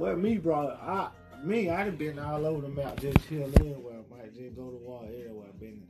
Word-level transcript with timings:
But 0.00 0.18
me, 0.18 0.38
bro, 0.38 0.78
I 0.80 1.10
me, 1.44 1.68
I 1.68 1.84
done 1.84 1.96
been 1.96 2.18
all 2.18 2.46
over 2.46 2.62
the 2.62 2.68
map, 2.68 2.98
just 2.98 3.18
chill 3.28 3.50
everywhere. 3.56 3.98
Might 4.10 4.34
just 4.34 4.56
go 4.56 4.70
to 4.70 4.76
war 4.78 5.04
everywhere. 5.04 5.48
Been 5.60 5.82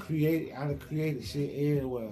created, 0.00 0.54
I 0.56 0.66
done 0.66 0.78
created 0.80 1.24
shit 1.24 1.50
everywhere. 1.50 2.10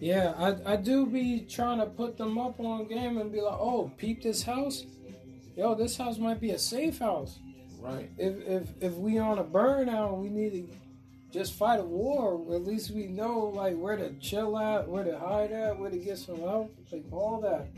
Yeah, 0.00 0.34
I, 0.36 0.74
I 0.74 0.76
do 0.76 1.06
be 1.06 1.46
trying 1.48 1.78
to 1.78 1.86
put 1.86 2.18
them 2.18 2.36
up 2.36 2.60
on 2.60 2.86
game 2.86 3.16
and 3.16 3.32
be 3.32 3.40
like, 3.40 3.58
oh, 3.58 3.90
peep 3.96 4.22
this 4.22 4.42
house. 4.42 4.84
Yo, 5.56 5.74
this 5.74 5.96
house 5.96 6.18
might 6.18 6.38
be 6.38 6.50
a 6.50 6.58
safe 6.58 6.98
house. 6.98 7.38
Right. 7.80 8.10
If 8.18 8.46
if 8.46 8.68
if 8.82 8.92
we 8.94 9.16
on 9.18 9.38
a 9.38 9.44
burnout, 9.44 10.18
we 10.18 10.28
need 10.28 10.50
to 10.52 10.76
just 11.32 11.54
fight 11.54 11.80
a 11.80 11.84
war. 11.84 12.34
At 12.54 12.64
least 12.64 12.90
we 12.90 13.06
know 13.06 13.52
like 13.54 13.74
where 13.76 13.96
to 13.96 14.12
chill 14.20 14.58
at, 14.58 14.86
where 14.86 15.04
to 15.04 15.18
hide 15.18 15.52
at, 15.52 15.78
where 15.78 15.90
to 15.90 15.96
get 15.96 16.18
some 16.18 16.40
help, 16.40 16.76
like 16.92 17.04
all 17.10 17.40
that. 17.40 17.68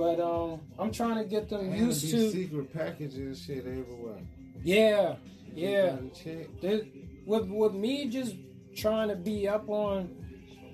But 0.00 0.18
um, 0.18 0.62
I'm 0.78 0.90
trying 0.90 1.16
to 1.18 1.24
get 1.24 1.50
them 1.50 1.60
And 1.60 1.76
used 1.76 2.10
to. 2.10 2.30
secret 2.30 2.72
packages 2.72 3.16
and 3.18 3.36
shit 3.36 3.66
everywhere. 3.66 4.16
Yeah, 4.64 5.16
yeah. 5.54 5.96
With 7.26 7.48
with 7.48 7.74
me 7.74 8.08
just 8.08 8.34
trying 8.74 9.08
to 9.08 9.14
be 9.14 9.46
up 9.46 9.68
on 9.68 10.08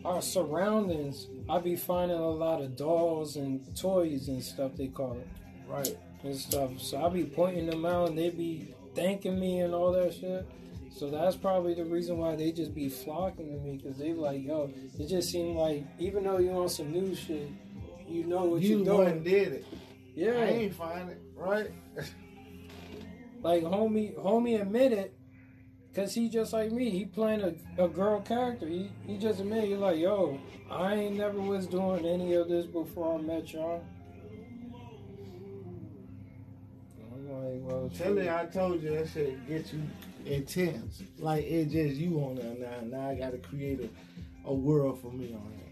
our 0.04 0.22
surroundings, 0.22 1.26
I 1.50 1.58
be 1.58 1.74
finding 1.74 2.16
a 2.18 2.30
lot 2.30 2.62
of 2.62 2.76
dolls 2.76 3.34
and 3.34 3.60
toys 3.76 4.28
and 4.28 4.40
stuff 4.40 4.76
they 4.76 4.86
call 4.86 5.14
it 5.14 5.26
Right. 5.66 5.96
and 6.22 6.36
stuff. 6.36 6.78
So 6.78 7.04
I 7.04 7.08
be 7.08 7.24
pointing 7.24 7.66
them 7.66 7.84
out 7.84 8.10
and 8.10 8.16
they 8.18 8.30
be 8.30 8.74
thanking 8.94 9.40
me 9.40 9.58
and 9.58 9.74
all 9.74 9.90
that 9.90 10.14
shit. 10.14 10.46
So 10.96 11.10
that's 11.10 11.34
probably 11.34 11.74
the 11.74 11.84
reason 11.84 12.16
why 12.18 12.36
they 12.36 12.52
just 12.52 12.72
be 12.76 12.88
flocking 12.88 13.48
to 13.50 13.58
me 13.58 13.76
because 13.82 13.98
they 13.98 14.12
like, 14.12 14.44
yo, 14.44 14.70
it 15.00 15.08
just 15.08 15.30
seemed 15.32 15.56
like 15.56 15.84
even 15.98 16.22
though 16.22 16.38
you 16.38 16.50
on 16.52 16.68
some 16.68 16.92
new 16.92 17.12
shit, 17.16 17.50
you 18.08 18.24
know 18.24 18.44
what 18.44 18.62
you 18.62 18.78
you 18.78 18.84
the 18.84 18.94
one 18.94 19.04
doing. 19.06 19.22
did 19.22 19.52
it. 19.52 19.66
Yeah, 20.14 20.32
I 20.32 20.44
ain't 20.44 20.74
find 20.74 21.10
it. 21.10 21.20
Right. 21.34 21.70
like 23.42 23.62
homie, 23.62 24.14
homie 24.16 24.60
admitted, 24.60 25.12
cause 25.94 26.14
he 26.14 26.28
just 26.28 26.52
like 26.52 26.72
me. 26.72 26.90
He 26.90 27.04
playing 27.04 27.42
a, 27.42 27.84
a 27.84 27.88
girl 27.88 28.20
character. 28.20 28.66
He 28.66 28.90
he 29.06 29.18
just 29.18 29.40
admitted, 29.40 29.68
he 29.68 29.76
like, 29.76 29.98
yo, 29.98 30.38
I 30.70 30.94
ain't 30.94 31.16
never 31.16 31.40
was 31.40 31.66
doing 31.66 32.06
any 32.06 32.34
of 32.34 32.48
this 32.48 32.66
before 32.66 33.18
I 33.18 33.22
met 33.22 33.52
y'all. 33.52 33.84
I'm 37.12 37.28
like, 37.28 37.60
well, 37.62 37.90
Tell 37.96 38.12
me, 38.14 38.28
I 38.28 38.46
told 38.46 38.82
you 38.82 38.90
that 38.90 39.08
shit 39.08 39.46
get 39.48 39.72
you 39.72 39.82
intense. 40.24 41.02
Like 41.18 41.44
it 41.44 41.66
just 41.66 41.96
you 41.96 42.18
on 42.20 42.36
there 42.36 42.54
now. 42.54 42.98
Now 42.98 43.10
I 43.10 43.14
gotta 43.14 43.38
create 43.38 43.80
a, 43.80 44.48
a 44.48 44.54
world 44.54 45.00
for 45.00 45.12
me 45.12 45.34
on 45.34 45.52
here, 45.56 45.65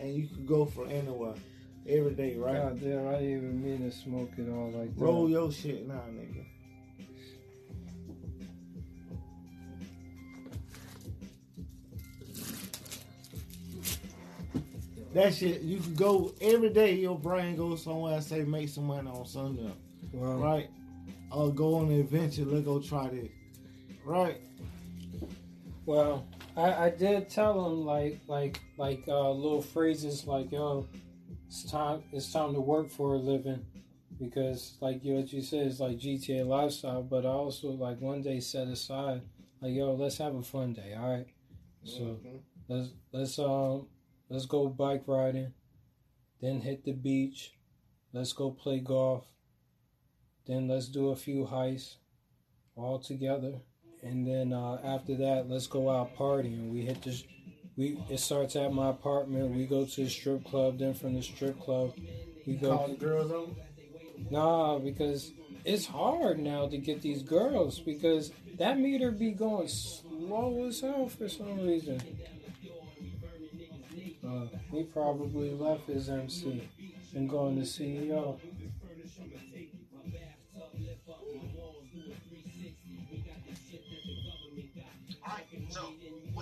and 0.00 0.14
you 0.14 0.26
could 0.28 0.46
go 0.46 0.64
for 0.64 0.86
anywhere, 0.86 1.34
every 1.86 2.14
day, 2.14 2.36
right? 2.36 2.54
God 2.62 2.80
damn, 2.80 3.08
I 3.08 3.12
didn't 3.12 3.36
even 3.36 3.62
mean 3.62 3.90
to 3.90 3.96
smoke 3.96 4.30
it 4.38 4.48
all 4.50 4.70
like 4.70 4.94
that. 4.94 5.00
Roll 5.04 5.28
your 5.28 5.50
shit 5.52 5.86
now, 5.86 6.02
nigga. 6.12 6.44
That 15.14 15.34
shit, 15.34 15.62
you 15.62 15.80
can 15.80 15.94
go 15.94 16.34
every 16.40 16.70
day. 16.70 16.94
Your 16.94 17.18
brain 17.18 17.56
goes 17.56 17.82
somewhere 17.82 18.14
and 18.14 18.24
say, 18.24 18.42
make 18.44 18.68
some 18.68 18.84
money 18.86 19.08
on 19.08 19.26
Sunday, 19.26 19.72
Well, 20.12 20.36
right? 20.38 20.68
Or 21.32 21.52
go 21.52 21.76
on 21.76 21.90
an 21.90 22.00
adventure. 22.00 22.44
Let's 22.44 22.64
go 22.64 22.78
try 22.80 23.08
this, 23.08 23.28
right? 24.04 24.40
well, 25.86 26.27
I, 26.58 26.86
I 26.86 26.90
did 26.90 27.30
tell 27.30 27.66
him 27.66 27.84
like 27.86 28.20
like 28.26 28.60
like 28.76 29.04
uh, 29.08 29.30
little 29.30 29.62
phrases 29.62 30.26
like 30.26 30.50
yo, 30.52 30.86
it's 31.46 31.70
time 31.70 32.02
it's 32.12 32.32
time 32.32 32.52
to 32.54 32.60
work 32.60 32.90
for 32.90 33.14
a 33.14 33.18
living, 33.18 33.64
because 34.18 34.76
like 34.80 35.04
you 35.04 35.14
what 35.14 35.32
you 35.32 35.42
said 35.42 35.66
is 35.68 35.80
like 35.80 35.98
GTA 35.98 36.44
lifestyle, 36.44 37.02
but 37.02 37.24
I 37.24 37.28
also 37.28 37.68
like 37.70 38.00
one 38.00 38.22
day 38.22 38.40
set 38.40 38.66
aside 38.68 39.22
like 39.60 39.72
yo, 39.74 39.94
let's 39.94 40.18
have 40.18 40.34
a 40.34 40.42
fun 40.42 40.72
day, 40.72 40.94
all 40.94 41.10
right? 41.10 41.26
So 41.84 42.00
Mhm. 42.02 42.40
let's 42.68 42.88
let's 43.12 43.38
um 43.38 43.86
let's 44.28 44.46
go 44.46 44.68
bike 44.68 45.04
riding, 45.06 45.52
then 46.40 46.60
hit 46.60 46.84
the 46.84 46.92
beach, 46.92 47.54
let's 48.12 48.32
go 48.32 48.50
play 48.50 48.80
golf, 48.80 49.26
then 50.46 50.66
let's 50.68 50.88
do 50.88 51.10
a 51.10 51.16
few 51.16 51.46
hikes 51.46 51.98
all 52.76 52.98
together, 52.98 53.60
and 54.02 54.26
then 54.26 54.52
uh, 54.52 54.80
after 54.84 55.16
that 55.16 55.48
let's 55.48 55.66
go 55.66 55.90
out 55.90 56.16
partying. 56.16 56.70
We 56.70 56.82
hit 56.82 57.02
this. 57.02 57.24
we 57.76 57.98
it 58.08 58.20
starts 58.20 58.56
at 58.56 58.72
my 58.72 58.90
apartment. 58.90 59.54
We 59.54 59.66
go 59.66 59.84
to 59.84 60.04
the 60.04 60.10
strip 60.10 60.44
club. 60.44 60.78
Then 60.78 60.94
from 60.94 61.14
the 61.14 61.22
strip 61.22 61.60
club, 61.60 61.94
we 62.46 62.56
Call 62.56 62.88
go 62.88 62.94
the 62.94 63.04
girls 63.04 63.32
over. 63.32 63.52
nah 64.30 64.78
because 64.78 65.32
it's 65.64 65.86
hard 65.86 66.38
now 66.38 66.66
to 66.68 66.78
get 66.78 67.02
these 67.02 67.22
girls 67.22 67.78
because 67.80 68.32
that 68.58 68.78
meter 68.78 69.10
be 69.10 69.32
going 69.32 69.68
slow 69.68 70.66
as 70.66 70.80
hell 70.80 71.08
for 71.08 71.28
some 71.28 71.66
reason. 71.66 72.00
Uh, 74.26 74.46
he 74.70 74.82
probably 74.82 75.50
left 75.52 75.86
his 75.86 76.08
MC 76.08 76.68
and 77.14 77.28
going 77.28 77.56
to 77.56 77.62
CEO. 77.62 78.38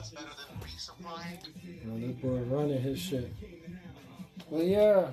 What's 0.06 0.24
better 0.24 0.36
than 0.48 0.58
resupplying? 0.60 1.38
You 1.64 1.90
know, 1.90 2.06
this 2.06 2.16
boy 2.16 2.54
running 2.54 2.80
his 2.80 2.98
shit. 2.98 3.32
But 4.50 4.66
yeah, 4.66 5.10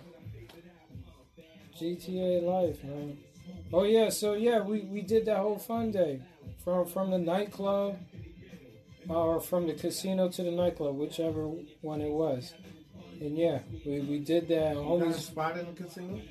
GTA 1.80 2.44
life, 2.44 2.84
man. 2.84 3.18
Oh 3.72 3.84
yeah, 3.84 4.10
so 4.10 4.34
yeah, 4.34 4.62
we, 4.62 4.82
we 4.82 5.02
did 5.02 5.26
that 5.26 5.38
whole 5.38 5.58
fun 5.58 5.92
day 5.92 6.22
from 6.64 6.86
from 6.86 7.12
the 7.12 7.18
nightclub 7.18 7.98
uh, 9.10 9.14
or 9.14 9.42
from 9.42 9.68
the 9.68 9.74
casino 9.74 10.30
to 10.30 10.44
the 10.44 10.52
nightclub, 10.52 10.96
whichever 10.96 11.48
one 11.82 12.02
it 12.02 12.12
was. 12.12 12.54
And 13.20 13.38
yeah, 13.38 13.60
we, 13.86 14.02
we 14.02 14.20
did 14.20 14.48
that. 14.50 14.76
You 14.76 15.00
got 15.00 15.08
a 15.08 15.14
spot 15.14 15.58
in 15.58 15.66
the 15.66 15.84
casino? 15.84 16.22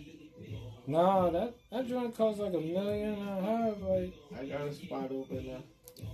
nah, 0.87 1.31
that 1.31 1.55
that 1.71 1.87
joint 1.89 2.17
cost 2.17 2.39
like 2.39 2.55
a 2.55 2.61
million 2.61 3.15
and 3.15 3.29
a 3.29 3.43
half. 3.43 3.75
Like 3.81 4.15
I 4.39 4.47
got 4.47 4.69
a 4.69 4.73
spot 4.73 5.11
open 5.11 5.47
there. 5.47 5.63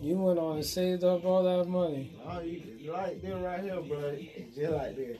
You 0.01 0.17
went 0.17 0.39
on 0.39 0.57
and 0.57 0.65
saved 0.65 1.05
up 1.05 1.25
all 1.25 1.43
that 1.43 1.69
money. 1.69 2.17
Oh, 2.27 2.41
you 2.41 2.63
you 2.79 2.93
like 2.93 3.21
this 3.21 3.35
right 3.35 3.61
here, 3.63 3.81
bro. 3.81 4.17
Just 4.55 4.73
like 4.73 4.97
this. 4.97 5.19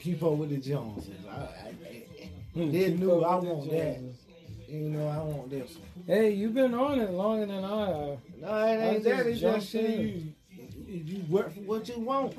Keep 0.00 0.22
up 0.22 0.32
with 0.32 0.50
the 0.50 0.58
Joneses. 0.58 1.14
I, 1.28 1.34
I, 1.34 1.38
I, 1.38 2.30
hmm. 2.54 2.70
they 2.70 2.90
knew 2.94 3.22
I 3.22 3.36
want 3.36 3.70
that. 3.70 4.00
You 4.68 4.90
know, 4.90 5.08
I 5.08 5.18
want 5.18 5.50
this. 5.50 5.76
Hey, 6.06 6.30
you've 6.32 6.54
been 6.54 6.74
on 6.74 6.98
it 7.00 7.10
longer 7.10 7.46
than 7.46 7.64
I 7.64 7.86
have. 7.86 8.18
No, 8.38 8.66
it 8.66 8.94
ain't 8.94 9.04
that. 9.04 9.26
It's 9.26 9.40
just 9.40 9.72
you, 9.74 10.32
you 10.50 11.24
work 11.30 11.54
for 11.54 11.60
what 11.60 11.88
you 11.88 12.00
want. 12.00 12.34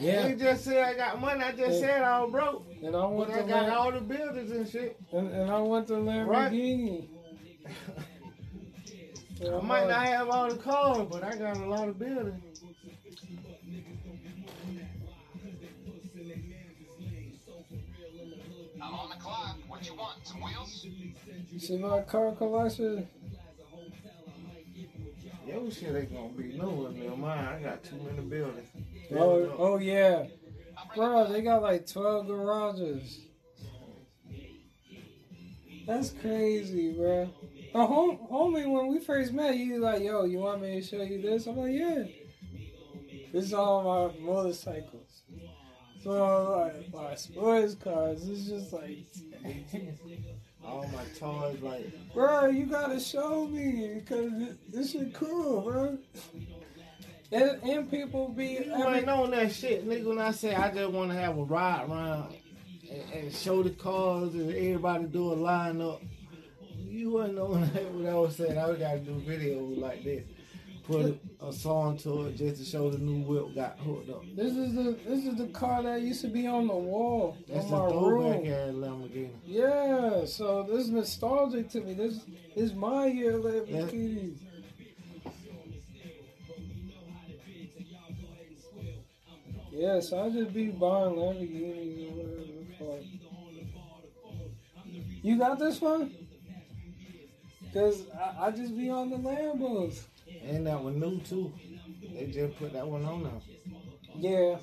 Yeah, 0.00 0.26
ain't 0.26 0.38
just 0.40 0.64
said 0.64 0.82
I 0.82 0.94
got 0.94 1.20
money. 1.20 1.42
I 1.44 1.52
just 1.52 1.80
Yeah. 1.80 1.86
said 1.86 2.02
I 2.02 2.22
was 2.22 2.32
broke. 2.32 2.66
and 2.82 2.94
I 2.96 3.06
went 3.06 3.30
But 3.30 3.36
to 3.36 3.44
I 3.44 3.48
got 3.48 3.62
Lam- 3.68 3.78
all 3.78 3.92
the 3.92 4.00
buildings 4.00 4.50
and 4.50 4.68
shit. 4.68 5.00
and, 5.12 5.28
and 5.32 5.50
I 5.50 5.60
went 5.60 5.86
to 5.88 5.94
Lamborghini. 5.94 7.08
I 9.44 9.60
might 9.60 9.88
not 9.88 10.06
have 10.06 10.28
all 10.28 10.48
the 10.48 10.56
cars, 10.56 11.08
but 11.10 11.24
I 11.24 11.36
got 11.36 11.56
a 11.56 11.66
lot 11.66 11.88
of 11.88 11.98
buildings. 11.98 12.62
I'm 18.80 18.94
on 18.94 19.10
the 19.10 19.16
clock. 19.16 19.56
What 19.68 19.86
you 19.86 19.94
want? 19.94 20.26
Some 20.26 20.42
wheels? 20.42 20.86
See 21.58 21.76
my 21.78 22.02
car 22.02 22.32
collection. 22.32 23.08
Yo, 25.46 25.70
shit 25.70 25.94
ain't 25.94 26.12
gonna 26.14 26.28
be 26.28 26.56
newer 26.56 26.88
than 26.92 27.20
mine. 27.20 27.44
I 27.44 27.62
got 27.62 27.82
too 27.82 27.96
many 27.96 28.26
buildings. 28.28 28.68
Oh, 29.12 29.54
oh 29.58 29.78
yeah, 29.78 30.26
bro, 30.94 31.30
they 31.32 31.42
got 31.42 31.62
like 31.62 31.86
twelve 31.86 32.28
garages. 32.28 33.20
That's 35.86 36.10
crazy, 36.10 36.92
bro. 36.92 37.28
A 37.74 37.86
home, 37.86 38.18
homie, 38.30 38.70
when 38.70 38.88
we 38.88 39.00
first 39.00 39.32
met, 39.32 39.54
he 39.54 39.72
was 39.72 39.80
like, 39.80 40.02
"Yo, 40.02 40.24
you 40.24 40.38
want 40.38 40.60
me 40.62 40.80
to 40.80 40.86
show 40.86 41.02
you 41.02 41.22
this?" 41.22 41.46
I'm 41.46 41.56
like, 41.56 41.72
"Yeah." 41.72 42.04
This 43.32 43.44
is 43.46 43.54
all 43.54 43.82
my 44.12 44.20
motorcycles. 44.20 45.22
So 46.02 46.50
like 46.66 46.92
my 46.92 47.14
sports 47.14 47.74
cars. 47.76 48.28
It's 48.28 48.44
just 48.46 48.72
like, 48.72 49.06
All 50.64 50.86
my 50.92 51.02
toys, 51.18 51.60
like 51.60 51.92
bro, 52.14 52.46
you 52.46 52.66
gotta 52.66 53.00
show 53.00 53.46
me 53.48 53.94
because 53.96 54.30
this, 54.68 54.92
shit 54.92 55.12
cool, 55.14 55.62
bro. 55.62 55.98
And, 57.32 57.62
and 57.62 57.90
people 57.90 58.28
be 58.28 58.46
you 58.64 58.72
every- 58.72 58.98
ain't 58.98 59.08
on 59.08 59.30
that 59.32 59.52
shit, 59.52 59.88
nigga. 59.88 60.04
When 60.06 60.18
I 60.18 60.30
say 60.30 60.54
I 60.54 60.70
just 60.72 60.90
want 60.92 61.10
to 61.10 61.16
have 61.16 61.36
a 61.38 61.42
ride 61.42 61.88
around 61.88 62.34
and, 62.90 63.12
and 63.12 63.32
show 63.34 63.62
the 63.62 63.70
cars 63.70 64.34
and 64.34 64.50
everybody 64.50 65.06
do 65.06 65.32
a 65.32 65.36
lineup, 65.36 66.00
you 67.02 67.10
wasn't 67.10 67.38
on. 67.38 67.62
What 67.94 68.10
I 68.10 68.14
was 68.14 68.36
saying, 68.36 68.56
I 68.58 68.66
would 68.68 68.78
gotta 68.78 68.98
do 69.00 69.12
videos 69.26 69.78
like 69.80 70.04
this. 70.04 70.24
put 70.86 71.20
a 71.40 71.52
song 71.52 71.96
to 71.98 72.26
it 72.26 72.36
just 72.36 72.56
to 72.62 72.64
show 72.64 72.90
the 72.90 72.98
new 72.98 73.22
whip 73.26 73.54
got 73.54 73.78
hooked 73.78 74.10
up. 74.10 74.22
This 74.34 74.52
is 74.56 74.74
the 74.74 74.96
this 75.06 75.24
is 75.24 75.36
the 75.36 75.46
car 75.48 75.82
that 75.82 76.02
used 76.02 76.20
to 76.22 76.28
be 76.28 76.46
on 76.46 76.66
the 76.66 76.74
wall 76.76 77.36
That's 77.48 77.64
in 77.64 77.70
the 77.70 77.76
my 77.78 77.88
throwback 77.88 78.42
room. 78.42 78.52
ass 78.52 78.74
Lamborghini. 78.82 79.30
Yeah, 79.44 80.24
so 80.24 80.64
this 80.68 80.80
is 80.86 80.90
nostalgic 80.90 81.68
to 81.70 81.80
me. 81.80 81.94
This 81.94 82.20
is 82.56 82.74
my 82.74 83.06
year. 83.06 83.34
Lamborghini. 83.34 84.34
Yeah, 89.70 90.00
so 90.00 90.22
I 90.24 90.30
just 90.30 90.52
be 90.52 90.68
buying 90.68 91.14
Lamborghinis 91.14 92.08
or 92.10 92.14
whatever. 92.16 93.02
You 95.22 95.38
got 95.38 95.58
this 95.58 95.80
one? 95.80 96.12
Cause 97.72 98.02
I, 98.14 98.46
I 98.46 98.50
just 98.50 98.76
be 98.76 98.90
on 98.90 99.10
the 99.10 99.16
Lambos. 99.16 100.00
And 100.44 100.66
that 100.66 100.82
one 100.82 100.98
new 101.00 101.18
too. 101.20 101.52
They 102.14 102.26
just 102.26 102.58
put 102.58 102.72
that 102.74 102.86
one 102.86 103.04
on 103.04 103.22
now. 103.24 103.42
Yeah. 104.16 104.58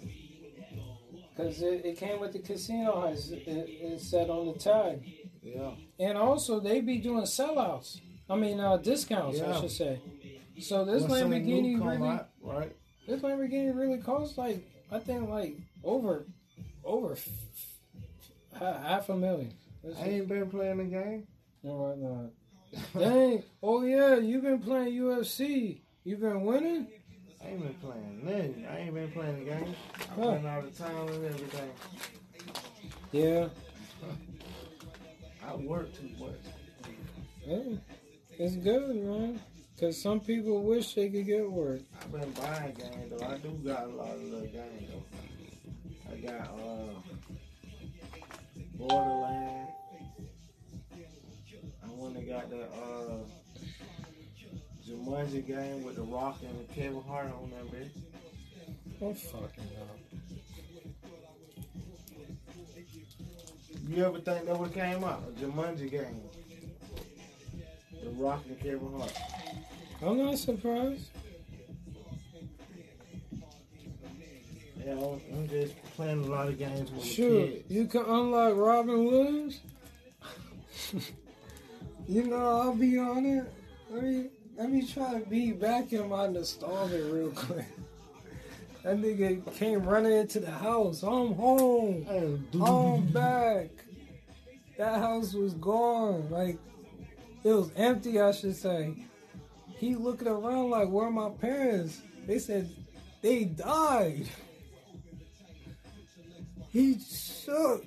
Cause 1.35 1.61
it, 1.61 1.85
it 1.85 1.97
came 1.97 2.19
with 2.19 2.33
the 2.33 2.39
casino 2.39 2.95
heist. 2.97 3.31
It, 3.31 3.47
it 3.47 4.01
said 4.01 4.29
on 4.29 4.47
the 4.47 4.59
tag. 4.59 5.01
Yeah. 5.41 5.71
And 5.99 6.17
also, 6.17 6.59
they 6.59 6.81
be 6.81 6.97
doing 6.97 7.23
sellouts. 7.23 7.99
I 8.29 8.35
mean, 8.35 8.59
uh, 8.59 8.77
discounts, 8.77 9.39
Yeah. 9.39 9.57
I 9.57 9.61
should 9.61 9.71
say. 9.71 10.01
So 10.59 10.83
this 10.85 11.03
When 11.03 11.31
Lamborghini 11.31 11.81
really, 11.83 12.07
out, 12.09 12.29
right? 12.41 12.75
this 13.07 13.21
Lamborghini 13.21 13.75
really 13.75 13.99
costs 13.99 14.37
like, 14.37 14.67
I 14.91 14.99
think 14.99 15.29
like 15.29 15.55
over, 15.83 16.25
over 16.83 17.15
half 18.59 19.07
a 19.09 19.15
million. 19.15 19.53
This 19.83 19.97
I 19.97 20.03
ain't 20.05 20.27
been 20.27 20.49
playing 20.49 20.77
the 20.77 20.83
game. 20.83 21.27
and 21.63 21.79
whatnot. 21.79 22.31
Dang! 22.97 23.43
Oh 23.63 23.81
yeah, 23.83 24.15
you've 24.17 24.43
been 24.43 24.59
playing 24.59 24.93
UFC. 24.99 25.79
You've 26.03 26.21
been 26.21 26.41
winning. 26.41 26.87
I 27.43 27.47
ain't 27.49 27.61
been 27.61 27.73
playing 27.75 28.21
nothing. 28.25 28.67
I 28.69 28.77
ain't 28.79 28.93
been 28.93 29.11
playing 29.11 29.39
the 29.39 29.45
game. 29.51 29.75
I've 29.99 30.07
Huh. 30.09 30.31
been 30.31 30.45
out 30.45 30.63
of 30.65 30.77
town 30.77 31.09
and 31.09 31.25
everything. 31.25 31.71
Yeah. 33.11 33.47
I 35.47 35.55
work 35.55 35.93
too 35.93 36.09
much. 36.19 36.35
yeah. 37.45 37.77
It's 38.37 38.55
good, 38.57 38.95
man. 39.03 39.39
Cause 39.79 39.99
some 40.01 40.19
people 40.19 40.61
wish 40.63 40.93
they 40.93 41.09
could 41.09 41.25
get 41.25 41.49
work. 41.49 41.79
I've 42.01 42.11
been 42.11 42.31
buying 42.31 42.73
games 42.73 43.13
though. 43.17 43.25
I 43.25 43.37
do 43.37 43.49
got 43.65 43.85
a 43.85 43.87
lot 43.87 44.13
of 44.13 44.21
little 44.23 44.41
games 44.47 44.91
though. 44.91 46.11
I 46.11 46.17
got 46.17 46.51
uh 46.59 46.99
Borderlands. 48.77 49.71
Got 52.29 52.47
the 52.51 52.61
uh 52.61 53.17
Jumanji 54.87 55.47
game 55.47 55.83
with 55.83 55.95
the 55.95 56.03
Rock 56.03 56.37
and 56.43 56.59
the 56.59 56.73
Kevin 56.75 57.01
Hart 57.07 57.25
on 57.25 57.49
that 57.49 57.71
bitch. 57.71 57.89
I'm 59.01 59.15
fucking 59.15 59.63
up. 59.81 59.97
You 63.87 64.05
ever 64.05 64.19
think 64.19 64.45
that 64.45 64.59
would 64.59 64.73
came 64.75 65.03
out? 65.03 65.23
A 65.27 65.31
Jumanji 65.43 65.89
game. 65.89 66.21
The 68.03 68.11
Rock 68.11 68.43
and 68.47 68.59
Kevin 68.59 68.93
Hart. 68.95 69.17
I'm 70.03 70.17
not 70.19 70.37
surprised. 70.37 71.09
Yeah, 74.85 74.91
I'm, 74.93 75.19
I'm 75.33 75.49
just 75.49 75.81
playing 75.95 76.25
a 76.25 76.27
lot 76.27 76.47
of 76.47 76.59
games 76.59 76.91
with 76.91 77.03
Sure, 77.03 77.47
kids. 77.47 77.71
you 77.71 77.85
can 77.87 78.05
unlock 78.05 78.55
Robin 78.55 79.03
Williams. 79.05 79.61
you 82.09 82.23
know, 82.23 82.59
I'll 82.59 82.75
be 82.75 82.97
on 82.97 83.23
it. 83.23 83.53
Let 83.91 84.03
me 84.03 84.29
let 84.57 84.71
me 84.71 84.85
try 84.85 85.19
to 85.19 85.29
be 85.29 85.51
back 85.51 85.93
in 85.93 86.09
my 86.09 86.27
nostalgia 86.27 87.03
real 87.03 87.31
quick. 87.31 87.65
That 88.81 88.95
nigga 88.95 89.53
came 89.55 89.83
running 89.83 90.13
into 90.13 90.39
the 90.39 90.49
house. 90.49 91.03
I'm 91.03 91.33
home. 91.33 92.07
I'm 92.63 93.05
back. 93.07 93.67
That 94.77 94.99
house 94.99 95.33
was 95.33 95.53
gone. 95.55 96.29
Like 96.29 96.57
it 97.43 97.51
was 97.51 97.71
empty, 97.75 98.21
I 98.21 98.31
should 98.31 98.55
say. 98.55 98.95
He 99.67 99.95
looking 99.95 100.29
around 100.29 100.69
like, 100.69 100.87
where 100.87 101.07
are 101.07 101.11
my 101.11 101.29
parents? 101.29 102.01
They 102.25 102.39
said 102.39 102.73
they 103.21 103.45
died. 103.45 104.29
He 106.71 106.99
shook. 106.99 107.83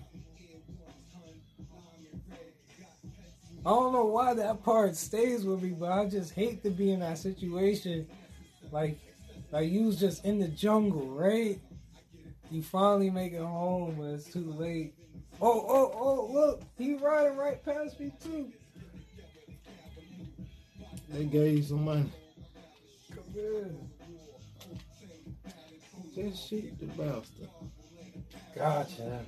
I 3.64 3.70
don't 3.70 3.93
know 3.93 4.06
why 4.06 4.35
that 4.35 4.64
part 4.64 4.97
stays 4.97 5.44
with 5.44 5.62
me, 5.62 5.70
but 5.70 5.93
I 5.93 6.06
just 6.06 6.35
hate 6.35 6.64
to 6.64 6.70
be 6.70 6.91
in 6.91 7.00
that 7.00 7.19
situation. 7.19 8.09
Like, 8.73 8.99
like 9.53 9.70
you 9.70 9.85
was 9.85 10.00
just 10.00 10.25
in 10.25 10.41
the 10.41 10.49
jungle, 10.49 11.06
right? 11.06 11.61
You 12.50 12.62
finally 12.62 13.11
make 13.11 13.32
it 13.32 13.41
home, 13.41 13.94
but 13.99 14.06
it's 14.06 14.32
too 14.32 14.53
late. 14.59 14.94
Oh, 15.41 15.64
oh, 15.69 15.93
oh! 15.94 16.32
Look, 16.32 16.62
he 16.76 16.94
riding 16.94 17.37
right 17.37 17.64
past 17.64 18.00
me 18.00 18.12
too. 18.23 18.53
They 21.08 21.25
gave 21.25 21.58
you 21.58 21.62
some 21.62 21.85
money. 21.85 22.12
Come 23.15 23.25
here. 23.32 23.70
Just 26.15 26.49
shoot 26.49 26.79
the 26.79 26.87
bastard. 26.87 27.49
Gotcha. 28.55 29.20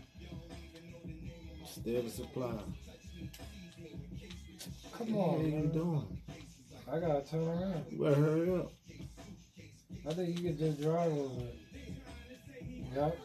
Steal 1.66 2.02
the 2.02 2.10
supply. 2.10 2.58
Come 4.98 5.16
on, 5.16 5.32
What 5.32 5.44
are 5.44 5.48
you 5.48 5.66
doing? 5.72 6.18
I 6.90 7.00
gotta 7.00 7.28
turn 7.28 7.48
around. 7.48 7.84
You 7.90 7.98
better 7.98 8.14
hurry 8.14 8.50
up. 8.60 8.72
I 10.08 10.14
think 10.14 10.38
you 10.38 10.50
could 10.50 10.58
just 10.58 10.80
drive 10.80 11.10
over 11.12 11.40
it. 11.40 11.56
Yep. 12.94 13.18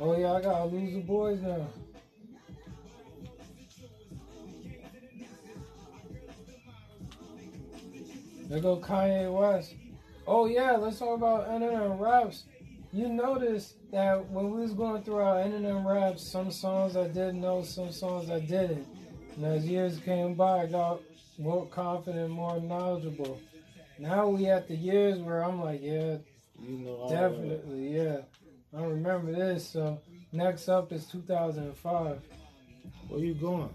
Oh 0.00 0.16
yeah, 0.16 0.32
I 0.32 0.40
gotta 0.40 0.64
lose 0.64 0.94
the 0.94 1.00
boys 1.00 1.40
now. 1.42 1.66
There 8.48 8.60
go 8.60 8.78
Kanye 8.78 9.30
West. 9.30 9.74
Oh 10.26 10.46
yeah, 10.46 10.72
let's 10.72 10.98
talk 10.98 11.18
about 11.18 11.48
Eminem 11.48 12.00
raps. 12.00 12.44
You 12.90 13.08
noticed 13.08 13.74
that 13.92 14.26
when 14.30 14.50
we 14.50 14.62
was 14.62 14.72
going 14.72 15.02
through 15.02 15.16
our 15.16 15.36
Eminem 15.36 15.84
raps, 15.84 16.26
some 16.26 16.50
songs 16.50 16.96
I 16.96 17.08
didn't 17.08 17.42
know, 17.42 17.62
some 17.62 17.92
songs 17.92 18.30
I 18.30 18.40
didn't. 18.40 18.86
And 19.38 19.46
as 19.46 19.64
years 19.66 20.00
came 20.00 20.34
by, 20.34 20.62
I 20.62 20.66
got 20.66 21.00
more 21.38 21.64
confident, 21.66 22.30
more 22.30 22.60
knowledgeable. 22.60 23.40
Now 23.96 24.26
we 24.26 24.46
at 24.46 24.66
the 24.66 24.74
years 24.74 25.20
where 25.20 25.44
I'm 25.44 25.60
like, 25.62 25.80
yeah, 25.80 26.16
You 26.60 26.78
know 26.78 27.08
that. 27.08 27.30
definitely, 27.30 27.96
yeah. 27.96 28.16
I 28.76 28.82
remember 28.82 29.30
this. 29.30 29.68
So 29.68 30.00
next 30.32 30.68
up 30.68 30.90
is 30.90 31.06
2005. 31.06 32.20
Where 33.06 33.20
you 33.20 33.34
going? 33.34 33.70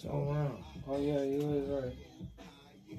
Turn 0.00 0.12
around. 0.12 0.64
Oh 0.88 0.98
yeah, 0.98 1.22
you 1.22 1.44
was 1.44 1.84
right. 1.84 2.98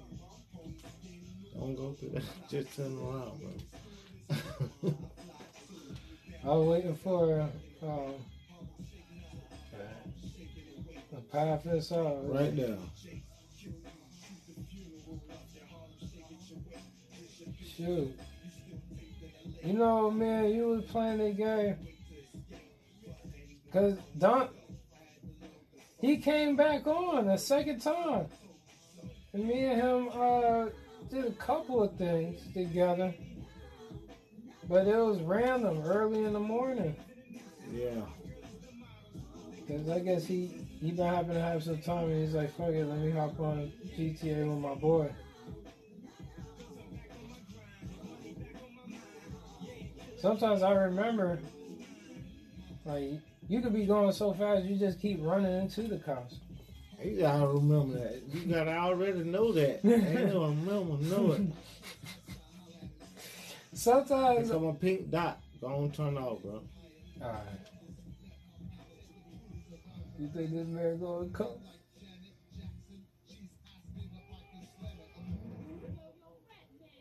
Don't 1.56 1.76
go 1.76 1.94
through 1.94 2.10
that. 2.10 2.24
Just 2.48 2.76
turn 2.76 2.96
around, 2.96 3.40
bro. 4.80 4.94
I 6.44 6.48
was 6.48 6.68
waiting 6.68 6.96
for 6.96 7.50
um, 7.82 8.14
path 11.34 11.63
this 11.63 11.92
out. 11.92 12.32
right 12.32 12.54
now. 12.54 12.78
Shoot. 17.75 18.20
You 19.63 19.74
know, 19.74 20.12
man, 20.12 20.54
you 20.54 20.68
was 20.68 20.84
playing 20.86 21.18
the 21.18 21.32
game. 21.32 21.75
Cause 23.72 23.98
Don, 24.20 24.50
he 26.00 26.18
came 26.18 26.56
back 26.56 26.86
on 26.86 27.28
a 27.30 27.38
second 27.38 27.80
time, 27.80 28.28
and 29.34 29.48
me 29.48 29.66
and 29.66 29.82
him 29.82 30.10
uh, 30.13 30.66
did 31.10 31.25
a 31.25 31.32
couple 31.32 31.82
of 31.82 31.98
things 31.98 32.42
together. 32.54 33.12
But 34.70 34.88
it 34.88 34.96
was 34.96 35.20
random, 35.22 35.82
early 35.84 36.24
in 36.24 36.34
the 36.34 36.40
morning. 36.40 36.96
Yeah. 37.74 38.02
Cause 39.68 39.90
I 39.90 40.00
guess 40.00 40.25
he 40.25 40.62
he 40.84 40.92
been 40.92 41.08
happen 41.08 41.34
to 41.34 41.42
have 41.42 41.63
some 41.63 41.80
time, 41.80 42.10
and 42.10 42.24
he's 42.25 42.34
like, 42.34 42.56
"Fuck 42.58 42.70
it, 42.70 42.86
let 42.86 43.00
me 43.00 43.12
hop 43.12 43.40
on 43.40 43.72
GTA 43.98 44.48
with 44.48 44.60
my 44.60 44.75
boy." 44.75 45.10
Sometimes 50.18 50.62
I 50.62 50.74
remember, 50.74 51.40
like, 52.86 53.12
you 53.50 53.62
could 53.62 53.74
be 53.74 53.86
going 53.86 54.12
so 54.12 54.34
fast, 54.34 54.66
you 54.66 54.78
just 54.78 55.00
keep 55.00 55.20
running 55.22 55.54
into 55.62 55.84
the 55.84 56.00
cops. 56.00 56.36
You 57.04 57.20
gotta 57.20 57.48
remember 57.48 58.00
that. 58.00 58.22
You 58.34 58.54
gotta 58.54 58.72
already 58.72 59.24
know 59.24 59.52
that. 59.52 59.84
Ain't 59.86 60.34
no 60.34 60.46
remember, 60.46 61.04
know 61.04 61.32
it. 61.34 61.42
Sometimes, 63.74 64.48
Become 64.48 64.66
a 64.66 64.74
pink 64.74 65.12
dot. 65.12 65.42
Don't 65.60 65.94
turn 65.94 66.18
off, 66.18 66.42
bro. 66.42 66.62
Alright. 67.22 67.73
You 70.24 70.30
think 70.30 70.51
this 70.51 70.68
man 70.68 71.00
gonna 71.01 71.27
come? 71.34 71.48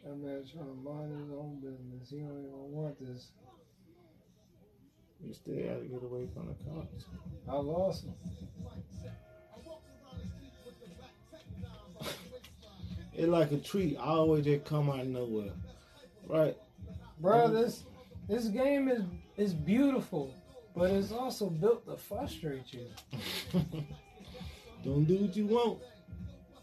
That 0.03 0.17
man 0.19 0.43
trying 0.53 0.67
to 0.67 0.75
mind 0.83 1.21
his 1.21 1.31
own 1.31 1.61
business. 1.63 2.11
He 2.11 2.17
don't 2.17 2.31
even 2.31 2.73
want 2.73 2.99
this. 2.99 3.31
You 5.25 5.33
still 5.33 5.55
gotta 5.55 5.85
get 5.85 6.03
away 6.03 6.27
from 6.35 6.49
the 6.49 6.55
cops. 6.65 7.05
I 7.49 7.55
lost 7.55 8.07
him. 8.07 8.15
It's 13.13 13.29
like 13.29 13.53
a 13.53 13.59
tree, 13.59 13.97
always 13.97 14.47
just 14.47 14.65
come 14.65 14.91
out 14.91 14.99
of 14.99 15.07
nowhere. 15.07 15.53
Right? 16.27 16.57
Bro, 17.21 17.53
this 17.53 17.85
this 18.29 18.47
game 18.47 18.89
is 18.89 19.05
is 19.37 19.55
beautiful, 19.55 20.35
but 20.75 20.91
it's 20.91 21.13
also 21.13 21.49
built 21.51 21.87
to 21.87 21.97
frustrate 21.97 22.73
you. 22.73 22.87
Don't 24.85 25.05
do 25.05 25.17
what 25.19 25.37
you 25.37 25.47
want. 25.47 25.79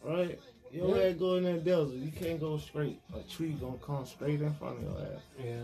Right? 0.04 0.40
You 0.72 0.88
Yeah. 0.88 0.94
gotta 0.94 1.14
go 1.14 1.36
in 1.36 1.44
that 1.46 1.64
desert. 1.64 1.96
You 1.96 2.12
can't 2.12 2.40
go 2.40 2.58
straight. 2.58 3.02
A 3.16 3.22
tree 3.24 3.52
gonna 3.54 3.78
come 3.78 4.06
straight 4.06 4.42
in 4.42 4.54
front 4.56 4.78
of 4.78 4.84
your 4.84 5.02
ass. 5.02 5.22
Yeah. 5.44 5.64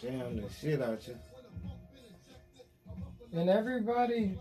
Jam 0.00 0.36
the 0.40 0.48
shit 0.50 0.82
out 0.82 1.06
you. 1.06 1.16
And 3.32 3.48
everybody 3.48 4.36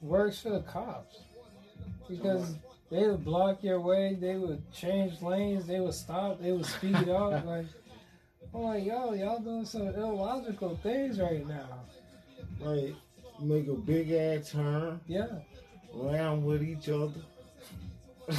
works 0.00 0.40
for 0.40 0.50
the 0.50 0.60
cops 0.60 1.18
because 2.08 2.54
they 2.90 3.06
would 3.08 3.24
block 3.24 3.62
your 3.62 3.80
way, 3.80 4.14
they 4.14 4.36
would 4.36 4.62
change 4.72 5.20
lanes, 5.20 5.66
they 5.66 5.80
would 5.80 5.94
stop, 5.94 6.40
they 6.40 6.52
would 6.52 6.66
speed 6.66 7.08
up. 7.08 7.44
Like, 7.46 7.66
like, 8.62 8.84
yo, 8.84 9.12
y'all 9.14 9.40
doing 9.40 9.64
some 9.64 9.88
illogical 9.88 10.76
things 10.82 11.20
right 11.20 11.46
now. 11.46 11.80
Like, 12.60 12.94
make 13.40 13.66
a 13.68 13.74
big 13.74 14.10
ass 14.12 14.52
turn, 14.52 15.00
Yeah. 15.06 15.26
ram 15.92 16.44
with 16.44 16.62
each 16.62 16.88
other. 16.88 17.20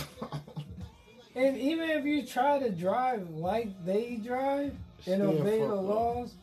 And 1.37 1.57
even 1.57 1.89
if 1.89 2.05
you 2.05 2.25
try 2.25 2.59
to 2.59 2.69
drive 2.71 3.29
like 3.29 3.67
they 3.85 4.15
drive 4.15 4.73
and 5.05 5.21
Still 5.21 5.41
obey 5.41 5.59
the 5.59 5.65
up. 5.75 5.83
laws, 5.83 6.35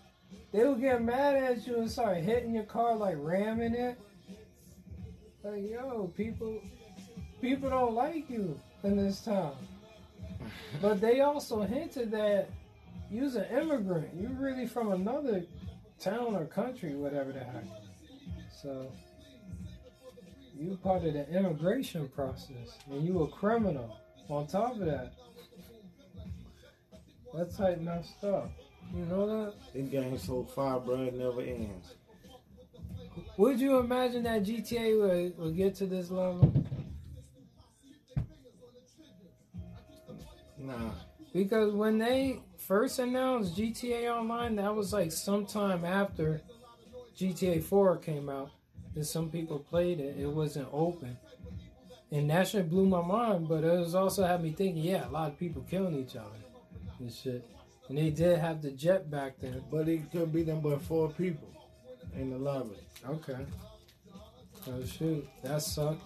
they 0.52 0.64
will 0.64 0.74
get 0.74 1.02
mad 1.02 1.34
at 1.34 1.66
you 1.66 1.78
and 1.78 1.90
start 1.90 2.18
hitting 2.18 2.54
your 2.54 2.64
car 2.64 2.94
like 2.94 3.16
ramming 3.18 3.74
it. 3.74 3.98
Like, 5.42 5.66
yo, 5.66 6.12
people 6.14 6.60
people 7.40 7.70
don't 7.70 7.94
like 7.94 8.28
you 8.28 8.60
in 8.84 8.96
this 8.98 9.20
town. 9.24 9.56
But 10.82 11.00
they 11.00 11.20
also 11.20 11.62
hinted 11.62 12.10
that 12.10 12.50
you's 13.12 13.36
an 13.36 13.44
immigrant. 13.44 14.08
You're 14.16 14.30
really 14.30 14.66
from 14.66 14.92
another 14.92 15.44
town 16.00 16.34
or 16.34 16.46
country, 16.46 16.94
whatever 16.94 17.32
the 17.32 17.40
heck. 17.40 17.64
So 18.62 18.90
you're 20.58 20.76
part 20.76 21.04
of 21.04 21.12
the 21.12 21.28
immigration 21.30 22.08
process 22.08 22.78
and 22.90 23.06
you 23.06 23.22
a 23.22 23.28
criminal 23.28 23.98
on 24.28 24.46
top 24.46 24.74
of 24.74 24.86
that. 24.86 25.12
That's 27.34 27.58
like 27.58 27.80
messed 27.80 28.24
up. 28.24 28.50
You 28.94 29.04
know 29.06 29.26
that? 29.26 29.54
This 29.72 29.88
game 29.88 30.18
so 30.18 30.44
far, 30.44 30.80
bro, 30.80 31.02
it 31.02 31.14
never 31.14 31.40
ends. 31.40 31.94
Would 33.38 33.60
you 33.60 33.78
imagine 33.78 34.22
that 34.24 34.42
GTA 34.42 35.00
would, 35.00 35.38
would 35.38 35.56
get 35.56 35.74
to 35.76 35.86
this 35.86 36.10
level? 36.10 36.52
Nah. 40.58 40.90
Because 41.32 41.72
when 41.72 41.98
they 41.98 42.40
first 42.62 42.98
announced 42.98 43.56
GTA 43.56 44.10
Online, 44.10 44.56
that 44.56 44.74
was 44.74 44.92
like 44.92 45.12
sometime 45.12 45.84
after 45.84 46.40
GTA 47.18 47.62
4 47.62 47.96
came 47.98 48.28
out. 48.28 48.50
And 48.94 49.06
some 49.06 49.30
people 49.30 49.58
played 49.58 50.00
it. 50.00 50.16
It 50.18 50.28
wasn't 50.28 50.68
open. 50.72 51.16
And 52.10 52.28
that 52.30 52.48
shit 52.48 52.68
blew 52.68 52.86
my 52.86 53.00
mind, 53.00 53.48
but 53.48 53.64
it 53.64 53.78
was 53.78 53.94
also 53.94 54.24
had 54.24 54.42
me 54.42 54.52
thinking, 54.52 54.82
yeah, 54.82 55.08
a 55.08 55.10
lot 55.10 55.30
of 55.30 55.38
people 55.38 55.62
killing 55.62 55.96
each 55.96 56.14
other 56.14 56.28
and 56.98 57.10
shit. 57.10 57.48
And 57.88 57.96
they 57.96 58.10
did 58.10 58.38
have 58.38 58.60
the 58.60 58.70
jet 58.70 59.10
back 59.10 59.38
then. 59.40 59.62
But 59.70 59.88
it 59.88 60.10
could 60.12 60.32
be 60.32 60.42
them 60.42 60.60
but 60.60 60.82
four 60.82 61.08
people 61.08 61.48
in 62.14 62.30
the 62.30 62.38
lobby. 62.38 62.76
Okay. 63.08 63.38
Oh 64.68 64.84
shoot, 64.84 65.26
that 65.42 65.62
sucked. 65.62 66.02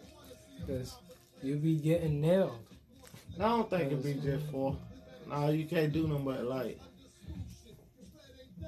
Cause 0.66 0.96
you 1.42 1.56
be 1.56 1.76
getting 1.76 2.20
nailed. 2.20 2.58
I 3.38 3.42
don't 3.42 3.68
think 3.68 3.92
it'd 3.92 4.02
be 4.02 4.14
just 4.14 4.50
four. 4.50 4.76
Nah, 5.28 5.48
you 5.48 5.66
can't 5.66 5.92
do 5.92 6.06
nothing 6.06 6.24
but 6.24 6.44
like. 6.44 6.80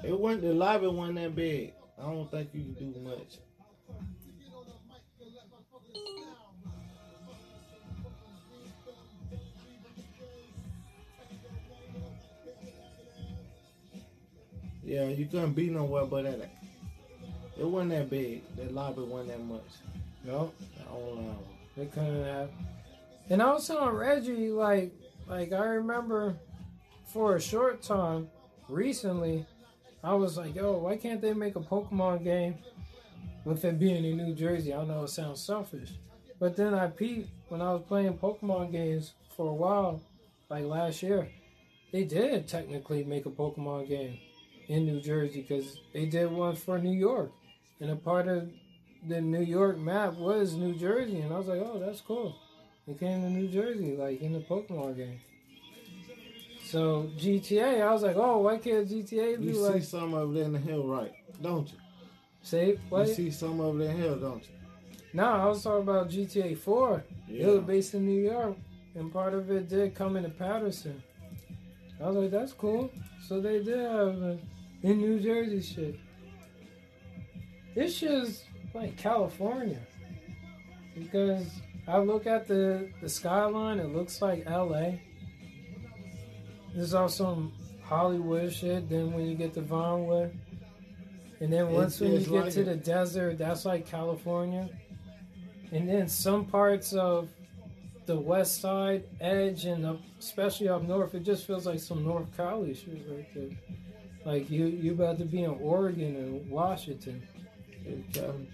It 0.03 0.17
wasn't 0.17 0.43
the 0.43 0.53
lobby 0.53 0.87
wasn't 0.87 1.17
that 1.17 1.35
big. 1.35 1.73
I 1.97 2.03
don't 2.03 2.29
think 2.29 2.49
you 2.53 2.73
can 2.77 2.91
do 2.91 2.99
much. 3.01 3.37
Yeah, 14.83 15.07
you 15.07 15.27
couldn't 15.27 15.53
be 15.53 15.69
nowhere 15.69 16.05
but 16.05 16.25
at 16.25 16.39
it. 16.39 16.49
It 17.59 17.65
wasn't 17.65 17.91
that 17.91 18.09
big. 18.09 18.43
That 18.55 18.73
lobby 18.73 19.01
wasn't 19.01 19.29
that 19.29 19.43
much. 19.43 19.61
No, 20.25 20.51
The 21.75 21.81
they 21.81 21.85
couldn't 21.85 22.23
have. 22.23 22.49
And 23.29 23.41
was 23.41 23.67
telling 23.67 23.95
Reggie, 23.95 24.49
like, 24.49 24.91
like 25.27 25.51
I 25.51 25.65
remember 25.65 26.35
for 27.11 27.35
a 27.35 27.41
short 27.41 27.81
time 27.81 28.29
recently, 28.67 29.45
I 30.03 30.13
was 30.13 30.37
like, 30.37 30.55
yo, 30.55 30.77
why 30.77 30.95
can't 30.95 31.21
they 31.21 31.33
make 31.33 31.55
a 31.55 31.59
Pokemon 31.59 32.23
game 32.23 32.55
with 33.43 33.65
it 33.65 33.79
being 33.79 34.05
in 34.05 34.17
New 34.17 34.33
Jersey? 34.33 34.73
I 34.73 34.83
know 34.85 35.03
it 35.03 35.09
sounds 35.09 35.41
selfish, 35.41 35.89
but 36.39 36.55
then 36.55 36.73
I 36.73 36.87
peeped 36.87 37.29
when 37.49 37.61
I 37.61 37.73
was 37.73 37.83
playing 37.87 38.17
Pokemon 38.17 38.71
games 38.71 39.13
for 39.35 39.49
a 39.49 39.53
while, 39.53 40.01
like 40.49 40.65
last 40.65 41.01
year. 41.01 41.29
They 41.91 42.03
did 42.03 42.47
technically 42.47 43.03
make 43.03 43.25
a 43.25 43.31
Pokemon 43.31 43.89
game 43.89 44.19
in 44.67 44.85
New 44.85 45.01
Jersey 45.01 45.41
because 45.41 45.79
they 45.93 46.05
did 46.05 46.31
one 46.31 46.55
for 46.55 46.77
New 46.77 46.97
York, 46.97 47.31
and 47.79 47.89
a 47.89 47.95
part 47.95 48.27
of 48.27 48.49
the 49.07 49.19
New 49.19 49.41
York 49.41 49.79
map 49.79 50.13
was 50.13 50.53
New 50.53 50.75
Jersey, 50.75 51.21
and 51.21 51.33
I 51.33 51.37
was 51.39 51.47
like, 51.47 51.61
oh, 51.61 51.79
that's 51.79 52.01
cool. 52.01 52.35
It 52.87 52.99
came 52.99 53.21
to 53.21 53.29
New 53.29 53.47
Jersey, 53.47 53.95
like 53.97 54.21
in 54.21 54.33
the 54.33 54.39
Pokemon 54.39 54.97
game. 54.97 55.19
So 56.69 57.09
GTA, 57.17 57.81
I 57.81 57.91
was 57.91 58.03
like, 58.03 58.15
oh, 58.15 58.41
why 58.41 58.59
can't 58.59 58.87
GTA 58.87 59.39
be 59.39 59.47
You 59.47 59.53
like 59.53 59.81
see 59.81 59.87
some 59.87 60.13
of 60.13 60.35
there 60.35 60.43
in 60.43 60.53
the 60.53 60.59
hill, 60.59 60.85
right? 60.85 61.11
Don't 61.41 61.67
you? 61.67 61.77
say 62.43 62.77
what? 62.89 63.07
You 63.07 63.13
see 63.15 63.31
some 63.31 63.59
of 63.59 63.79
there 63.79 63.89
in 63.89 63.97
the 63.97 64.03
hill, 64.03 64.15
don't 64.17 64.43
you? 64.43 64.53
No, 65.13 65.25
I 65.25 65.45
was 65.47 65.63
talking 65.63 65.81
about 65.81 66.11
GTA 66.11 66.55
4. 66.55 67.03
It 67.27 67.47
was 67.47 67.61
based 67.61 67.95
in 67.95 68.05
New 68.05 68.21
York, 68.21 68.55
and 68.93 69.11
part 69.11 69.33
of 69.33 69.49
it 69.49 69.67
did 69.67 69.95
come 69.95 70.15
into 70.15 70.29
Paterson. 70.29 71.01
I 71.99 72.05
was 72.07 72.15
like, 72.15 72.29
that's 72.29 72.53
cool. 72.53 72.91
So 73.27 73.41
they 73.41 73.63
did 73.63 73.79
have 73.79 74.21
uh, 74.21 74.35
in 74.83 74.99
New 74.99 75.19
Jersey 75.19 75.63
shit. 75.63 75.99
This 77.73 77.97
shit's 77.97 78.43
like 78.75 78.95
California. 78.95 79.79
Because 80.95 81.47
I 81.87 81.97
look 81.97 82.27
at 82.27 82.47
the, 82.47 82.89
the 83.01 83.09
skyline, 83.09 83.79
it 83.79 83.91
looks 83.91 84.21
like 84.21 84.47
LA. 84.47 84.99
There's 86.73 86.93
also 86.93 87.23
some 87.23 87.53
Hollywood 87.83 88.53
shit. 88.53 88.89
Then 88.89 89.13
when 89.13 89.25
you 89.25 89.35
get 89.35 89.53
to 89.55 89.61
Vinewood, 89.61 90.31
and 91.39 91.51
then 91.51 91.71
once 91.71 91.93
It's 91.93 92.01
when 92.01 92.11
you 92.13 92.19
get 92.19 92.31
like 92.31 92.53
to 92.53 92.61
it. 92.61 92.65
the 92.65 92.75
desert, 92.75 93.37
that's 93.37 93.65
like 93.65 93.85
California. 93.87 94.69
And 95.71 95.87
then 95.87 96.07
some 96.07 96.45
parts 96.45 96.93
of 96.93 97.29
the 98.05 98.15
west 98.19 98.59
side 98.59 99.03
edge 99.21 99.65
and 99.65 99.85
up, 99.85 99.99
especially 100.19 100.67
up 100.67 100.83
north, 100.83 101.13
it 101.13 101.23
just 101.23 101.45
feels 101.45 101.65
like 101.65 101.79
some 101.79 102.03
North 102.03 102.35
Cali 102.35 102.73
shit 102.73 103.05
right 103.09 103.27
there. 103.35 103.49
Like 104.25 104.49
you, 104.49 104.65
you 104.65 104.91
about 104.93 105.17
to 105.19 105.25
be 105.25 105.43
in 105.43 105.51
Oregon 105.51 106.15
and 106.15 106.49
Washington. 106.49 107.21
In 107.85 108.03
Cali. 108.11 108.27
Um, 108.27 108.47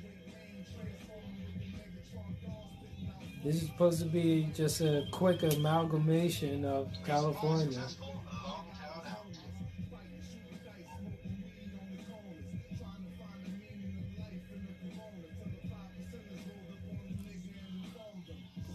This 3.46 3.62
is 3.62 3.68
supposed 3.68 4.00
to 4.00 4.06
be 4.06 4.50
just 4.56 4.82
a 4.82 5.06
quick 5.12 5.44
amalgamation 5.44 6.66
of 6.66 6.92
California. 7.06 7.74
Successful, 7.74 8.24
long 8.44 8.66
town 8.82 9.04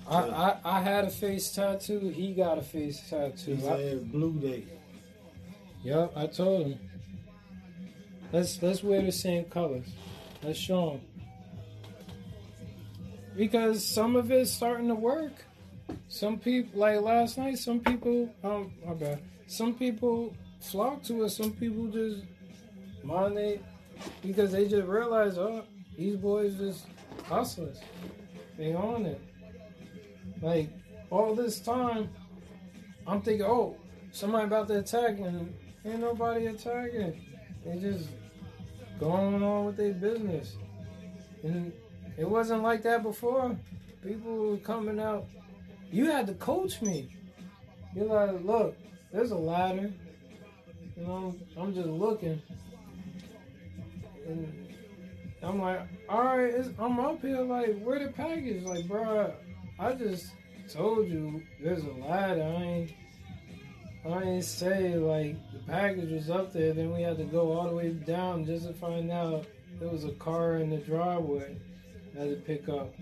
out. 0.09 0.31
I, 0.65 0.71
I, 0.71 0.79
I 0.79 0.81
had 0.83 1.05
a 1.07 1.11
face 1.11 1.51
tattoo. 1.51 2.13
He 2.15 2.33
got 2.33 2.57
a 2.57 2.63
face 2.63 3.01
tattoo. 3.11 3.57
He 3.57 3.61
said 3.61 4.13
Blue 4.13 4.35
Day. 4.35 4.67
Yep, 5.83 6.13
I 6.15 6.29
told 6.29 6.69
him. 6.69 6.79
Let's 8.33 8.63
let's 8.63 8.85
wear 8.85 9.03
the 9.03 9.11
same 9.11 9.47
colors. 9.47 9.89
Let's 10.45 10.61
show 10.61 10.91
him. 10.91 11.01
Because 13.41 13.83
some 13.83 14.17
of 14.17 14.31
it's 14.31 14.51
starting 14.51 14.89
to 14.89 14.95
work. 14.95 15.33
Some 16.09 16.39
people, 16.39 16.79
like 16.79 17.01
last 17.01 17.39
night, 17.39 17.57
some 17.57 17.81
people, 17.81 18.29
um, 18.45 18.71
my 18.85 18.93
bad. 18.93 19.23
Some 19.47 19.73
people 19.73 20.37
flock 20.61 21.03
to 21.05 21.25
us. 21.25 21.39
Some 21.39 21.53
people 21.53 21.87
just 21.87 22.23
mind 23.03 23.39
they, 23.39 23.61
because 24.21 24.53
they 24.53 24.69
just 24.69 24.87
realize, 24.87 25.39
oh, 25.39 25.65
these 25.97 26.17
boys 26.17 26.57
just 26.57 26.85
hustlers. 27.25 27.79
They 28.59 28.75
on 28.75 29.07
it. 29.07 29.23
Like 30.43 30.69
all 31.09 31.35
this 31.35 31.61
time, 31.61 32.11
I'm 33.07 33.23
thinking, 33.23 33.47
oh, 33.47 33.75
somebody 34.13 34.49
about 34.49 34.69
to 34.69 34.81
attack, 34.81 35.19
and 35.19 35.55
ain't 35.87 36.01
nobody 36.01 36.45
attacking. 36.45 37.25
They 37.65 37.79
just 37.79 38.07
going 38.99 39.43
on 39.43 39.65
with 39.65 39.79
their 39.79 39.95
business. 39.95 40.57
And 41.43 41.73
it 42.21 42.29
wasn't 42.29 42.63
like 42.63 42.83
that 42.83 43.03
before. 43.03 43.57
People 44.05 44.51
were 44.51 44.59
coming 44.59 45.01
out. 45.01 45.25
You 45.91 46.05
had 46.11 46.27
to 46.27 46.35
coach 46.35 46.83
me. 46.83 47.09
You're 47.97 48.05
like, 48.05 48.45
look, 48.45 48.77
there's 49.11 49.31
a 49.31 49.39
ladder. 49.39 49.91
You 50.99 51.07
know, 51.07 51.35
I'm 51.57 51.75
just 51.75 51.89
looking. 51.89 52.43
And 54.27 54.69
I'm 55.43 55.63
like, 55.63 55.81
all 56.11 56.37
right, 56.37 56.53
I'm 56.79 57.01
up 57.01 57.23
here. 57.23 57.41
Like, 57.41 57.81
where 57.83 57.99
the 57.99 58.13
package? 58.13 58.65
Like, 58.65 58.87
bro, 58.87 59.33
I 59.79 59.93
just 59.95 60.31
told 60.69 61.09
you 61.09 61.43
there's 61.63 61.85
a 61.85 61.93
ladder. 62.07 62.43
I 62.43 62.63
ain't, 62.63 62.93
I 64.05 64.23
ain't 64.25 64.45
say 64.45 64.97
like 64.97 65.37
the 65.55 65.61
package 65.61 66.11
was 66.11 66.29
up 66.29 66.53
there. 66.53 66.75
Then 66.75 66.93
we 66.93 67.01
had 67.01 67.17
to 67.17 67.25
go 67.25 67.53
all 67.53 67.71
the 67.71 67.77
way 67.77 67.95
down 67.95 68.45
just 68.45 68.67
to 68.67 68.75
find 68.75 69.11
out 69.11 69.47
there 69.79 69.89
was 69.89 70.05
a 70.05 70.13
car 70.13 70.57
in 70.57 70.69
the 70.69 70.77
driveway. 70.77 71.57
Had 72.17 72.31
to 72.31 72.37
pick 72.37 72.69
up. 72.69 72.93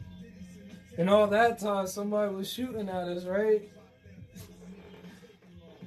And 0.97 1.09
all 1.09 1.27
that 1.29 1.59
time, 1.59 1.87
somebody 1.87 2.35
was 2.35 2.53
shooting 2.53 2.89
at 2.89 3.09
us, 3.09 3.25
right? 3.25 3.69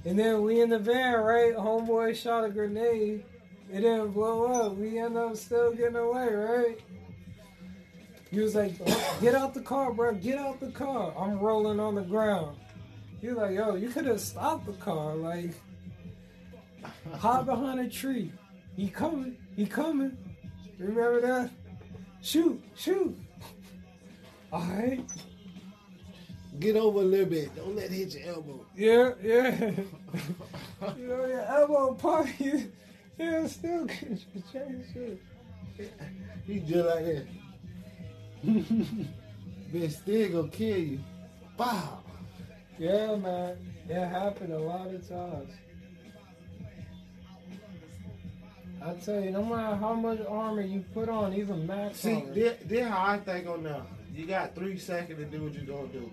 And 0.06 0.18
then 0.18 0.42
we 0.42 0.62
in 0.62 0.70
the 0.70 0.80
van, 0.80 1.20
right? 1.20 1.56
Homeboy 1.56 2.16
shot 2.16 2.46
a 2.46 2.50
grenade. 2.50 3.24
It 3.72 3.82
didn't 3.82 4.12
blow 4.12 4.46
up. 4.46 4.75
We 4.75 4.98
end 4.98 5.18
up 5.18 5.36
still 5.38 5.74
getting 5.74 5.96
away, 5.96 6.34
right? 6.34 6.80
He 8.32 8.40
was 8.40 8.56
like, 8.56 8.78
"Get 9.20 9.36
out 9.36 9.54
the 9.54 9.62
car, 9.62 9.92
bro! 9.94 10.13
Get 10.13 10.38
out 10.38 10.60
the 10.60 10.72
car!" 10.72 11.13
I'm 11.18 11.40
rolling 11.40 11.80
on 11.80 11.96
the 11.96 12.01
ground. 12.01 12.58
He 13.20 13.28
was 13.28 13.38
like, 13.38 13.56
"Yo, 13.56 13.75
you 13.75 13.90
could 13.90 14.06
have 14.06 14.22
stopped 14.22 14.66
the 14.66 14.74
car, 14.74 15.16
like, 15.16 15.54
hide 17.13 17.46
behind 17.46 17.82
a 17.82 17.90
tree. 17.90 18.32
He 18.75 18.88
coming, 18.88 19.38
he 19.56 19.66
coming. 19.66 20.18
Remember 20.80 21.22
that? 21.22 21.51
Shoot, 22.22 22.62
shoot. 22.75 23.18
All 24.54 24.62
right, 24.62 25.01
Get 26.60 26.75
over 26.75 27.00
a 27.00 27.04
little 27.04 27.25
bit. 27.25 27.56
Don't 27.56 27.75
let 27.75 27.86
it 27.86 27.92
hit 27.92 28.13
your 28.16 28.36
elbow. 28.36 28.66
yeah, 28.75 29.13
yeah. 29.24 29.72
you 30.98 31.08
know 31.08 31.25
your 31.25 31.42
elbow 31.42 31.94
pop 31.96 32.28
you. 32.40 32.72
Yeah, 33.18 33.48
still 33.48 33.88
your 33.88 34.44
chain 34.51 34.84
shit. 34.94 35.22
He 36.46 36.60
just 36.60 36.86
like 36.86 37.06
that. 37.06 37.25
Bitch 39.74 39.92
still 39.92 40.30
gonna 40.30 40.50
kill 40.50 40.78
you. 40.78 41.00
Wow. 41.58 42.00
Yeah, 42.78 43.16
man. 43.16 43.58
It 43.88 44.08
happened 44.08 44.54
a 44.54 44.60
lot 44.60 44.88
of 44.88 45.08
times. 45.08 45.51
I 48.84 48.94
tell 48.96 49.22
you, 49.22 49.32
no 49.32 49.44
matter 49.44 49.76
how 49.76 49.94
much 49.94 50.20
armor 50.28 50.62
you 50.62 50.84
put 50.94 51.08
on, 51.08 51.34
even 51.34 51.68
max 51.68 52.00
See, 52.00 52.16
armor. 52.16 52.34
this, 52.34 52.58
this 52.66 52.88
how 52.88 53.06
I 53.06 53.20
think 53.20 53.48
on 53.48 53.64
now. 53.64 53.86
You 54.14 54.26
got 54.26 54.56
three 54.56 54.78
seconds 54.78 55.20
to 55.20 55.26
do 55.26 55.44
what 55.44 55.54
you 55.54 55.62
gonna 55.62 55.88
do. 55.88 56.12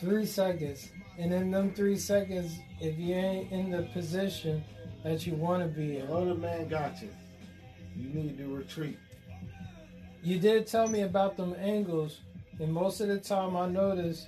three 0.00 0.26
seconds. 0.26 0.90
And 1.18 1.32
in 1.32 1.50
them 1.50 1.72
three 1.72 1.96
seconds, 1.96 2.58
if 2.80 2.98
you 2.98 3.14
ain't 3.14 3.52
in 3.52 3.70
the 3.70 3.82
position 3.92 4.64
that 5.04 5.26
you 5.26 5.34
want 5.34 5.62
to 5.62 5.68
be 5.68 5.98
The 5.98 6.04
in, 6.06 6.10
other 6.10 6.34
man 6.34 6.68
got 6.68 7.00
you. 7.02 7.08
You 7.96 8.08
need 8.08 8.38
to 8.38 8.46
retreat. 8.54 8.98
you 10.22 10.38
did 10.38 10.66
tell 10.66 10.88
me 10.88 11.02
about 11.02 11.36
them 11.36 11.54
angles, 11.58 12.20
and 12.58 12.72
most 12.72 13.00
of 13.00 13.08
the 13.08 13.18
time 13.18 13.56
I 13.56 13.68
notice 13.68 14.26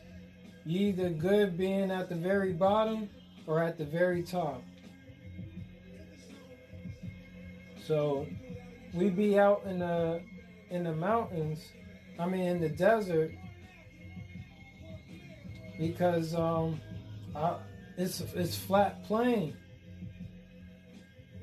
you 0.64 0.88
either 0.88 1.08
good 1.10 1.56
being 1.56 1.90
at 1.90 2.08
the 2.08 2.14
very 2.14 2.52
bottom 2.52 3.08
or 3.46 3.62
at 3.62 3.78
the 3.78 3.84
very 3.84 4.22
top. 4.22 4.62
So 7.86 8.26
we 8.94 9.10
be 9.10 9.38
out 9.38 9.62
in 9.66 9.78
the 9.80 10.22
in 10.70 10.84
the 10.84 10.94
mountains, 10.94 11.60
I 12.18 12.26
mean 12.26 12.42
in 12.42 12.60
the 12.60 12.68
desert, 12.70 13.32
because 15.78 16.34
um, 16.34 16.80
I, 17.36 17.56
it's 17.98 18.20
it's 18.34 18.56
flat 18.56 19.04
plain, 19.04 19.54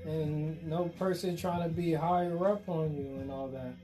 and 0.06 0.62
no 0.68 0.86
person 0.98 1.38
trying 1.38 1.64
to 1.64 1.70
be 1.70 1.94
higher 1.94 2.48
up 2.48 2.68
on 2.68 2.96
you 2.96 3.20
and 3.22 3.32
all 3.32 3.48
that 3.50 3.76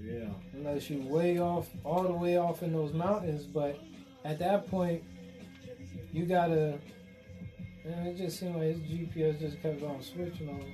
Yeah. 0.00 0.28
unless 0.52 0.88
you 0.88 1.02
way 1.02 1.40
off 1.40 1.68
all 1.84 2.04
the 2.04 2.12
way 2.12 2.36
off 2.38 2.62
in 2.62 2.72
those 2.72 2.92
mountains 2.92 3.44
but 3.44 3.78
at 4.24 4.38
that 4.38 4.70
point 4.70 5.02
you 6.12 6.24
gotta 6.24 6.78
and 7.86 8.08
it 8.08 8.16
just 8.16 8.40
seemed 8.40 8.56
like 8.56 8.64
his 8.64 8.78
gps 8.80 9.38
just 9.38 9.62
kept 9.62 9.82
on 9.82 10.02
switching 10.02 10.48
on 10.48 10.64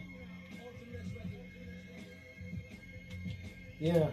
yeah. 3.82 4.10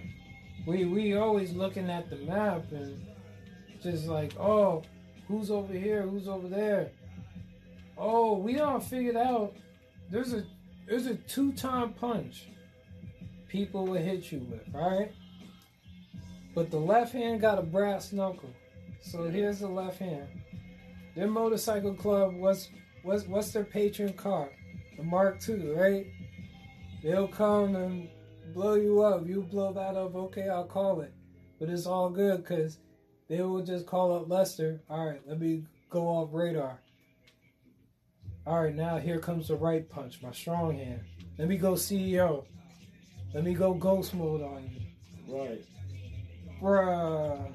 We 0.65 0.85
we 0.85 1.15
always 1.15 1.53
looking 1.53 1.91
at 1.91 2.09
the 2.09 2.15
map 2.15 2.71
and 2.71 3.05
just 3.83 4.07
like 4.07 4.35
oh 4.39 4.81
who's 5.27 5.51
over 5.51 5.73
here? 5.73 6.01
Who's 6.01 6.27
over 6.27 6.47
there? 6.47 6.89
Oh 7.95 8.33
we 8.33 8.59
all 8.59 8.79
figured 8.79 9.15
out 9.15 9.53
there's 10.09 10.33
a 10.33 10.43
there's 10.87 11.05
a 11.05 11.13
two-time 11.15 11.93
punch 11.93 12.47
people 13.47 13.85
will 13.85 14.01
hit 14.01 14.31
you 14.31 14.39
with 14.49 14.63
right? 14.73 15.11
But 16.55 16.71
the 16.71 16.79
left 16.79 17.13
hand 17.13 17.39
got 17.39 17.59
a 17.59 17.61
brass 17.61 18.11
knuckle. 18.11 18.49
So 19.01 19.29
here's 19.29 19.59
the 19.59 19.67
left 19.67 19.99
hand. 19.99 20.27
Their 21.15 21.27
motorcycle 21.27 21.93
club 21.93 22.33
what's 22.33 22.69
what's 23.09 23.25
what's 23.27 23.51
their 23.51 23.63
patron 23.63 24.13
car? 24.13 24.51
The 24.95 25.03
Mark 25.03 25.41
II, 25.49 25.71
right? 25.71 26.05
They'll 27.01 27.27
come 27.27 27.75
and 27.75 28.07
blow 28.53 28.75
you 28.75 29.01
up. 29.01 29.27
You 29.27 29.41
blow 29.41 29.73
that 29.73 29.95
up, 29.95 30.15
okay, 30.15 30.47
I'll 30.47 30.65
call 30.65 31.01
it. 31.01 31.11
But 31.59 31.69
it's 31.69 31.87
all 31.87 32.11
good 32.11 32.43
because 32.43 32.77
they 33.27 33.41
will 33.41 33.63
just 33.63 33.87
call 33.87 34.15
up 34.15 34.29
Lester. 34.29 34.81
All 34.89 35.07
right, 35.07 35.21
let 35.25 35.39
me 35.39 35.63
go 35.89 36.07
off 36.07 36.29
radar. 36.31 36.79
All 38.45 38.63
right, 38.63 38.75
now 38.75 38.97
here 38.97 39.19
comes 39.19 39.47
the 39.47 39.55
right 39.55 39.89
punch, 39.89 40.21
my 40.21 40.31
strong 40.31 40.77
hand. 40.77 41.01
Let 41.39 41.47
me 41.47 41.57
go 41.57 41.73
CEO. 41.73 42.45
Let 43.33 43.43
me 43.43 43.55
go 43.55 43.73
ghost 43.73 44.13
mode 44.13 44.41
on 44.43 44.69
you. 44.69 45.35
Right. 45.35 45.65
Bruh. 46.61 47.51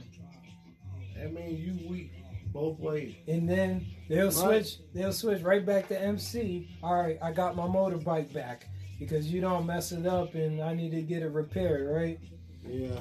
I 1.23 1.27
mean, 1.29 1.57
you 1.57 1.89
weak 1.89 2.13
both 2.55 2.79
ways. 2.79 3.15
And 3.29 3.47
then 3.51 3.85
they'll 4.09 4.27
Right. 4.27 4.33
switch. 4.65 4.79
They'll 4.95 5.13
switch 5.13 5.43
right 5.43 5.67
back 5.67 5.89
to 5.89 6.01
MC. 6.01 6.69
All 6.83 6.95
right, 6.95 7.19
I 7.21 7.33
got 7.33 7.57
my 7.57 7.67
motorbike 7.67 8.33
back 8.33 8.69
because 8.99 9.31
you 9.31 9.43
don't 9.43 9.67
mess 9.67 9.93
it 9.93 10.07
up, 10.07 10.35
and 10.35 10.63
I 10.63 10.73
need 10.73 10.93
to 10.93 11.03
get 11.03 11.23
it 11.23 11.29
repaired, 11.31 11.91
right? 11.91 12.19
Yeah. 12.67 13.01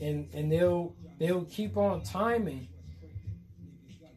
And 0.00 0.28
and 0.34 0.50
they'll 0.52 0.94
they'll 1.18 1.44
keep 1.44 1.76
on 1.76 2.02
timing 2.02 2.66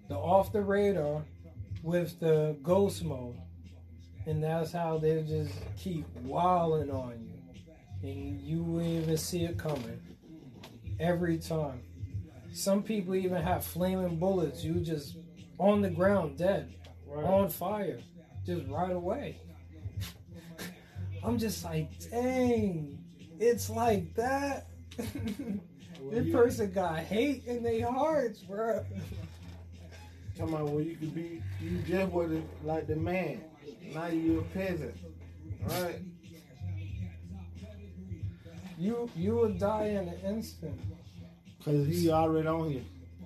the 0.10 0.16
off 0.18 0.52
the 0.52 0.62
radar 0.62 1.24
with 1.84 2.20
the 2.20 2.58
ghost 2.63 3.04
mode, 3.04 3.38
and 4.26 4.44
that's 4.44 4.72
how 4.72 4.98
they 4.98 5.22
just 5.24 5.54
keep 5.78 6.06
wilding 6.24 6.89
on 6.89 7.20
you, 8.02 8.10
and 8.10 8.42
you 8.42 8.63
won't 8.63 8.86
even 8.88 9.18
see 9.18 9.44
it 9.44 9.58
coming 9.58 10.02
every 11.00 11.38
time. 11.38 11.82
Some 12.54 12.84
people 12.84 13.16
even 13.16 13.42
have 13.42 13.66
flaming 13.66 14.18
bullets. 14.18 14.63
You 14.63 14.76
just 14.76 15.18
on 15.58 15.82
the 15.82 15.89
ground, 15.89 16.38
dead, 16.38 16.74
Right. 17.08 17.26
on 17.26 17.50
fire, 17.50 18.00
just 18.46 18.68
right 18.68 18.92
away. 18.92 19.38
I'm 21.24 21.38
just 21.38 21.63
like, 21.63 21.89
dang, 22.12 23.00
it's 23.39 23.70
like 23.70 24.13
that. 24.16 24.68
Well, 26.00 26.12
this 26.12 26.32
person 26.34 26.72
got 26.72 27.00
hate 27.00 27.46
in 27.46 27.63
their 27.63 27.89
hearts, 27.89 28.39
bro. 28.39 28.84
Talking 30.38 30.54
about 30.54 30.70
where 30.70 30.84
you 30.84 30.96
could 30.98 31.16
be, 31.16 31.42
you 31.62 31.78
just 31.88 32.12
wasn't 32.12 32.46
like 32.66 32.88
the 32.88 32.96
man. 32.96 33.42
Now 33.94 34.08
you 34.08 34.39
a 34.39 34.44
peasant. 34.44 34.96
Right? 35.66 36.02
You 38.78 39.10
you 39.16 39.36
would 39.36 39.60
die 39.60 39.86
in 39.89 40.08
an 40.10 40.20
instant. 40.26 40.80
Because 41.63 41.88
he 41.88 42.12
already 42.12 42.47
on 42.47 42.69
here. 42.71 42.84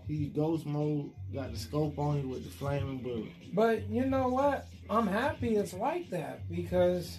He 0.08 0.28
ghost 0.28 0.66
mode, 0.66 1.12
got 1.34 1.52
the 1.52 1.60
scope 1.60 1.98
on 2.00 2.22
you 2.22 2.30
with 2.30 2.46
the 2.46 2.50
flaming 2.52 3.00
bullet. 3.00 3.32
But 3.54 3.90
you 3.90 4.06
know 4.06 4.30
what? 4.30 4.68
I'm 4.90 5.08
happy 5.08 5.56
it's 5.56 5.74
like 5.74 6.10
that 6.12 6.50
because 6.50 7.18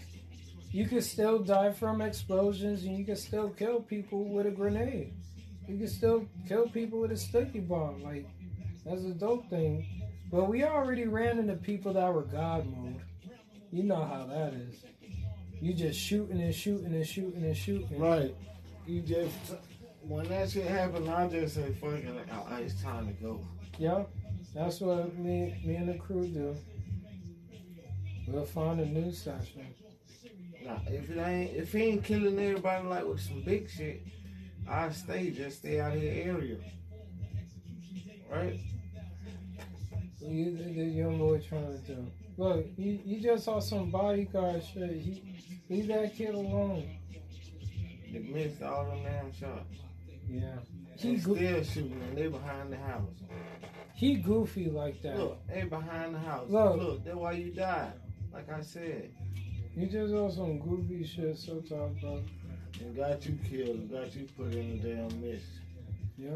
you 0.70 0.86
can 0.86 1.02
still 1.02 1.38
die 1.38 1.72
from 1.72 2.00
explosions 2.00 2.84
and 2.84 2.96
you 2.96 3.04
can 3.04 3.16
still 3.16 3.50
kill 3.50 3.80
people 3.80 4.24
with 4.24 4.46
a 4.46 4.50
grenade. 4.50 5.12
You 5.66 5.76
can 5.76 5.88
still 5.88 6.26
kill 6.46 6.68
people 6.68 7.00
with 7.00 7.12
a 7.12 7.16
sticky 7.16 7.60
bomb. 7.60 8.02
Like 8.02 8.26
that's 8.86 9.02
a 9.02 9.10
dope 9.10 9.50
thing. 9.50 9.86
But 10.30 10.48
we 10.48 10.64
already 10.64 11.06
ran 11.06 11.38
into 11.38 11.54
people 11.54 11.92
that 11.94 12.12
were 12.12 12.22
God 12.22 12.66
mode. 12.66 13.00
You 13.70 13.82
know 13.82 14.02
how 14.02 14.26
that 14.26 14.54
is. 14.54 14.82
You 15.60 15.74
just 15.74 15.98
shooting 15.98 16.40
and 16.40 16.54
shooting 16.54 16.94
and 16.94 17.06
shooting 17.06 17.44
and 17.44 17.56
shooting. 17.56 17.98
Right. 17.98 18.34
you 18.86 19.02
just 19.02 19.34
when 20.08 20.26
that 20.28 20.50
shit 20.50 20.66
happened, 20.66 21.08
I 21.10 21.28
just 21.28 21.54
say, 21.54 21.72
"Fuck 21.74 21.92
it, 21.92 22.28
it's 22.60 22.82
time 22.82 23.06
to 23.06 23.12
go." 23.22 23.46
Yep, 23.78 24.10
that's 24.54 24.80
what 24.80 25.16
me, 25.16 25.60
me 25.64 25.76
and 25.76 25.88
the 25.88 25.98
crew 25.98 26.26
do. 26.26 26.56
We'll 28.26 28.44
find 28.44 28.80
a 28.80 28.86
new 28.86 29.12
session. 29.12 29.66
Nah, 30.64 30.78
if 30.86 31.10
it 31.10 31.18
ain't, 31.18 31.54
if 31.54 31.72
he 31.72 31.82
ain't 31.84 32.04
killing 32.04 32.38
everybody 32.38 32.86
like 32.86 33.04
with 33.04 33.20
some 33.20 33.42
big 33.42 33.70
shit, 33.70 34.02
I 34.68 34.90
stay, 34.90 35.30
just 35.30 35.58
stay 35.58 35.80
out 35.80 35.94
of 35.94 36.00
the 36.00 36.08
area, 36.08 36.56
right? 38.30 38.58
You, 40.20 40.56
the, 40.56 40.64
the 40.64 40.84
young 40.84 41.18
boy 41.18 41.40
trying 41.40 41.72
to 41.72 41.94
do. 41.94 42.06
Look, 42.36 42.66
you, 42.76 42.98
you 43.04 43.20
just 43.20 43.44
saw 43.44 43.60
some 43.60 43.90
bodyguard 43.90 44.62
shit. 44.62 44.90
He, 44.90 45.22
leave 45.70 45.88
that 45.88 46.14
kid 46.14 46.34
alone. 46.34 46.98
They 48.12 48.18
missed 48.20 48.62
all 48.62 48.84
them 48.86 49.02
damn 49.04 49.32
shots. 49.32 49.87
Yeah. 50.28 50.40
He 50.96 51.16
go- 51.16 51.34
still 51.36 51.62
shooting, 51.64 52.00
and 52.08 52.16
they 52.18 52.26
behind 52.28 52.72
the 52.72 52.76
house. 52.76 53.08
he 53.94 54.16
goofy 54.16 54.68
like 54.70 55.00
that. 55.02 55.18
Look, 55.18 55.46
they 55.46 55.62
behind 55.64 56.14
the 56.14 56.18
house. 56.18 56.48
Look. 56.50 56.76
Look, 56.76 57.04
that's 57.04 57.16
why 57.16 57.32
you 57.32 57.52
died. 57.52 57.92
Like 58.32 58.50
I 58.50 58.60
said, 58.60 59.10
You 59.76 59.86
just 59.86 60.12
on 60.12 60.30
some 60.32 60.58
goofy 60.58 61.04
shit 61.04 61.38
sometimes, 61.38 62.00
bro. 62.00 62.20
and 62.80 62.96
got 62.96 63.24
you 63.26 63.38
killed, 63.48 63.76
and 63.76 63.90
got 63.90 64.14
you 64.14 64.26
put 64.36 64.52
in 64.54 64.72
a 64.72 64.76
damn 65.08 65.20
mess. 65.20 65.40
Yeah. 66.16 66.30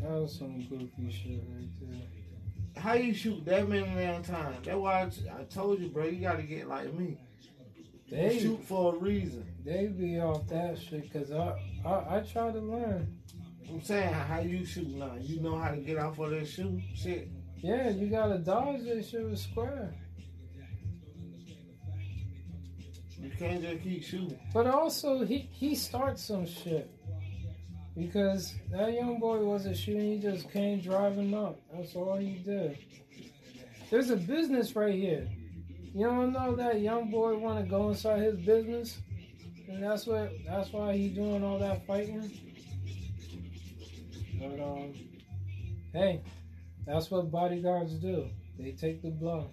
That 0.00 0.10
was 0.10 0.36
some 0.38 0.62
goofy 0.68 1.10
shit 1.12 1.42
right 1.54 1.68
there. 1.80 2.82
How 2.82 2.94
you 2.94 3.12
shoot 3.14 3.44
that 3.44 3.68
many 3.68 3.84
damn 3.94 4.22
times? 4.22 4.64
That's 4.64 4.76
why 4.78 5.02
I, 5.02 5.08
t- 5.10 5.28
I 5.30 5.44
told 5.44 5.80
you, 5.80 5.88
bro. 5.88 6.06
You 6.06 6.20
got 6.22 6.36
to 6.38 6.42
get 6.42 6.66
like 6.66 6.92
me. 6.94 7.18
They 8.12 8.38
shoot 8.40 8.62
for 8.64 8.94
a 8.94 8.98
reason. 8.98 9.46
they 9.64 9.86
be 9.86 10.20
off 10.20 10.46
that 10.48 10.78
shit 10.78 11.10
because 11.10 11.32
I, 11.32 11.58
I 11.82 12.16
I 12.16 12.20
try 12.20 12.52
to 12.52 12.58
learn. 12.58 13.18
I'm 13.70 13.80
saying 13.80 14.12
how 14.12 14.40
you 14.40 14.66
shoot 14.66 14.88
now. 14.88 15.14
You 15.18 15.40
know 15.40 15.56
how 15.56 15.70
to 15.70 15.78
get 15.78 15.96
off 15.96 16.18
of 16.18 16.28
that 16.28 16.46
shoot 16.46 16.78
shit. 16.94 17.30
Yeah, 17.56 17.88
you 17.88 18.08
gotta 18.08 18.36
dodge 18.36 18.84
that 18.84 19.06
shit 19.06 19.24
with 19.24 19.38
square. 19.38 19.94
You 23.18 23.30
can't 23.38 23.62
just 23.62 23.82
keep 23.82 24.02
shooting. 24.02 24.38
But 24.52 24.66
also 24.66 25.24
he 25.24 25.48
he 25.50 25.74
starts 25.74 26.22
some 26.22 26.46
shit. 26.46 26.90
Because 27.96 28.52
that 28.70 28.92
young 28.92 29.20
boy 29.20 29.38
wasn't 29.38 29.78
shooting, 29.78 30.12
he 30.12 30.18
just 30.18 30.50
came 30.50 30.82
driving 30.82 31.32
up. 31.32 31.58
That's 31.72 31.96
all 31.96 32.18
he 32.18 32.34
did. 32.44 32.76
There's 33.90 34.10
a 34.10 34.16
business 34.16 34.76
right 34.76 34.94
here. 34.94 35.28
You 35.94 36.06
don't 36.06 36.32
know 36.32 36.56
that 36.56 36.80
young 36.80 37.10
boy 37.10 37.36
wanna 37.36 37.64
go 37.64 37.90
inside 37.90 38.20
his 38.22 38.36
business? 38.36 38.98
And 39.68 39.82
that's 39.82 40.06
what 40.06 40.32
that's 40.46 40.72
why 40.72 40.96
he 40.96 41.08
doing 41.08 41.44
all 41.44 41.58
that 41.58 41.86
fighting. 41.86 42.30
But 44.40 44.58
um 44.60 44.94
hey, 45.92 46.22
that's 46.86 47.10
what 47.10 47.30
bodyguards 47.30 47.94
do. 47.94 48.28
They 48.58 48.72
take 48.72 49.02
the 49.02 49.10
blow. 49.10 49.50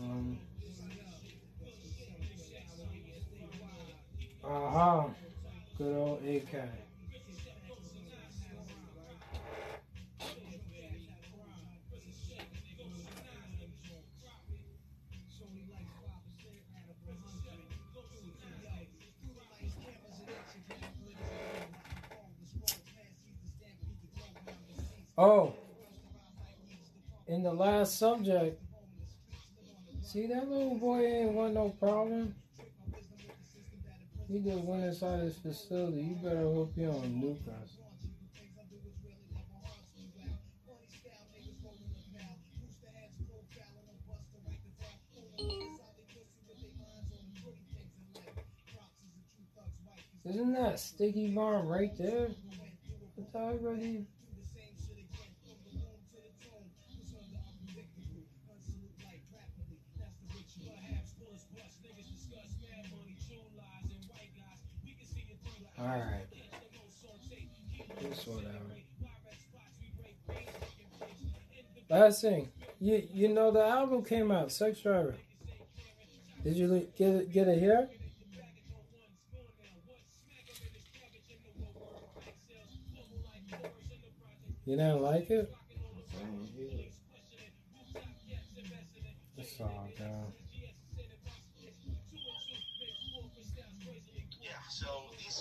Um, 0.00 0.38
aha, 4.42 5.10
good 5.78 5.96
old 5.96 6.24
AK. 6.24 6.91
Oh, 25.18 25.52
in 27.28 27.42
the 27.42 27.52
last 27.52 27.98
subject, 27.98 28.60
see 30.02 30.26
that 30.26 30.48
little 30.48 30.76
boy 30.76 31.00
ain't 31.00 31.32
want 31.32 31.54
no 31.54 31.68
problem. 31.68 32.34
He 34.26 34.38
just 34.38 34.64
went 34.64 34.84
inside 34.84 35.20
his 35.20 35.36
facility. 35.36 36.00
You 36.00 36.14
better 36.22 36.40
hope 36.40 36.72
he 36.74 36.84
don't 36.84 37.20
nuke 37.20 37.46
us. 37.62 37.76
Isn't 50.24 50.52
that 50.54 50.80
sticky 50.80 51.34
bomb 51.34 51.66
right 51.66 51.96
there? 51.98 52.28
Already 53.34 54.06
Alright. 65.82 66.26
This 68.00 68.26
one 68.26 68.46
out. 68.46 68.52
Last 71.90 72.22
thing. 72.22 72.50
You 72.78 73.02
you 73.12 73.28
know 73.28 73.50
the 73.50 73.64
album 73.64 74.04
came 74.04 74.30
out, 74.30 74.52
Sex 74.52 74.80
Driver. 74.80 75.16
Did 76.44 76.56
you 76.56 76.88
get 76.96 77.08
it 77.08 77.32
get 77.32 77.48
it 77.48 77.58
here? 77.58 77.88
You 84.64 84.76
didn't 84.76 85.02
like 85.02 85.28
it? 85.30 85.52
It's 89.36 89.60
all 89.60 89.88
down. 89.98 90.32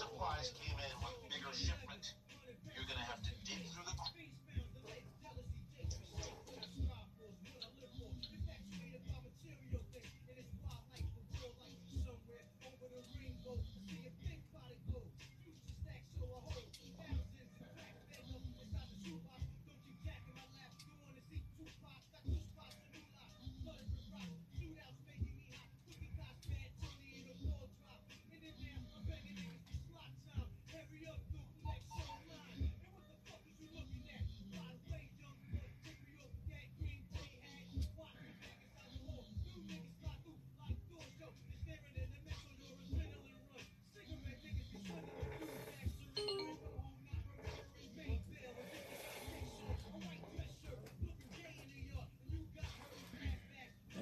Supplies 0.01 0.51
came 0.59 0.77
in 0.81 0.95
with 1.05 1.13
bigger 1.29 1.53
shipment. 1.53 1.90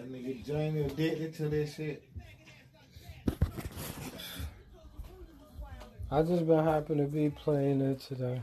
That 0.09 0.25
nigga 0.25 0.43
Johnny 0.43 0.81
addicted 0.81 1.35
to 1.35 1.49
this 1.49 1.75
shit. 1.75 2.03
I 6.09 6.23
just 6.23 6.47
been 6.47 6.63
happen 6.63 6.97
to 6.97 7.03
be 7.03 7.29
playing 7.29 7.81
it 7.81 7.99
today. 7.99 8.41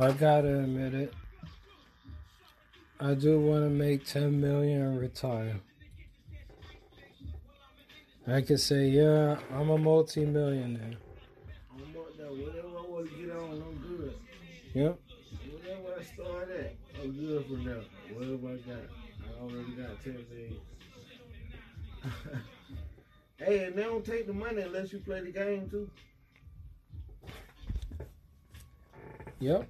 I 0.00 0.10
gotta 0.10 0.58
admit 0.58 0.94
it. 0.94 1.14
I 2.98 3.14
do 3.14 3.38
want 3.38 3.62
to 3.62 3.70
make 3.70 4.04
10 4.04 4.40
million 4.40 4.82
and 4.82 5.00
retire. 5.00 5.60
I 8.26 8.40
could 8.40 8.58
say, 8.58 8.88
yeah, 8.88 9.38
I'm 9.54 9.70
a 9.70 9.78
multi-millionaire. 9.78 10.94
I'm 11.72 11.92
that. 11.92 12.28
Whatever 12.28 12.68
I 12.68 12.90
want 12.90 13.08
to 13.08 13.16
get 13.16 13.36
on, 13.36 13.62
I'm 13.62 13.96
good. 13.96 14.14
Yep. 14.74 14.98
Whatever 15.52 16.00
I 16.00 16.02
start 16.02 16.50
at, 16.50 16.74
I'm 17.06 17.12
good 17.12 17.46
for 17.46 17.52
now. 17.52 17.82
Whatever 18.14 18.48
I 18.48 18.56
got, 18.68 18.82
I 19.22 19.40
already 19.40 19.72
got 19.76 20.02
10 20.02 20.26
million. 20.28 20.56
hey, 23.38 23.64
and 23.66 23.76
they 23.76 23.82
don't 23.84 24.04
take 24.04 24.26
the 24.26 24.32
money 24.32 24.62
unless 24.62 24.92
you 24.92 24.98
play 24.98 25.20
the 25.20 25.30
game 25.30 25.70
too. 25.70 25.88
Yep. 29.38 29.68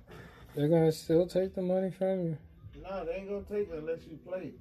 They're 0.54 0.68
gonna 0.68 0.92
still 0.92 1.26
take 1.26 1.54
the 1.54 1.60
money 1.60 1.90
from 1.90 2.24
you. 2.24 2.38
No, 2.82 3.04
they 3.04 3.16
ain't 3.16 3.28
gonna 3.28 3.42
take 3.42 3.68
it 3.70 3.78
unless 3.80 4.06
you 4.06 4.16
play. 4.26 4.52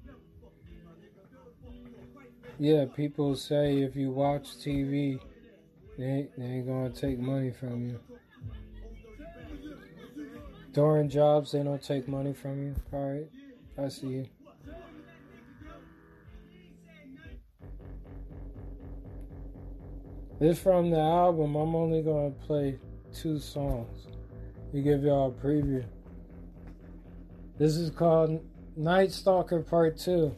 Yeah, 2.60 2.86
people 2.94 3.38
say 3.38 3.84
if 3.84 3.96
you 3.96 4.12
watch 4.12 4.58
TV, 4.58 5.22
they 5.98 6.28
they 6.38 6.44
ain't 6.44 6.68
gonna 6.68 6.90
take 6.90 7.20
money 7.20 7.52
from 7.52 7.86
you. 7.88 8.00
During 10.76 11.08
jobs, 11.08 11.54
they 11.54 11.64
don't 11.64 11.82
take 11.82 12.06
money 12.06 12.34
from 12.34 12.62
you. 12.62 12.76
All 12.92 13.14
right, 13.14 13.30
I 13.82 13.88
see 13.88 14.08
you. 14.08 14.26
This 20.38 20.60
from 20.60 20.90
the 20.90 21.00
album. 21.00 21.56
I'm 21.56 21.74
only 21.76 22.02
gonna 22.02 22.32
play 22.32 22.78
two 23.14 23.40
songs. 23.40 24.08
You 24.74 24.82
give 24.82 25.04
y'all 25.04 25.30
a 25.30 25.46
preview. 25.46 25.86
This 27.58 27.78
is 27.78 27.90
called 27.90 28.44
Night 28.76 29.14
Stalker 29.14 29.62
Part 29.62 29.98
2 29.98 30.36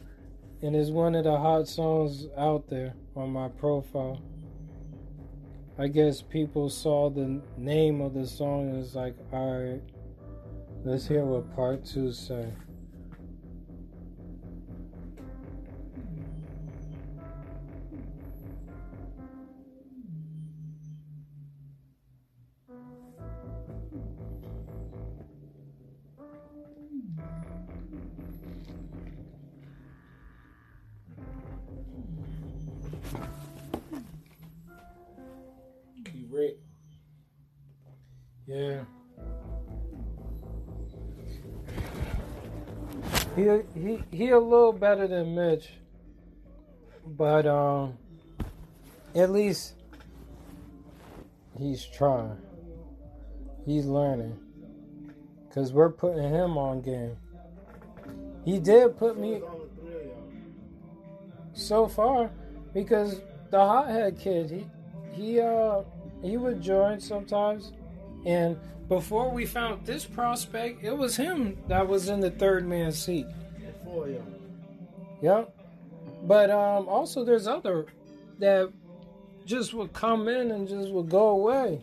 and 0.62 0.76
it's 0.76 0.90
one 0.90 1.16
of 1.16 1.24
the 1.24 1.36
hot 1.36 1.66
songs 1.66 2.28
out 2.36 2.68
there 2.68 2.94
on 3.16 3.30
my 3.30 3.48
profile. 3.48 4.22
I 5.76 5.88
guess 5.88 6.22
people 6.22 6.70
saw 6.70 7.10
the 7.10 7.42
name 7.56 8.00
of 8.00 8.14
the 8.14 8.24
song 8.24 8.70
and 8.70 8.84
it's 8.84 8.94
like, 8.94 9.16
alright, 9.32 9.82
let's 10.84 11.06
hear 11.06 11.24
what 11.24 11.54
part 11.54 11.84
two 11.84 12.12
say. 12.12 12.52
A 44.38 44.44
little 44.44 44.72
better 44.72 45.06
than 45.06 45.34
Mitch, 45.34 45.70
but 47.06 47.46
um, 47.46 47.98
at 49.14 49.30
least 49.30 49.74
he's 51.58 51.84
trying. 51.84 52.38
He's 53.66 53.84
learning, 53.84 54.38
cause 55.52 55.72
we're 55.72 55.90
putting 55.90 56.22
him 56.22 56.56
on 56.56 56.80
game. 56.80 57.16
He 58.44 58.58
did 58.58 58.96
put 58.96 59.18
me 59.18 59.42
so 61.52 61.86
far 61.86 62.30
because 62.72 63.20
the 63.50 63.58
hothead 63.58 64.18
kid 64.18 64.50
he 64.50 64.66
he 65.12 65.40
uh 65.40 65.82
he 66.22 66.36
would 66.36 66.60
join 66.60 67.00
sometimes 67.00 67.72
and 68.24 68.56
before 68.88 69.30
we 69.30 69.44
found 69.44 69.84
this 69.84 70.04
prospect 70.04 70.84
it 70.84 70.96
was 70.96 71.16
him 71.16 71.58
that 71.66 71.86
was 71.86 72.08
in 72.08 72.20
the 72.20 72.30
third 72.30 72.66
man 72.66 72.92
seat 72.92 73.26
Of 73.88 74.10
y'all. 74.10 74.22
yep 75.22 75.54
but 76.24 76.50
um 76.50 76.88
also 76.88 77.24
there's 77.24 77.46
other 77.46 77.86
that 78.38 78.72
just 79.44 79.74
would 79.74 79.92
come 79.92 80.28
in 80.28 80.50
and 80.50 80.68
just 80.68 80.90
would 80.90 81.08
go 81.08 81.28
away 81.30 81.80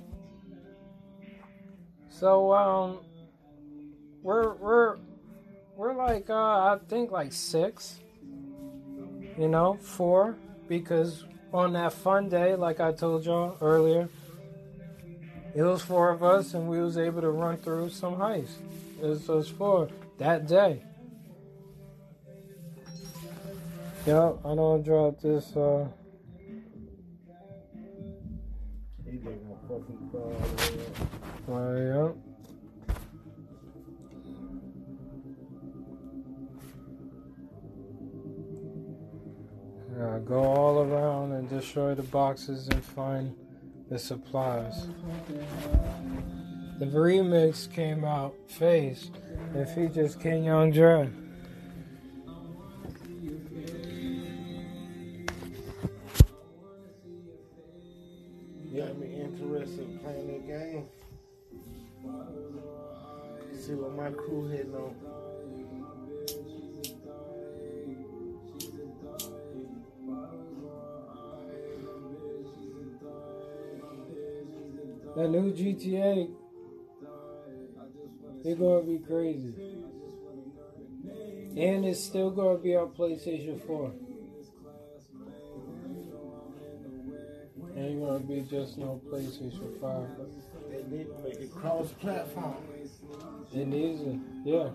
so 2.10 2.54
um 2.54 3.00
we're 4.22 4.54
we're 4.56 4.98
we're 5.76 5.94
like 5.94 6.30
uh 6.30 6.34
i 6.34 6.78
think 6.88 7.12
like 7.12 7.34
six 7.34 8.00
you 9.38 9.48
know, 9.50 9.78
four, 9.82 10.36
because 10.68 11.26
on 11.54 11.74
that 11.74 11.94
fun 11.94 12.30
day, 12.30 12.56
like 12.56 12.80
I 12.80 12.92
told 12.92 13.26
y'all 13.26 13.58
earlier, 13.62 14.08
it 15.54 15.62
was 15.62 15.82
four 15.82 16.10
of 16.10 16.24
us 16.24 16.54
and 16.54 16.68
we 16.68 16.80
was 16.80 16.98
able 16.98 17.22
to 17.22 17.30
run 17.30 17.58
through 17.58 17.90
some 17.90 18.16
heists. 18.16 18.56
It 19.02 19.06
was, 19.06 19.28
it 19.28 19.36
was 19.36 19.50
four 19.50 19.90
that 20.18 20.48
day. 20.48 20.84
Yep, 24.06 24.40
I 24.46 24.54
don't 24.56 24.84
drop 24.84 25.20
this, 25.20 25.56
uh, 25.56 25.88
He 29.04 29.12
gave 29.18 29.24
him 29.24 29.40
a 29.52 29.68
fucking 29.68 30.10
call 30.12 30.22
all 30.22 30.48
the 30.56 31.50
way 31.50 31.92
up. 31.92 32.06
uh 32.06 32.06
yep. 32.06 32.16
Yeah, 39.98 40.20
go 40.26 40.44
all 40.44 40.80
around 40.82 41.32
and 41.32 41.50
destroy 41.50 41.96
the 41.96 42.04
boxes 42.04 42.68
and 42.68 42.84
find 42.84 43.34
the 43.90 43.98
supplies. 43.98 44.88
The 46.80 46.86
remix 46.86 47.72
came 47.72 48.04
out 48.04 48.36
face. 48.48 49.10
It 49.56 49.70
features 49.70 50.16
King 50.16 50.44
Young 50.44 50.72
Dre. 50.72 51.10
My 64.06 64.12
crew 64.12 64.46
on. 64.76 64.96
That 75.16 75.30
new 75.30 75.52
GTA, 75.54 76.30
they're 78.44 78.56
gonna 78.56 78.82
be 78.84 79.00
crazy. 79.00 79.54
And 81.58 81.86
it's 81.86 82.04
still 82.04 82.30
gonna 82.30 82.60
be 82.60 82.76
on 82.76 82.90
PlayStation 82.90 83.60
4. 83.66 83.92
Ain't 87.76 88.02
gonna 88.02 88.20
be 88.20 88.42
just 88.42 88.78
no 88.78 89.02
PlayStation 89.10 89.82
5. 89.82 90.08
They 90.70 90.84
need 90.96 91.08
to 91.08 91.24
make 91.24 91.40
it 91.40 91.56
cross-platform. 91.56 92.75
It 93.54 93.68
needs 93.68 94.02
it, 94.02 94.20
yeah. 94.44 94.70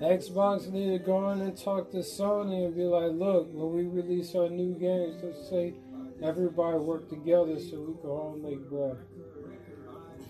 Xbox 0.00 0.70
need 0.70 0.98
to 0.98 0.98
go 0.98 1.16
on 1.16 1.40
and 1.42 1.56
talk 1.56 1.90
to 1.90 1.98
Sony 1.98 2.66
and 2.66 2.74
be 2.74 2.84
like, 2.84 3.12
look, 3.12 3.48
when 3.52 3.72
we 3.74 3.84
release 3.84 4.34
our 4.34 4.48
new 4.48 4.74
games, 4.74 5.22
let's 5.22 5.48
say 5.48 5.74
everybody 6.22 6.78
work 6.78 7.08
together 7.08 7.58
so 7.60 7.80
we 7.80 8.00
can 8.00 8.10
all 8.10 8.36
make 8.42 8.68
bread. 8.68 8.96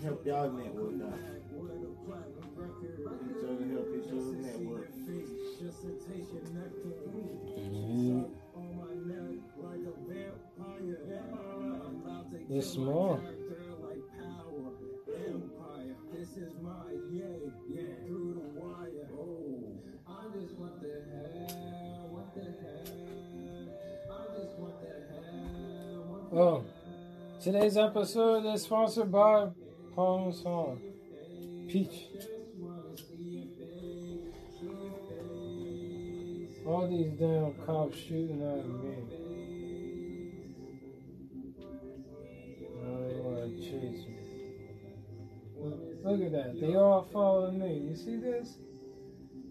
Help 0.03 0.27
y'all 0.27 0.51
network 0.51 0.95
out. 1.03 1.19
Each 3.31 3.45
other 3.45 3.67
help 3.67 3.89
each 3.95 4.11
other 4.11 4.35
network. 4.41 4.91
It's 12.49 12.71
small. 12.71 13.21
Oh, 26.33 26.65
today's 27.43 27.77
episode 27.77 28.47
is 28.55 28.63
sponsored 28.63 29.11
by 29.11 29.49
Palm 29.97 30.33
Song. 30.33 30.81
Peach. 31.69 32.07
All 36.65 36.89
these 36.89 37.19
damn 37.19 37.53
cops 37.67 37.99
shooting 37.99 38.43
at 38.43 38.65
me. 38.65 38.95
Now 42.77 43.09
they 43.09 43.17
want 43.17 43.51
to 43.51 43.61
chase 43.61 44.07
me. 44.07 44.17
Look, 45.59 45.81
look 46.05 46.21
at 46.27 46.31
that. 46.31 46.61
They 46.61 46.77
all 46.77 47.09
following 47.13 47.59
me. 47.59 47.89
You 47.91 47.97
see 47.97 48.19
this? 48.19 48.57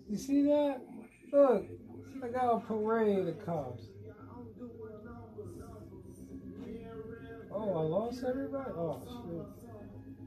You 0.08 0.18
see 0.18 0.44
that? 0.44 0.80
Look. 1.34 1.66
I 2.24 2.28
got 2.30 2.56
a 2.56 2.60
parade 2.62 3.28
of 3.28 3.46
cops. 3.46 3.89
Oh, 7.62 7.78
I 7.78 7.82
lost 7.82 8.24
everybody? 8.24 8.72
Oh, 8.72 9.02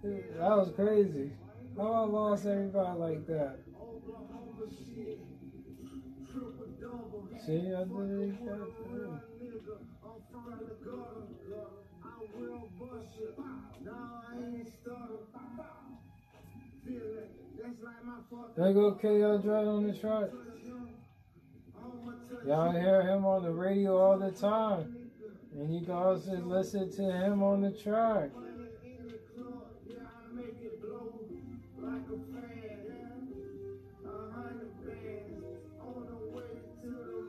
shit. 0.02 0.38
That 0.38 0.50
was 0.50 0.70
crazy. 0.76 1.30
How 1.78 1.92
I 1.92 2.04
lost 2.04 2.44
everybody 2.44 2.98
like 2.98 3.26
that? 3.28 3.56
See, 7.46 7.72
I 7.74 7.84
did 7.84 8.10
it. 8.10 8.34
There 18.56 18.72
go 18.74 18.98
KL 19.02 19.42
Dread 19.42 19.66
on 19.66 19.86
the 19.86 19.94
track. 19.94 20.30
Y'all 22.46 22.72
hear 22.72 23.02
him 23.02 23.24
on 23.24 23.42
the 23.42 23.50
radio 23.50 23.96
all 23.96 24.18
the 24.18 24.30
time. 24.30 25.01
And 25.54 25.74
you 25.74 25.84
can 25.84 25.94
also 25.94 26.32
listen 26.38 26.90
to 26.90 27.02
him 27.02 27.42
on 27.42 27.60
the 27.60 27.72
track. 27.72 28.30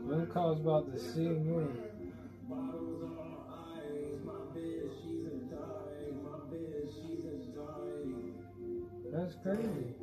Them 0.08 0.28
calls 0.28 0.60
about 0.60 0.92
to 0.92 1.00
see 1.00 1.30
me. 1.30 1.66
That's 9.12 9.36
crazy. 9.36 10.03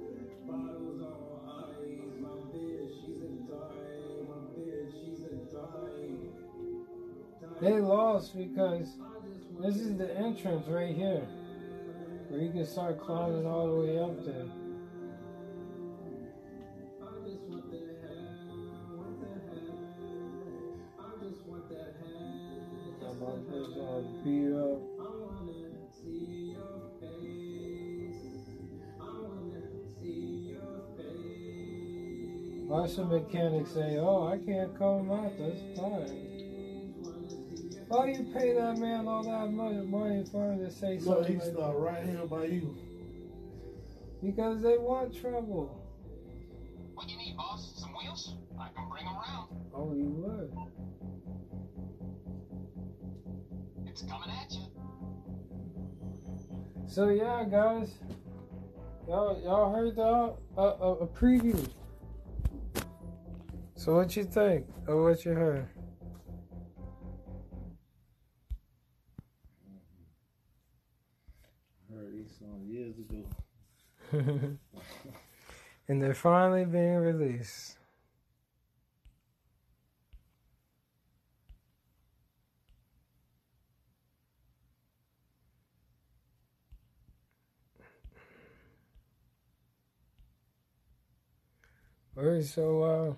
They 7.60 7.78
lost 7.78 8.34
because 8.34 8.96
this 9.60 9.76
is 9.76 9.98
the 9.98 10.16
entrance 10.16 10.66
right 10.66 10.94
here. 10.94 11.28
Where 12.28 12.40
you 12.40 12.50
can 12.52 12.66
start 12.66 12.98
climbing 12.98 13.46
all 13.46 13.66
the 13.66 13.86
way 13.86 13.98
up 13.98 14.24
there. 14.24 14.46
Beat 24.24 24.52
up. 24.52 24.80
Why 32.68 32.86
some 32.86 33.08
mechanics 33.08 33.72
say, 33.72 33.98
oh, 33.98 34.28
I 34.28 34.38
can't 34.38 34.78
come 34.78 35.10
out 35.10 35.36
this 35.36 35.76
time? 35.76 36.39
Why 37.90 38.06
do 38.06 38.12
you 38.22 38.32
pay 38.32 38.52
that 38.54 38.78
man 38.78 39.08
all 39.08 39.24
that 39.24 39.50
money, 39.50 39.84
money 39.84 40.24
for 40.30 40.52
him 40.52 40.60
to 40.60 40.70
say 40.70 41.00
So 41.00 41.06
something 41.14 41.32
he 41.32 41.38
like 41.40 41.50
start 41.50 41.72
that? 41.74 41.80
right 41.80 42.04
here 42.06 42.24
by 42.24 42.44
you. 42.44 42.76
Because 44.22 44.62
they 44.62 44.78
want 44.78 45.12
trouble. 45.20 45.76
What 46.94 47.08
do 47.08 47.12
you 47.14 47.18
need, 47.18 47.36
boss? 47.36 47.72
Some 47.80 47.92
wheels? 48.00 48.36
I 48.60 48.68
can 48.76 48.88
bring 48.88 49.04
them 49.06 49.14
around. 49.16 49.48
Oh, 49.74 49.92
you 49.92 50.04
would. 50.04 50.56
It's 53.88 54.02
coming 54.02 54.30
at 54.40 54.52
you. 54.52 54.66
So 56.86 57.08
yeah, 57.08 57.42
guys, 57.42 57.90
y'all 59.08 59.42
y'all 59.42 59.74
heard 59.74 59.96
the 59.96 60.02
uh, 60.56 60.62
a, 60.62 60.92
a 60.92 61.06
preview. 61.08 61.68
So 63.74 63.96
what 63.96 64.14
you 64.14 64.22
think 64.22 64.66
of 64.86 65.02
what 65.02 65.24
you 65.24 65.32
heard? 65.32 65.66
Years 72.80 72.94
ago. 72.98 73.24
and 75.88 76.02
they're 76.02 76.14
finally 76.14 76.64
being 76.64 76.96
released. 76.96 77.76
Alright, 92.16 92.44
so 92.44 92.82
uh, 92.82 93.14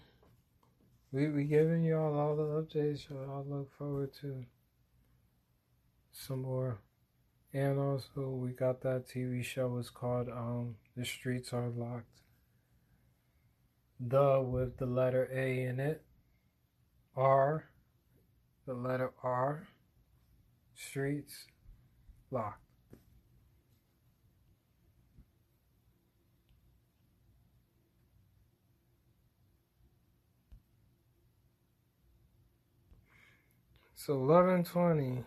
we 1.12 1.29
we 1.29 1.44
giving 1.44 1.83
y'all 1.83 2.16
all 2.18 2.37
the 2.37 2.42
updates. 2.42 3.09
So 3.09 3.16
I 3.16 3.48
look 3.48 3.72
forward 3.77 4.12
to 4.20 4.44
some 6.12 6.42
more. 6.42 6.79
And 7.55 7.79
also, 7.79 8.31
we 8.31 8.53
got 8.53 8.81
that 8.81 9.09
TV 9.09 9.45
show. 9.45 9.77
It's 9.79 9.91
called 9.91 10.29
um, 10.29 10.77
"The 10.97 11.05
Streets 11.05 11.53
Are 11.53 11.69
Locked." 11.69 12.23
The 14.01 14.41
with 14.41 14.79
the 14.79 14.87
letter 14.87 15.29
A 15.33 15.65
in 15.65 15.79
it. 15.79 16.03
R, 17.15 17.69
the 18.67 18.75
letter 18.75 19.12
R. 19.23 19.69
Streets 20.75 21.47
locked. 22.31 22.59
So 33.95 34.15
eleven 34.15 34.65
twenty 34.65 35.25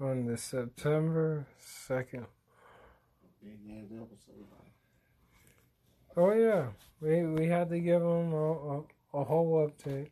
on 0.00 0.26
the 0.26 0.36
September 0.36 1.46
second. 1.58 2.26
Big 3.42 3.58
ass 3.70 3.90
episode. 3.92 4.46
Oh 6.16 6.32
yeah, 6.32 6.68
we 7.00 7.24
we 7.24 7.46
had 7.46 7.70
to 7.70 7.78
give 7.78 8.00
them 8.00 8.32
a, 8.32 8.52
a, 8.52 8.82
a 9.14 9.24
whole 9.24 9.68
update. 9.68 10.10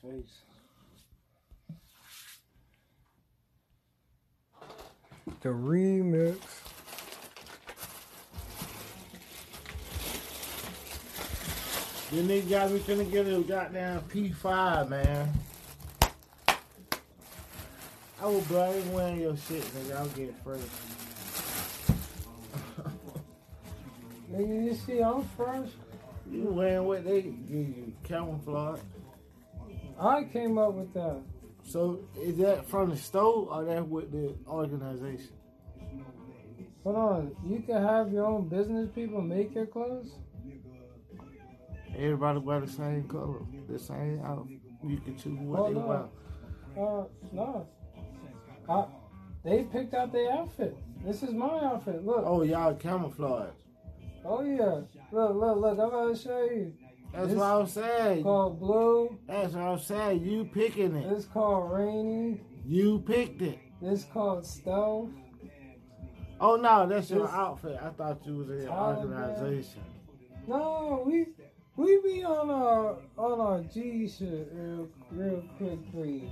Face. 0.00 0.40
The 5.42 5.50
remix. 5.50 6.61
Then 12.12 12.28
they 12.28 12.42
got 12.42 12.70
me 12.70 12.78
finna 12.78 13.10
get 13.10 13.26
a 13.26 13.40
goddamn 13.40 14.02
P5, 14.02 14.90
man. 14.90 15.32
I 18.20 18.26
will 18.26 18.42
blame 18.42 18.92
wearing 18.92 19.20
your 19.20 19.34
shit, 19.34 19.62
nigga. 19.62 19.96
I'll 19.96 20.06
get 20.08 20.28
it 20.28 20.34
first. 20.44 20.68
Nigga, 24.30 24.64
you 24.64 24.74
see, 24.74 25.00
I'm 25.00 25.24
first. 25.38 25.72
You 26.30 26.44
wearing 26.44 26.84
what 26.84 27.04
they 27.04 27.22
give 27.22 27.50
you, 27.50 27.94
camouflage. 28.04 28.80
I 29.98 30.24
came 30.24 30.58
up 30.58 30.74
with 30.74 30.92
that. 30.92 31.22
So 31.64 32.00
is 32.20 32.36
that 32.36 32.68
from 32.68 32.90
the 32.90 32.96
store 32.96 33.48
or 33.50 33.64
that 33.64 33.88
with 33.88 34.12
the 34.12 34.34
organization? 34.46 35.32
Hold 36.84 36.96
on, 36.96 37.36
you 37.46 37.60
can 37.60 37.82
have 37.82 38.12
your 38.12 38.26
own 38.26 38.48
business 38.48 38.90
people 38.94 39.22
make 39.22 39.54
your 39.54 39.66
clothes. 39.66 40.12
Everybody 41.96 42.38
wear 42.38 42.60
the 42.60 42.68
same 42.68 43.04
color, 43.08 43.40
the 43.68 43.78
same 43.78 44.20
outfit. 44.24 44.58
You 44.84 44.98
can 44.98 45.16
choose 45.16 45.38
what 45.40 45.60
Oh, 45.60 45.68
they 45.68 45.74
no. 45.74 45.86
wear. 45.86 46.84
Uh, 46.84 47.04
no. 47.32 47.68
I, 48.68 48.84
they 49.44 49.64
picked 49.64 49.94
out 49.94 50.12
their 50.12 50.32
outfit. 50.32 50.76
This 51.04 51.22
is 51.22 51.32
my 51.32 51.46
outfit. 51.64 52.04
Look. 52.04 52.22
Oh, 52.24 52.42
y'all 52.42 52.74
camouflage. 52.74 53.50
Oh 54.24 54.42
yeah. 54.42 54.80
Look, 55.10 55.34
look, 55.34 55.58
look. 55.58 55.78
I'm 55.78 55.90
gonna 55.90 56.16
show 56.16 56.42
you. 56.44 56.72
That's 57.12 57.28
This- 57.28 57.36
what 57.36 57.44
I'm 57.46 57.66
saying. 57.66 58.22
Called 58.22 58.58
blue. 58.60 59.18
That's 59.26 59.52
what 59.54 59.64
I'm 59.64 59.78
saying. 59.78 60.24
You 60.24 60.44
picking 60.44 60.94
it. 60.96 61.12
It's 61.12 61.26
called 61.26 61.72
rainy. 61.72 62.40
You 62.64 63.00
picked 63.00 63.42
it. 63.42 63.58
This 63.82 64.04
called 64.04 64.46
stove. 64.46 65.10
Oh 66.40 66.56
no, 66.56 66.86
that's 66.88 67.10
your 67.10 67.28
outfit. 67.28 67.78
I 67.82 67.90
thought 67.90 68.24
you 68.26 68.36
was 68.38 68.50
in 68.50 68.60
an 68.62 68.68
organization. 68.68 69.82
No, 70.46 71.02
we 71.06 71.26
we 71.76 72.00
be 72.02 72.24
on 72.24 72.50
our 72.50 72.96
on 73.16 73.40
our 73.40 73.60
G 73.62 74.08
shit 74.08 74.48
real 74.52 74.88
real 75.10 75.42
quick 75.56 75.78
for 75.92 76.04
you. 76.04 76.30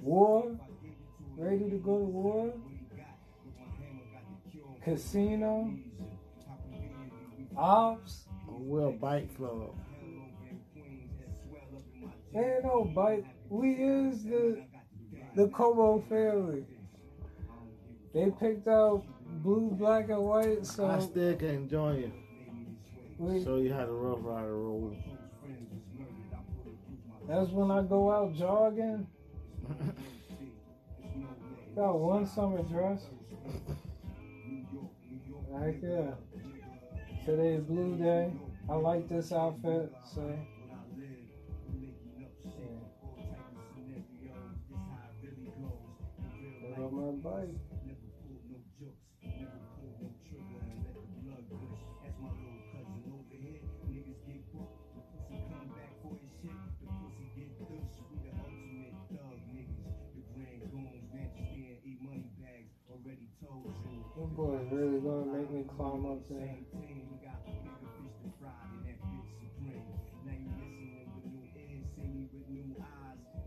War, 0.00 0.58
ready 1.36 1.70
to 1.70 1.76
go 1.76 1.98
to 1.98 2.04
war. 2.04 2.52
Casino, 4.84 5.72
ops. 7.56 8.24
A 8.48 8.90
bike 8.90 9.34
club. 9.36 9.74
Ain't 12.34 12.64
no 12.64 12.84
bite. 12.94 13.24
We 13.48 13.72
is 13.72 14.24
the 14.24 14.62
the 15.36 15.48
Kobo 15.48 16.04
family. 16.08 16.64
They 18.14 18.30
picked 18.30 18.68
out 18.68 19.04
blue, 19.42 19.70
black, 19.70 20.10
and 20.10 20.22
white, 20.22 20.66
so 20.66 20.86
I 20.86 21.00
still 21.00 21.34
can 21.36 21.68
join 21.68 21.98
you. 21.98 22.12
Show 23.22 23.40
So 23.44 23.56
you 23.58 23.72
had 23.72 23.88
a 23.88 23.92
rough 23.92 24.18
rider 24.22 24.56
rule. 24.56 24.96
That's 27.28 27.50
when 27.50 27.70
I 27.70 27.82
go 27.82 28.10
out 28.10 28.34
jogging. 28.34 29.06
Got 31.76 32.00
one 32.00 32.26
summer 32.26 32.64
dress. 32.64 33.06
Right 35.48 35.80
there. 35.80 36.14
Today's 37.24 37.60
blue 37.60 37.96
day. 37.96 38.32
I 38.68 38.74
like 38.74 39.08
this 39.08 39.32
outfit. 39.32 39.92
So. 40.12 40.36
Yeah. 46.76 46.88
My 46.90 47.12
bike. 47.22 47.71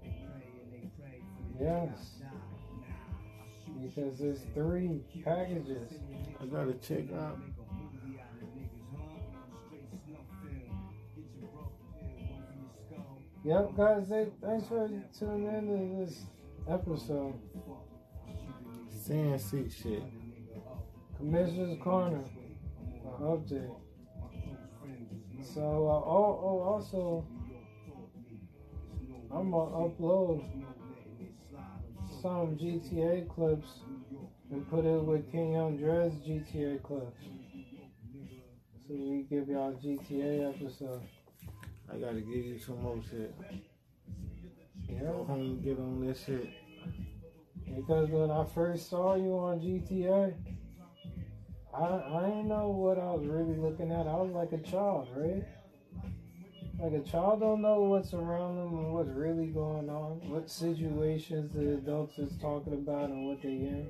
They 0.01 0.11
pray 0.29 0.49
and 0.61 0.71
they 0.71 0.89
pray 0.99 1.21
for 1.21 1.43
the 1.43 1.59
day 1.59 1.69
I 1.81 1.85
Yes. 1.87 2.19
die. 2.19 2.27
Nah, 2.79 2.85
I 2.85 3.65
shoot 3.65 3.81
Because 3.95 4.19
there's 4.19 4.41
three 4.53 5.01
packages. 5.23 5.93
I 6.41 6.45
gotta 6.45 6.73
check 6.75 7.11
out. 7.13 7.39
Make 7.39 7.55
a 7.57 7.73
movie 7.73 8.19
out 8.19 8.41
of 8.41 8.47
niggas, 8.55 8.89
huh? 8.91 8.99
Straight 9.67 9.89
snuff 10.05 10.27
film. 10.41 10.77
Get 11.15 11.25
your 11.39 11.49
broke 11.49 11.75
pill, 11.93 12.19
one 12.29 12.43
for 12.45 12.53
your 12.53 12.69
skull. 12.85 13.17
Yep, 13.43 13.77
guys, 13.77 14.09
they, 14.09 14.23
thanks 14.41 14.67
for 14.67 14.89
tuning 15.17 15.47
in 15.47 15.63
to 15.67 16.05
this 16.05 16.25
episode. 16.67 17.33
Saying 19.05 19.37
sick 19.39 19.71
shit. 19.71 20.03
Commissioner's 21.17 21.77
Corner, 21.81 22.23
update. 23.21 23.75
So, 25.53 25.61
uh, 25.61 26.09
oh, 26.09 26.39
oh, 26.43 26.59
also, 26.61 27.25
I'm 29.31 29.51
gonna 29.51 29.89
upload 29.89 30.43
some 32.21 32.57
GTA 32.57 33.29
clips 33.29 33.67
and 34.51 34.69
put 34.69 34.85
it 34.85 35.01
with 35.03 35.31
King 35.31 35.53
Young 35.53 35.77
Dre's 35.77 36.13
GTA 36.13 36.81
clips. 36.83 37.21
So 38.87 38.93
we 38.93 39.25
give 39.29 39.47
y'all 39.47 39.73
GTA 39.73 40.53
episode. 40.53 41.01
I 41.91 41.97
gotta 41.97 42.21
give 42.21 42.45
you 42.45 42.59
some 42.59 42.81
more 42.81 43.01
shit. 43.09 43.33
Yeah. 44.89 44.99
Go 44.99 45.25
home 45.25 45.61
get 45.63 45.79
on 45.79 46.05
this 46.05 46.23
shit. 46.25 46.49
Because 47.75 48.09
when 48.09 48.31
I 48.31 48.45
first 48.45 48.89
saw 48.89 49.15
you 49.15 49.31
on 49.37 49.59
GTA, 49.59 50.33
I 51.77 52.17
I 52.17 52.25
didn't 52.27 52.47
know 52.47 52.69
what 52.69 52.97
I 52.97 53.11
was 53.11 53.27
really 53.27 53.57
looking 53.57 53.91
at. 53.91 54.07
I 54.07 54.15
was 54.15 54.31
like 54.31 54.51
a 54.53 54.63
child, 54.63 55.09
right? 55.15 55.43
Like 56.79 56.93
a 56.93 57.09
child 57.09 57.39
don't 57.39 57.61
know 57.61 57.83
what's 57.83 58.13
around 58.13 58.57
them 58.57 58.77
and 58.77 58.93
what's 58.93 59.09
really 59.09 59.47
going 59.47 59.89
on, 59.89 60.29
what 60.29 60.49
situations 60.49 61.53
the 61.53 61.75
adults 61.75 62.17
is 62.17 62.37
talking 62.37 62.73
about 62.73 63.09
and 63.09 63.27
what 63.27 63.41
they 63.41 63.49
in. 63.49 63.89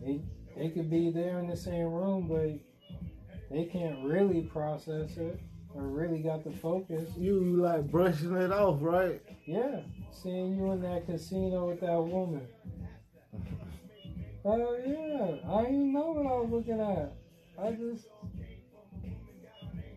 They 0.00 0.20
they 0.56 0.70
could 0.70 0.90
be 0.90 1.10
there 1.10 1.38
in 1.38 1.48
the 1.48 1.56
same 1.56 1.86
room, 1.86 2.28
but 2.28 2.58
they 3.50 3.64
can't 3.64 4.04
really 4.04 4.42
process 4.42 5.16
it 5.16 5.40
or 5.74 5.82
really 5.82 6.18
got 6.18 6.44
the 6.44 6.50
focus. 6.50 7.10
You, 7.16 7.42
you 7.44 7.56
like 7.56 7.90
brushing 7.90 8.36
it 8.36 8.52
off, 8.52 8.78
right? 8.80 9.22
Yeah, 9.46 9.80
seeing 10.10 10.56
you 10.56 10.72
in 10.72 10.82
that 10.82 11.06
casino 11.06 11.68
with 11.68 11.80
that 11.80 12.02
woman. 12.02 12.46
Oh 14.44 14.76
yeah, 14.86 15.52
I 15.52 15.64
didn't 15.64 15.92
know 15.92 16.12
what 16.12 16.26
I 16.26 16.36
was 16.40 16.50
looking 16.50 16.80
at. 16.80 17.12
I 17.60 17.72
just 17.72 18.08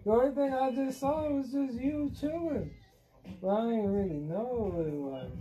the 0.04 0.12
only 0.12 0.34
thing 0.34 0.52
I 0.52 0.72
just 0.72 1.00
saw 1.00 1.30
was 1.30 1.52
just 1.52 1.80
you 1.80 2.12
chilling, 2.20 2.72
but 3.40 3.50
I 3.50 3.62
didn't 3.66 3.94
really 3.94 4.20
know 4.20 4.72
what 4.74 4.88
it 4.88 4.94
was. 4.94 5.32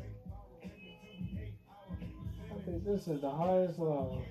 I 2.50 2.64
think 2.64 2.84
this 2.84 3.08
is 3.08 3.22
the 3.22 3.30
highest 3.30 3.78
level. 3.78 4.22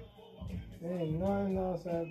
There 0.81 0.99
ain't 0.99 1.19
nothing 1.19 1.57
else 1.57 1.81
after 1.87 2.05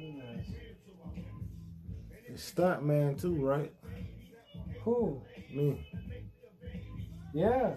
this. 2.35 2.43
Stunt 2.43 2.85
man 2.85 3.15
too, 3.15 3.37
right? 3.37 3.73
Who? 4.83 5.23
Me. 5.55 5.87
Yeah, 7.33 7.75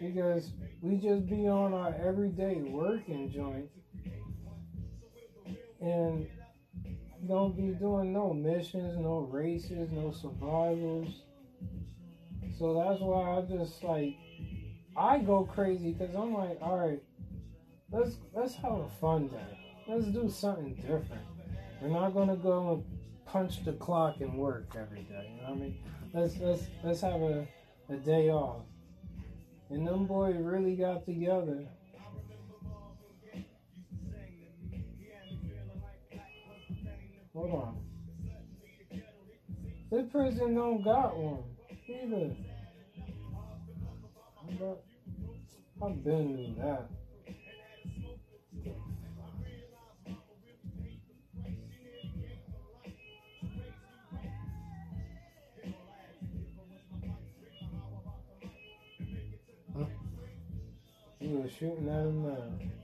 because 0.00 0.52
we 0.80 0.96
just 0.96 1.26
be 1.28 1.46
on 1.48 1.74
our 1.74 1.94
everyday 1.94 2.62
working 2.62 3.30
joint 3.30 3.68
and 5.82 6.26
don't 7.28 7.56
be 7.56 7.72
doing 7.78 8.12
no 8.12 8.32
missions, 8.32 8.96
no 8.98 9.28
races, 9.30 9.90
no 9.92 10.12
survivals. 10.12 11.22
So 12.58 12.74
that's 12.74 13.00
why 13.00 13.38
I 13.38 13.42
just 13.42 13.82
like 13.82 14.16
I 14.96 15.18
go 15.18 15.44
crazy 15.44 15.92
because 15.92 16.14
I'm 16.14 16.34
like, 16.34 16.58
all 16.60 16.78
right, 16.78 17.02
let's 17.90 18.16
let's 18.32 18.54
have 18.56 18.72
a 18.72 18.88
fun 19.00 19.28
day. 19.28 19.58
Let's 19.88 20.06
do 20.06 20.30
something 20.30 20.74
different. 20.74 21.26
We're 21.80 21.88
not 21.88 22.14
gonna 22.14 22.36
go 22.36 22.74
and 22.74 22.84
punch 23.26 23.64
the 23.64 23.72
clock 23.72 24.20
and 24.20 24.34
work 24.34 24.74
every 24.78 25.02
day. 25.02 25.32
You 25.34 25.42
know 25.42 25.50
what 25.50 25.56
I 25.56 25.60
mean? 25.60 25.78
Let's 26.12 26.36
let's 26.38 26.62
let's 26.84 27.00
have 27.00 27.20
a, 27.20 27.46
a 27.88 27.96
day 27.96 28.30
off. 28.30 28.62
And 29.70 29.86
them 29.86 30.06
boys 30.06 30.36
really 30.36 30.76
got 30.76 31.06
together. 31.06 31.66
Hold 37.34 37.50
on. 37.50 37.76
This 39.90 40.06
person 40.12 40.54
don't 40.54 40.82
got 40.82 41.16
one 41.16 41.42
either. 41.88 42.34
I've 45.82 46.04
been 46.04 46.36
knew 46.36 46.54
that. 46.58 46.88
He 61.18 61.28
was 61.28 61.50
shooting 61.52 61.88
at 61.88 62.06
him 62.06 62.22
now. 62.24 62.81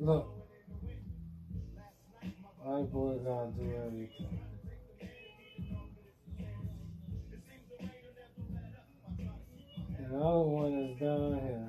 Look. 0.00 0.32
My 2.64 2.82
boy 2.82 3.18
gotta 3.24 3.50
do 3.50 3.72
everything. 3.84 4.38
And 9.98 10.12
one 10.12 10.72
is 10.74 11.00
down 11.00 11.40
here. 11.42 11.68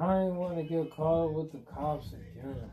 I 0.00 0.14
didn't 0.14 0.36
want 0.36 0.56
to 0.56 0.62
get 0.62 0.90
caught 0.92 1.34
with 1.34 1.50
the 1.50 1.58
cops 1.58 2.06
again. 2.12 2.70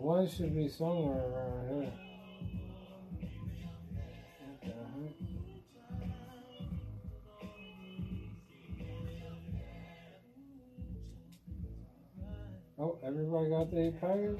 One 0.00 0.28
should 0.28 0.54
be 0.54 0.68
somewhere 0.68 1.24
around 1.28 1.82
here. 1.82 1.92
The? 4.62 4.72
Oh, 12.80 12.98
everybody 13.04 13.50
got 13.50 13.70
their 13.72 13.90
package? 13.92 14.38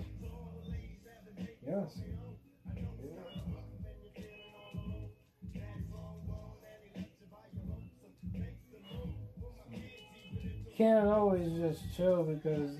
Yes. 1.67 2.01
Can't 10.77 11.09
always 11.09 11.59
just 11.59 11.97
chill 11.97 12.23
because 12.23 12.77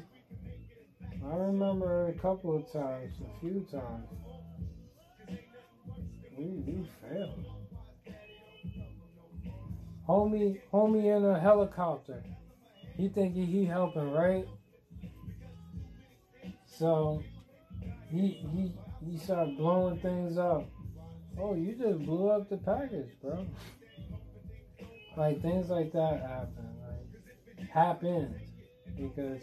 I 1.31 1.37
remember 1.37 2.09
a 2.09 2.13
couple 2.15 2.57
of 2.57 2.73
times, 2.73 3.15
a 3.21 3.41
few 3.41 3.67
times, 3.71 4.09
we, 6.37 6.45
we 6.67 6.89
failed. 7.03 7.45
Homie, 10.09 10.61
homie 10.73 11.17
in 11.17 11.25
a 11.25 11.39
helicopter. 11.39 12.23
He 12.97 13.09
thinking 13.09 13.47
he 13.47 13.65
helping, 13.65 14.11
right? 14.11 14.47
So 16.67 17.23
he 18.11 18.41
he 18.53 18.73
he 19.05 19.19
started 19.19 19.57
blowing 19.59 19.99
things 20.01 20.39
up. 20.39 20.65
Oh, 21.39 21.55
you 21.55 21.75
just 21.75 22.05
blew 22.05 22.31
up 22.31 22.49
the 22.49 22.57
package, 22.57 23.11
bro. 23.23 23.45
Like 25.17 25.43
things 25.43 25.69
like 25.69 25.93
that 25.93 26.21
happen. 26.23 26.69
Like 27.59 27.69
happened. 27.69 28.35
Because, 28.97 29.43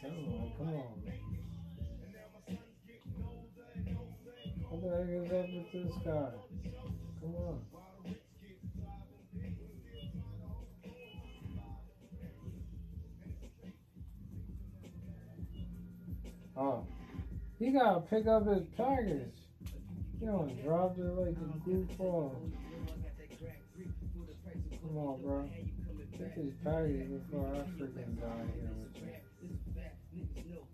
come 0.00 0.12
on, 0.12 0.52
come 0.56 0.68
on. 0.68 1.00
What 4.68 4.82
the 4.82 4.88
heck 4.96 5.08
is 5.10 5.32
up 5.32 5.46
with 5.52 5.72
this 5.72 5.94
guy? 6.04 6.30
Come 7.20 7.34
on. 7.36 7.60
Oh, 16.56 16.86
he 17.58 17.70
gotta 17.70 18.00
pick 18.00 18.26
up 18.26 18.46
his 18.46 18.66
package. 18.76 19.32
He 20.18 20.26
don't 20.26 20.62
drop 20.62 20.98
it 20.98 21.04
like 21.04 21.36
a 21.36 21.68
goofball. 21.68 22.34
Come 24.82 24.96
on, 24.96 25.22
bro. 25.22 25.48
Get 26.18 26.32
his 26.32 26.52
package 26.62 27.08
before 27.08 27.54
I 27.54 27.60
freaking 27.80 28.20
die 28.20 28.46
here 28.54 28.89
with 30.12 30.36
you. 30.36 30.66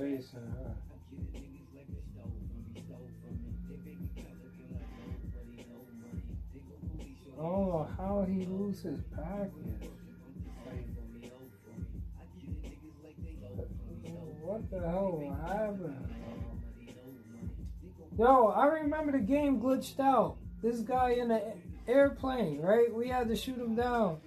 I 0.00 0.06
don't 7.42 7.68
know 7.68 7.88
how 7.98 8.26
he 8.26 8.46
lose 8.46 8.80
his 8.80 9.00
package. 9.14 9.90
What 14.42 14.70
the 14.70 14.80
hell 14.80 15.36
happened? 15.46 16.08
Yo, 18.18 18.46
I 18.46 18.66
remember 18.66 19.12
the 19.12 19.18
game 19.18 19.60
glitched 19.60 20.00
out. 20.00 20.38
This 20.62 20.80
guy 20.80 21.10
in 21.10 21.28
the 21.28 21.42
airplane, 21.86 22.62
right? 22.62 22.90
We 22.92 23.08
had 23.08 23.28
to 23.28 23.36
shoot 23.36 23.58
him 23.58 23.74
down. 23.74 24.18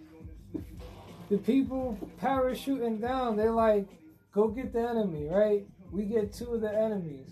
The 1.31 1.37
people 1.39 1.97
parachuting 2.21 3.01
down, 3.01 3.37
they're 3.37 3.49
like, 3.49 3.87
go 4.33 4.47
get 4.47 4.73
the 4.73 4.81
enemy, 4.81 5.27
right? 5.29 5.65
We 5.91 6.05
get 6.05 6.33
two 6.33 6.53
of 6.53 6.61
the 6.61 6.73
enemies. 6.73 7.29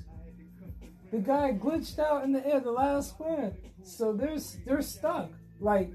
The 1.12 1.18
guy 1.18 1.58
glitched 1.60 2.00
out 2.00 2.24
in 2.24 2.32
the 2.32 2.46
air, 2.46 2.60
the 2.60 2.72
last 2.72 3.20
one. 3.20 3.54
So 3.84 4.14
they're, 4.14 4.38
they're 4.66 4.82
stuck. 4.82 5.30
Like, 5.60 5.92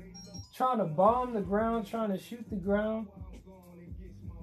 trying 0.55 0.79
to 0.79 0.85
bomb 0.85 1.33
the 1.33 1.41
ground, 1.41 1.87
trying 1.87 2.11
to 2.11 2.19
shoot 2.19 2.45
the 2.51 2.57
ground. 2.57 3.09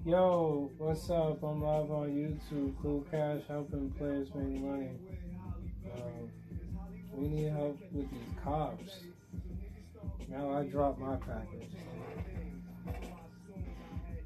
Yo, 0.05 0.71
what's 0.77 1.09
up? 1.09 1.43
I'm 1.43 1.61
live 1.61 1.91
on 1.91 2.09
YouTube. 2.09 2.73
Cool 2.81 3.05
Cash 3.09 3.41
helping 3.47 3.89
players 3.91 4.27
make 4.35 4.61
money. 4.61 4.91
Um, 5.95 6.29
we 7.13 7.27
need 7.27 7.51
help 7.53 7.79
with 7.91 8.09
these 8.09 8.35
cops. 8.43 8.99
Now 10.27 10.51
I 10.51 10.63
drop 10.63 10.97
my 10.97 11.15
package. 11.15 11.71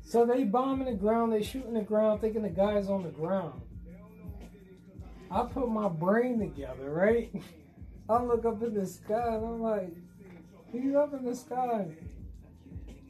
So 0.08 0.26
they 0.26 0.46
bombing 0.46 0.86
the 0.86 0.94
ground, 0.94 1.34
they 1.34 1.44
shooting 1.44 1.74
the 1.74 1.82
ground, 1.82 2.22
thinking 2.22 2.42
the 2.42 2.50
guy's 2.50 2.90
on 2.90 3.04
the 3.04 3.10
ground. 3.10 3.62
I 5.30 5.44
put 5.44 5.70
my 5.70 5.90
brain 5.90 6.40
together, 6.40 6.90
right? 6.90 7.30
I 8.10 8.24
look 8.24 8.46
up 8.46 8.64
in 8.64 8.74
the 8.74 8.86
sky 8.86 9.36
and 9.36 9.46
I'm 9.46 9.62
like, 9.62 9.94
he's 10.72 10.96
up 10.96 11.14
in 11.14 11.26
the 11.26 11.36
sky. 11.36 11.88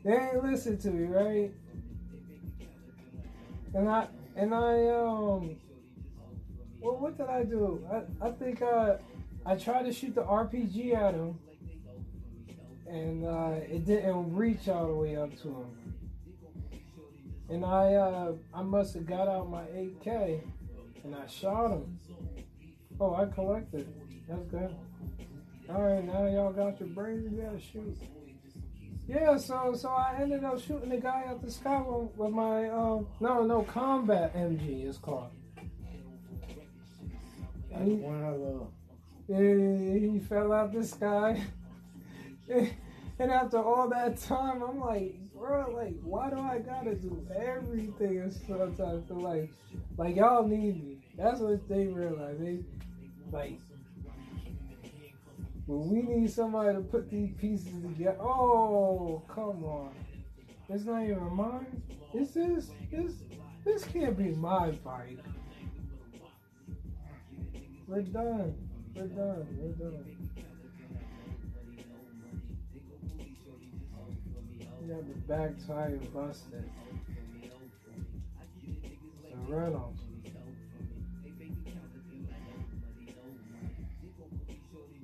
They 0.04 0.12
ain't 0.12 0.44
listen 0.44 0.80
to 0.80 0.90
me, 0.90 1.06
right? 1.06 1.52
And 3.76 3.88
I 3.88 4.08
and 4.36 4.56
I 4.56 4.88
um 4.88 5.56
well 6.80 6.98
what 6.98 7.16
did 7.16 7.28
I 7.28 7.44
do? 7.44 7.86
I, 7.92 8.28
I 8.28 8.32
think 8.32 8.64
I 8.64 8.98
I 9.46 9.56
tried 9.56 9.84
to 9.84 9.94
shoot 9.94 10.16
the 10.16 10.24
RPG 10.24 10.96
at 10.96 11.14
him 11.14 11.38
and 12.90 13.24
uh, 13.24 13.60
it 13.70 13.86
didn't 13.86 14.34
reach 14.34 14.68
all 14.68 14.88
the 14.88 14.94
way 14.94 15.16
up 15.16 15.40
to 15.44 15.50
him. 15.50 15.87
And 17.50 17.64
I 17.64 17.94
uh, 17.94 18.34
I 18.54 18.62
must 18.62 18.94
have 18.96 19.06
got 19.06 19.28
out 19.28 19.50
my 19.50 19.64
8K 19.64 20.42
and 21.04 21.16
I 21.16 21.26
shot 21.28 21.72
him. 21.72 21.98
Oh, 23.00 23.16
I 23.16 23.26
collected. 23.26 23.88
That's 24.28 24.46
good. 24.48 24.76
All 25.70 25.82
right, 25.82 26.04
now 26.04 26.26
y'all 26.26 26.52
got 26.52 26.80
your 26.80 26.90
brains. 26.90 27.32
You 27.32 27.42
gotta 27.42 27.60
shoot. 27.60 27.98
Yeah, 29.08 29.38
so 29.38 29.74
so 29.74 29.90
I 29.90 30.18
ended 30.22 30.44
up 30.44 30.60
shooting 30.60 30.90
the 30.90 30.98
guy 30.98 31.26
out 31.28 31.42
the 31.42 31.50
sky 31.50 31.82
with, 31.82 32.16
with 32.18 32.32
my 32.32 32.70
um 32.70 33.08
no 33.22 33.44
no 33.44 33.64
combat 33.64 34.36
MG 34.36 34.88
is 34.88 34.98
called. 34.98 35.32
That's 37.72 37.90
one 37.90 38.24
of 38.24 38.40
the. 38.40 38.68
Yeah, 39.30 40.00
he 40.00 40.20
fell 40.20 40.52
out 40.52 40.74
the 40.74 40.84
sky. 40.84 41.42
and 42.50 43.32
after 43.32 43.58
all 43.58 43.90
that 43.90 44.18
time, 44.18 44.64
I'm 44.64 44.80
like, 44.80 45.16
bro, 45.38 45.72
like, 45.72 45.96
why 46.04 46.30
do 46.30 46.40
I 46.40 46.60
gotta 46.60 46.96
do 46.96 47.26
everything? 47.36 48.32
Sometimes 48.48 49.08
feel 49.08 49.20
like, 49.20 49.52
like 49.98 50.16
y'all 50.16 50.48
need 50.48 50.84
me. 50.84 50.98
That's 51.18 51.40
what 51.40 51.68
they 51.68 51.88
realize. 51.88 52.38
They 52.40 52.60
like 53.32 53.60
when 55.66 55.90
we 55.90 56.02
need 56.02 56.32
somebody 56.32 56.74
to 56.76 56.82
put 56.82 57.10
these 57.10 57.32
pieces 57.40 57.82
together. 57.82 58.18
Oh, 58.22 59.24
come 59.28 59.64
on! 59.64 59.92
It's 60.70 60.86
not 60.86 61.04
even 61.04 61.36
mine. 61.36 61.82
This 62.14 62.36
is 62.36 62.72
this 62.92 63.14
this 63.66 63.84
can't 63.84 64.18
be 64.18 64.32
my 64.32 64.72
bike. 64.72 65.20
We're 67.88 68.02
done. 68.02 68.56
We're 68.96 69.08
done. 69.08 69.48
We're 69.58 69.90
done. 69.90 70.27
You 74.88 74.94
got 74.94 75.08
the 75.08 75.20
back 75.34 75.52
tire 75.68 76.00
busted. 76.14 76.64
It's 78.64 79.34
a 79.34 79.54
Reynolds. 79.54 80.02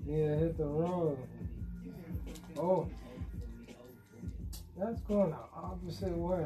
Yeah, 0.06 0.36
hit 0.36 0.58
the 0.58 0.66
road. 0.66 1.18
Oh. 2.58 2.88
That's 4.78 5.02
going 5.02 5.32
the 5.32 5.38
opposite 5.54 6.18
way. 6.18 6.46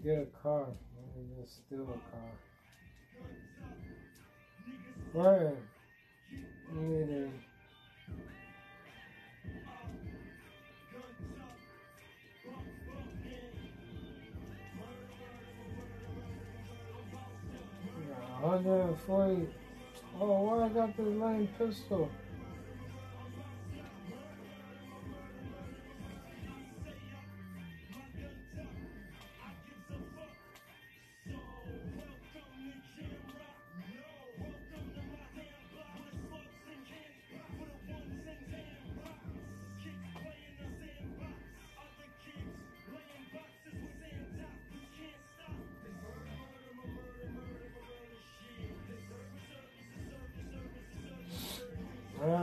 Forget 0.00 0.18
a 0.22 0.42
car. 0.42 0.66
Maybe 1.16 1.28
just 1.40 1.56
steal 1.66 1.82
a 1.82 1.86
car. 1.86 2.30
Where? 5.12 5.54
Hundred 18.40 18.80
and 18.80 18.98
forty. 19.00 19.48
Oh, 20.20 20.42
where 20.42 20.64
I 20.64 20.68
got 20.68 20.96
this 20.96 21.06
lame 21.06 21.48
pistol? 21.58 22.08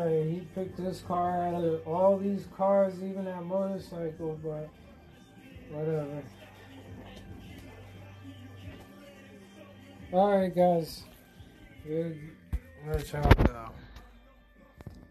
He 0.10 0.48
picked 0.54 0.78
this 0.78 1.02
car 1.02 1.48
out 1.48 1.64
of 1.64 1.88
all 1.88 2.18
these 2.18 2.48
cars, 2.56 2.96
even 3.04 3.26
that 3.26 3.44
motorcycle, 3.44 4.40
but 4.44 4.70
whatever. 5.72 6.24
Alright, 10.14 10.56
guys. 10.56 11.04
Good. 11.86 12.20
Let 12.88 13.12
y'all 13.12 13.32
go. 13.44 13.70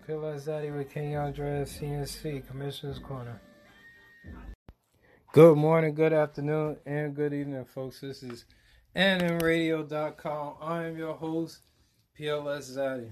Pillow 0.06 0.34
Zaddy 0.36 0.76
with 0.76 0.90
King 0.90 1.12
CNC, 1.12 2.46
Commissioner's 2.46 2.98
Corner. 2.98 3.40
Good 5.32 5.56
morning, 5.56 5.94
good 5.94 6.12
afternoon, 6.12 6.76
and 6.86 7.14
good 7.14 7.32
evening, 7.32 7.64
folks. 7.64 8.00
This 8.00 8.22
is 8.22 8.44
NMRadio.com. 8.94 10.54
I 10.60 10.84
am 10.84 10.96
your 10.96 11.14
host, 11.14 11.62
PLS 12.18 12.76
Zaddy. 12.76 13.10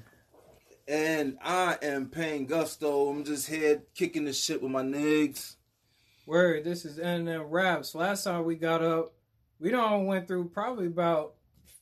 And 0.88 1.38
I 1.40 1.78
am 1.80 2.06
Pain 2.08 2.46
Gusto. 2.46 3.08
I'm 3.08 3.24
just 3.24 3.48
here 3.48 3.82
kicking 3.94 4.24
the 4.24 4.32
shit 4.32 4.60
with 4.60 4.72
my 4.72 4.82
niggas. 4.82 5.54
Word, 6.26 6.64
this 6.64 6.84
is 6.84 6.98
NM 6.98 7.46
Raps. 7.50 7.94
Last 7.94 8.24
time 8.24 8.44
we 8.44 8.56
got 8.56 8.82
up, 8.82 9.12
we 9.60 9.70
don't 9.70 10.06
went 10.06 10.26
through 10.26 10.48
probably 10.48 10.86
about 10.86 11.34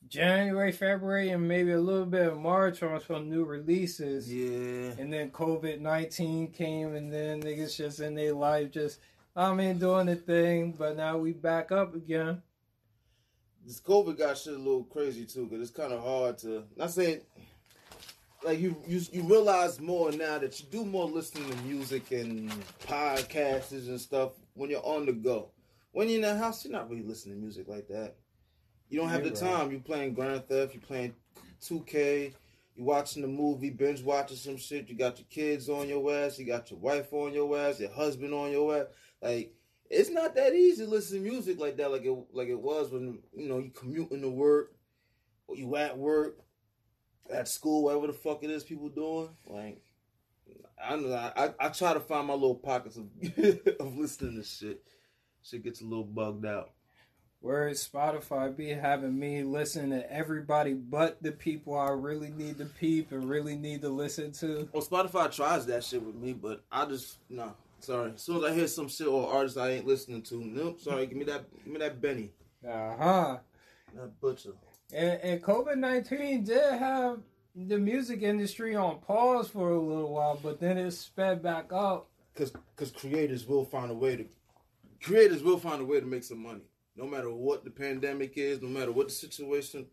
January, 0.09 0.73
February, 0.73 1.31
and 1.31 1.49
maybe 1.49 1.73
a 1.73 1.81
little 1.81 2.05
bit 2.05 2.27
of 2.27 2.39
March 2.39 2.83
on 2.83 3.01
some 3.01 3.31
new 3.31 3.45
releases. 3.45 4.33
Yeah. 4.33 4.93
And 4.99 5.11
then 5.11 5.31
COVID 5.31 5.81
19 5.81 6.53
came, 6.53 6.95
and 6.95 7.11
then 7.11 7.43
niggas 7.43 7.77
just 7.77 8.01
in 8.01 8.15
their 8.15 8.35
life 8.35 8.71
just, 8.71 9.01
I 9.35 9.55
mean, 9.55 9.79
doing 9.79 10.07
the 10.07 10.17
thing, 10.17 10.73
but 10.73 10.97
now 10.97 11.17
we 11.17 11.33
back 11.33 11.73
up 11.73 11.95
again. 11.95 12.43
This 13.65 13.81
COVID 13.81 14.19
got 14.19 14.37
shit 14.37 14.55
a 14.55 14.59
little 14.59 14.85
crazy 14.85 15.25
too, 15.25 15.47
because 15.47 15.63
it's 15.69 15.77
kind 15.77 15.93
of 15.93 16.03
hard 16.03 16.37
to. 16.39 16.65
Not 16.77 16.91
saying. 16.91 17.21
Like 18.43 18.59
you, 18.59 18.77
you, 18.87 19.01
you 19.13 19.23
realize 19.23 19.81
more 19.81 20.11
now 20.13 20.39
that 20.39 20.59
you 20.61 20.67
do 20.71 20.85
more 20.85 21.05
listening 21.05 21.51
to 21.51 21.57
music 21.59 22.11
and 22.11 22.51
podcasts 22.87 23.73
and 23.73 24.01
stuff 24.01 24.33
when 24.55 24.71
you're 24.71 24.85
on 24.85 25.05
the 25.07 25.13
go. 25.13 25.51
When 25.93 26.09
you're 26.09 26.17
in 26.17 26.23
the 26.23 26.37
house, 26.37 26.65
you're 26.65 26.73
not 26.73 26.89
really 26.89 27.03
listening 27.03 27.37
to 27.37 27.41
music 27.41 27.69
like 27.69 27.89
that. 27.89 28.17
You 28.89 28.99
don't 28.99 29.09
have 29.09 29.25
You're 29.25 29.35
the 29.35 29.41
right. 29.45 29.57
time. 29.59 29.71
You're 29.71 29.81
playing 29.81 30.15
Grand 30.15 30.49
Theft, 30.49 30.75
You're 30.75 30.83
playing 30.83 31.15
2K, 31.63 32.33
You're 32.75 32.87
watching 32.87 33.23
the 33.23 33.29
movie, 33.29 33.71
binge 33.71 34.03
watching 34.03 34.37
some 34.37 34.57
shit. 34.57 34.89
You 34.89 34.97
got 34.97 35.19
your 35.19 35.27
kids 35.29 35.69
on 35.69 35.89
your 35.89 36.13
ass, 36.13 36.39
you 36.39 36.47
got 36.47 36.71
your 36.71 36.81
wife 36.81 37.13
on 37.13 37.33
your 37.33 37.57
ass, 37.59 37.79
your 37.79 37.93
husband 37.93 38.33
on 38.33 38.51
your 38.51 38.77
ass. 38.77 38.87
Like 39.21 39.55
it's 39.91 40.11
not 40.11 40.35
that 40.37 40.55
easy 40.55 40.85
to 40.85 40.91
listen 40.91 41.23
to 41.23 41.31
music 41.31 41.61
like 41.61 41.77
that, 41.77 41.91
like 41.91 42.05
it 42.05 42.17
like 42.33 42.49
it 42.49 42.61
was 42.61 42.91
when 42.91 43.19
you 43.37 43.49
know 43.49 43.59
you 43.59 43.71
commuting 43.71 44.23
to 44.23 44.29
work 44.31 44.73
or 45.47 45.57
you 45.57 45.77
at 45.77 45.99
work, 45.99 46.39
at 47.33 47.49
school, 47.49 47.85
whatever 47.85 48.07
the 48.09 48.13
fuck 48.13 48.43
it 48.43 48.51
is 48.51 48.65
people 48.65 48.89
doing. 48.89 49.29
Like 49.47 49.81
I 50.83 50.91
don't 50.91 51.09
know, 51.09 51.15
I, 51.15 51.51
I 51.59 51.69
try 51.69 51.93
to 51.93 52.01
find 52.01 52.27
my 52.27 52.35
little 52.35 52.55
pockets 52.55 52.97
of 52.97 53.07
of 53.81 53.97
listening 53.97 54.37
to 54.37 54.45
shit. 54.45 54.83
Shit 55.43 55.65
gets 55.65 55.81
a 55.81 55.85
little 55.85 56.05
bugged 56.05 56.47
out. 56.47 56.71
Where 57.41 57.71
Spotify 57.71 58.55
be 58.55 58.69
having 58.69 59.19
me 59.19 59.43
listen 59.43 59.91
to 59.91 60.13
everybody 60.13 60.75
but 60.75 61.23
the 61.23 61.33
people 61.33 61.75
I 61.77 61.89
really 61.91 62.31
need 62.31 62.59
to 62.59 62.67
peep 62.67 63.13
and 63.13 63.29
really 63.29 63.57
need 63.57 63.81
to 63.81 63.89
listen 63.89 64.33
to. 64.33 64.69
Well, 64.73 64.83
Spotify 64.83 65.35
tries 65.35 65.65
that 65.67 65.83
shit 65.83 66.03
with 66.03 66.17
me, 66.17 66.35
but 66.35 66.63
I 66.71 66.85
just 66.85 67.19
no. 67.31 67.55
Sorry. 67.81 68.13
As 68.13 68.23
soon 68.23 68.45
as 68.45 68.51
I 68.51 68.55
hear 68.55 68.67
some 68.67 68.89
shit 68.89 69.07
or 69.07 69.33
artist 69.33 69.57
I 69.57 69.71
ain't 69.71 69.87
listening 69.87 70.21
to, 70.23 70.45
nope. 70.45 70.81
Sorry. 70.81 71.07
Give 71.07 71.17
me 71.17 71.25
that. 71.25 71.45
Give 71.65 71.73
me 71.73 71.79
that 71.79 72.01
Benny. 72.01 72.31
Uh 72.67 72.97
huh. 72.97 73.39
That 73.95 74.21
butcher. 74.21 74.53
And, 74.93 75.21
and 75.23 75.43
COVID 75.43 75.77
19 75.77 76.45
did 76.45 76.73
have 76.75 77.19
the 77.55 77.79
music 77.79 78.23
industry 78.23 78.77
on 78.77 78.99
pause 79.01 79.49
for 79.49 79.71
a 79.71 79.79
little 79.79 80.13
while, 80.13 80.39
but 80.43 80.61
then 80.61 80.79
it 80.79 80.91
sped 80.93 81.43
back 81.43 81.73
up. 81.73 82.09
Cause, 82.35 82.53
cause 82.77 82.91
creators 82.91 83.47
will 83.47 83.65
find 83.65 83.91
a 83.91 83.95
way 83.95 84.17
to. 84.17 84.27
Creators 85.03 85.43
will 85.43 85.59
find 85.59 85.81
a 85.81 85.85
way 85.85 86.01
to 86.01 86.07
make 86.07 86.25
some 86.25 86.43
money, 86.43 86.63
no 86.97 87.07
matter 87.07 87.31
what 87.31 87.65
the 87.65 87.71
pandemic 87.71 88.35
is, 88.37 88.63
no 88.63 88.69
matter 88.69 88.93
what 88.93 89.09
the 89.09 89.13
situation. 89.15 89.87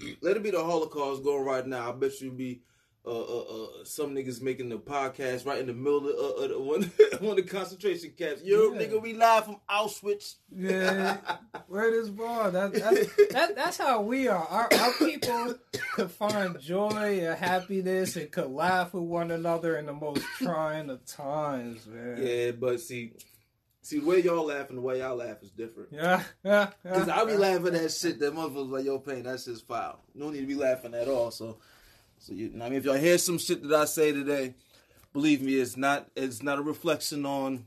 Let 0.20 0.36
it 0.36 0.42
be 0.42 0.50
the 0.50 0.62
Holocaust 0.62 1.24
going 1.24 1.44
right 1.44 1.66
now. 1.66 1.88
I 1.88 1.92
bet 1.92 2.20
you 2.20 2.30
be. 2.30 2.62
Uh, 3.06 3.10
uh, 3.18 3.40
uh, 3.64 3.66
some 3.84 4.14
niggas 4.14 4.42
making 4.42 4.68
the 4.68 4.76
podcast 4.76 5.46
right 5.46 5.58
in 5.58 5.66
the 5.66 5.72
middle 5.72 6.06
of 6.06 6.38
uh, 6.44 6.46
the- 6.48 6.60
one, 6.60 6.82
one 7.20 7.30
of 7.38 7.44
the 7.44 7.50
concentration 7.50 8.12
camps. 8.16 8.42
Yo, 8.44 8.74
Yeah. 8.74 8.78
nigga, 8.82 9.00
we 9.00 9.14
live 9.14 9.46
from 9.46 9.56
Auschwitz. 9.70 10.34
Yeah, 10.54 11.16
where 11.68 11.90
this 11.90 12.10
ball? 12.10 12.50
That, 12.50 12.74
that's 12.74 13.16
that, 13.32 13.56
that's 13.56 13.78
how 13.78 14.02
we 14.02 14.28
are. 14.28 14.44
Our, 14.46 14.68
our 14.78 14.92
people 14.98 15.54
could 15.94 16.10
find 16.22 16.60
joy 16.60 17.20
and 17.26 17.38
happiness 17.38 18.16
and 18.16 18.30
could 18.30 18.50
laugh 18.50 18.92
with 18.92 19.04
one 19.04 19.30
another 19.30 19.78
in 19.78 19.86
the 19.86 19.94
most 19.94 20.22
trying 20.36 20.90
of 20.90 21.02
times, 21.06 21.86
man. 21.86 22.18
Yeah, 22.22 22.50
but 22.50 22.80
see, 22.82 23.14
see 23.80 24.00
the 24.00 24.04
way 24.06 24.20
y'all 24.20 24.44
laugh 24.44 24.68
and 24.68 24.76
the 24.76 24.82
way 24.82 24.98
y'all 24.98 25.16
laugh 25.16 25.42
is 25.42 25.50
different. 25.52 25.88
Yeah, 25.92 26.22
yeah. 26.44 26.68
Cause 26.86 27.08
I 27.08 27.24
be 27.24 27.38
laughing 27.38 27.74
at 27.76 27.92
shit 27.92 28.20
that 28.20 28.34
motherfuckers 28.34 28.70
like, 28.70 28.84
yo, 28.84 28.98
pain, 28.98 29.22
that's 29.22 29.46
just 29.46 29.66
foul. 29.66 30.04
No 30.14 30.28
need 30.28 30.42
to 30.42 30.46
be 30.46 30.54
laughing 30.54 30.92
at 30.92 31.08
all. 31.08 31.30
So, 31.30 31.56
so 32.20 32.34
you, 32.34 32.52
I 32.56 32.68
mean, 32.68 32.74
if 32.74 32.84
y'all 32.84 32.96
hear 32.96 33.16
some 33.16 33.38
shit 33.38 33.62
that 33.66 33.74
I 33.74 33.86
say 33.86 34.12
today, 34.12 34.54
believe 35.14 35.40
me, 35.40 35.54
it's 35.54 35.76
not, 35.76 36.08
it's 36.14 36.42
not 36.42 36.58
a 36.58 36.62
reflection 36.62 37.24
on, 37.24 37.64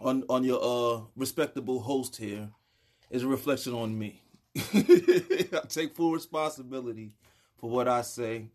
on, 0.00 0.24
on 0.28 0.44
your 0.44 0.60
uh 0.62 1.02
respectable 1.14 1.80
host 1.80 2.16
here. 2.16 2.48
It's 3.10 3.22
a 3.22 3.28
reflection 3.28 3.74
on 3.74 3.96
me. 3.96 4.22
I 4.56 5.60
take 5.68 5.94
full 5.94 6.12
responsibility 6.12 7.12
for 7.58 7.68
what 7.68 7.86
I 7.86 8.00
say 8.00 8.48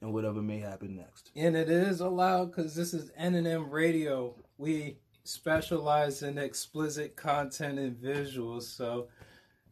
and 0.00 0.12
whatever 0.12 0.42
may 0.42 0.58
happen 0.58 0.96
next. 0.96 1.30
And 1.36 1.56
it 1.56 1.68
is 1.68 2.00
allowed 2.00 2.46
because 2.46 2.74
this 2.74 2.92
is 2.92 3.12
N&M 3.16 3.70
Radio. 3.70 4.34
We 4.58 4.98
specialize 5.22 6.22
in 6.22 6.38
explicit 6.38 7.14
content 7.14 7.78
and 7.78 7.96
visuals. 7.96 8.64
So, 8.64 9.08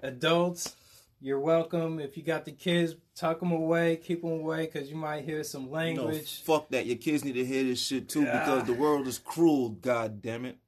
adults, 0.01 0.77
you're 1.21 1.41
welcome. 1.41 2.01
If 2.01 2.17
you 2.17 2.23
got 2.23 2.45
the 2.45 2.53
kids, 2.53 2.95
tuck 3.15 3.41
them 3.41 3.53
away, 3.53 3.97
keep 3.97 4.23
them 4.23 4.33
away 4.33 4.67
because 4.67 4.91
you 4.91 4.97
might 4.97 5.25
hear 5.25 5.43
some 5.45 5.71
language. 5.71 6.43
No, 6.47 6.55
fuck 6.55 6.69
that. 6.71 6.87
Your 6.87 6.97
kids 6.97 7.25
need 7.25 7.33
to 7.35 7.45
hear 7.45 7.65
this 7.65 7.81
shit 7.85 8.09
too 8.09 8.23
Yeah. 8.25 8.41
because 8.41 8.65
the 8.65 8.75
world 8.75 9.07
is 9.07 9.19
cruel. 9.19 9.71
God 9.71 10.21
damn 10.23 10.45
it. 10.45 10.59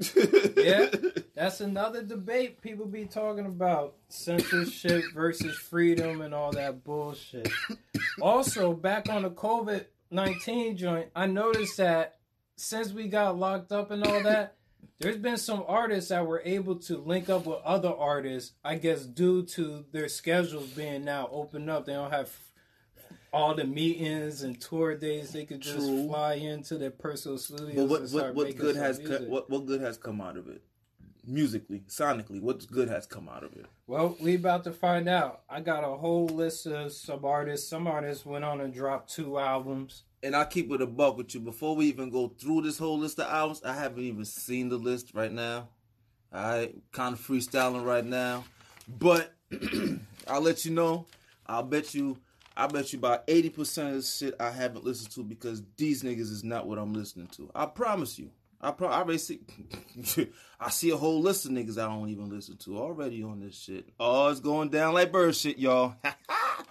Yeah. 0.56 0.88
That's 1.34 1.60
another 1.60 2.02
debate 2.02 2.60
people 2.60 2.86
be 2.86 3.06
talking 3.06 3.46
about 3.46 3.94
censorship 4.08 5.04
versus 5.14 5.56
freedom 5.56 6.20
and 6.20 6.34
all 6.34 6.52
that 6.52 6.84
bullshit. 6.84 7.48
Also, 8.20 8.72
back 8.74 9.08
on 9.08 9.22
the 9.22 9.30
COVID 9.30 9.86
19 10.10 10.76
joint, 10.76 11.08
I 11.14 11.26
noticed 11.26 11.76
that 11.78 12.16
since 12.56 12.92
we 12.92 13.08
got 13.08 13.38
locked 13.38 13.72
up 13.72 13.90
and 13.90 14.04
all 14.04 14.22
that, 14.22 14.54
there's 15.00 15.16
been 15.16 15.38
some 15.38 15.64
artists 15.66 16.10
that 16.10 16.26
were 16.26 16.42
able 16.44 16.76
to 16.76 16.98
link 16.98 17.30
up 17.30 17.46
with 17.46 17.58
other 17.64 17.88
artists, 17.88 18.52
I 18.62 18.76
guess, 18.76 19.04
due 19.04 19.44
to 19.44 19.84
their 19.92 20.08
schedules 20.08 20.68
being 20.70 21.04
now 21.04 21.28
open 21.32 21.68
up. 21.70 21.86
They 21.86 21.94
don't 21.94 22.10
have 22.10 22.30
all 23.32 23.54
the 23.54 23.64
meetings 23.64 24.42
and 24.42 24.60
tour 24.60 24.94
days. 24.94 25.32
They 25.32 25.46
could 25.46 25.60
just 25.60 25.78
True. 25.78 26.06
fly 26.06 26.34
into 26.34 26.76
their 26.76 26.90
personal 26.90 27.38
studios. 27.38 27.76
But 27.76 27.86
what 27.86 28.10
what, 28.10 28.34
what 28.34 28.56
good 28.56 28.76
has 28.76 28.98
co- 28.98 29.24
what 29.24 29.48
what 29.48 29.66
good 29.66 29.80
has 29.80 29.96
come 29.96 30.20
out 30.20 30.36
of 30.36 30.48
it? 30.48 30.62
Musically, 31.26 31.82
sonically, 31.86 32.40
what 32.40 32.66
good 32.70 32.88
has 32.88 33.06
come 33.06 33.28
out 33.28 33.44
of 33.44 33.52
it? 33.52 33.66
Well, 33.86 34.16
we 34.20 34.34
about 34.34 34.64
to 34.64 34.72
find 34.72 35.08
out. 35.08 35.42
I 35.48 35.60
got 35.60 35.84
a 35.84 35.96
whole 35.96 36.26
list 36.26 36.66
of 36.66 36.92
some 36.92 37.24
artists. 37.24 37.68
Some 37.68 37.86
artists 37.86 38.26
went 38.26 38.44
on 38.44 38.60
and 38.60 38.72
dropped 38.72 39.14
two 39.14 39.38
albums. 39.38 40.04
And 40.22 40.36
I 40.36 40.44
keep 40.44 40.70
it 40.70 40.82
a 40.82 40.86
buck 40.86 41.16
with 41.16 41.34
you. 41.34 41.40
Before 41.40 41.74
we 41.74 41.86
even 41.86 42.10
go 42.10 42.28
through 42.28 42.62
this 42.62 42.78
whole 42.78 42.98
list 42.98 43.18
of 43.18 43.26
albums, 43.26 43.62
I 43.64 43.72
haven't 43.72 44.02
even 44.02 44.24
seen 44.24 44.68
the 44.68 44.76
list 44.76 45.12
right 45.14 45.32
now. 45.32 45.68
I 46.32 46.72
kind 46.92 47.14
of 47.14 47.20
freestyling 47.20 47.84
right 47.84 48.04
now, 48.04 48.44
but 48.86 49.34
I'll 50.28 50.40
let 50.40 50.64
you 50.64 50.70
know. 50.70 51.06
I'll 51.46 51.62
bet 51.64 51.94
you. 51.94 52.18
I 52.56 52.66
bet 52.66 52.92
you 52.92 52.98
about 52.98 53.24
eighty 53.26 53.48
percent 53.48 53.88
of 53.88 53.94
the 53.96 54.02
shit 54.02 54.34
I 54.38 54.50
haven't 54.50 54.84
listened 54.84 55.10
to 55.12 55.24
because 55.24 55.62
these 55.76 56.02
niggas 56.02 56.30
is 56.30 56.44
not 56.44 56.66
what 56.66 56.78
I'm 56.78 56.92
listening 56.92 57.26
to. 57.36 57.50
I 57.54 57.66
promise 57.66 58.18
you. 58.18 58.30
I 58.60 58.70
pro- 58.72 58.88
I 58.88 58.98
already 58.98 59.18
see. 59.18 59.40
I 60.60 60.68
see 60.68 60.90
a 60.90 60.96
whole 60.96 61.20
list 61.22 61.46
of 61.46 61.52
niggas 61.52 61.78
I 61.78 61.86
don't 61.86 62.08
even 62.10 62.28
listen 62.28 62.56
to 62.58 62.78
already 62.78 63.22
on 63.22 63.40
this 63.40 63.58
shit. 63.58 63.88
Oh, 63.98 64.28
it's 64.28 64.40
going 64.40 64.68
down 64.68 64.92
like 64.94 65.10
bird 65.12 65.34
shit, 65.34 65.58
y'all. 65.58 65.94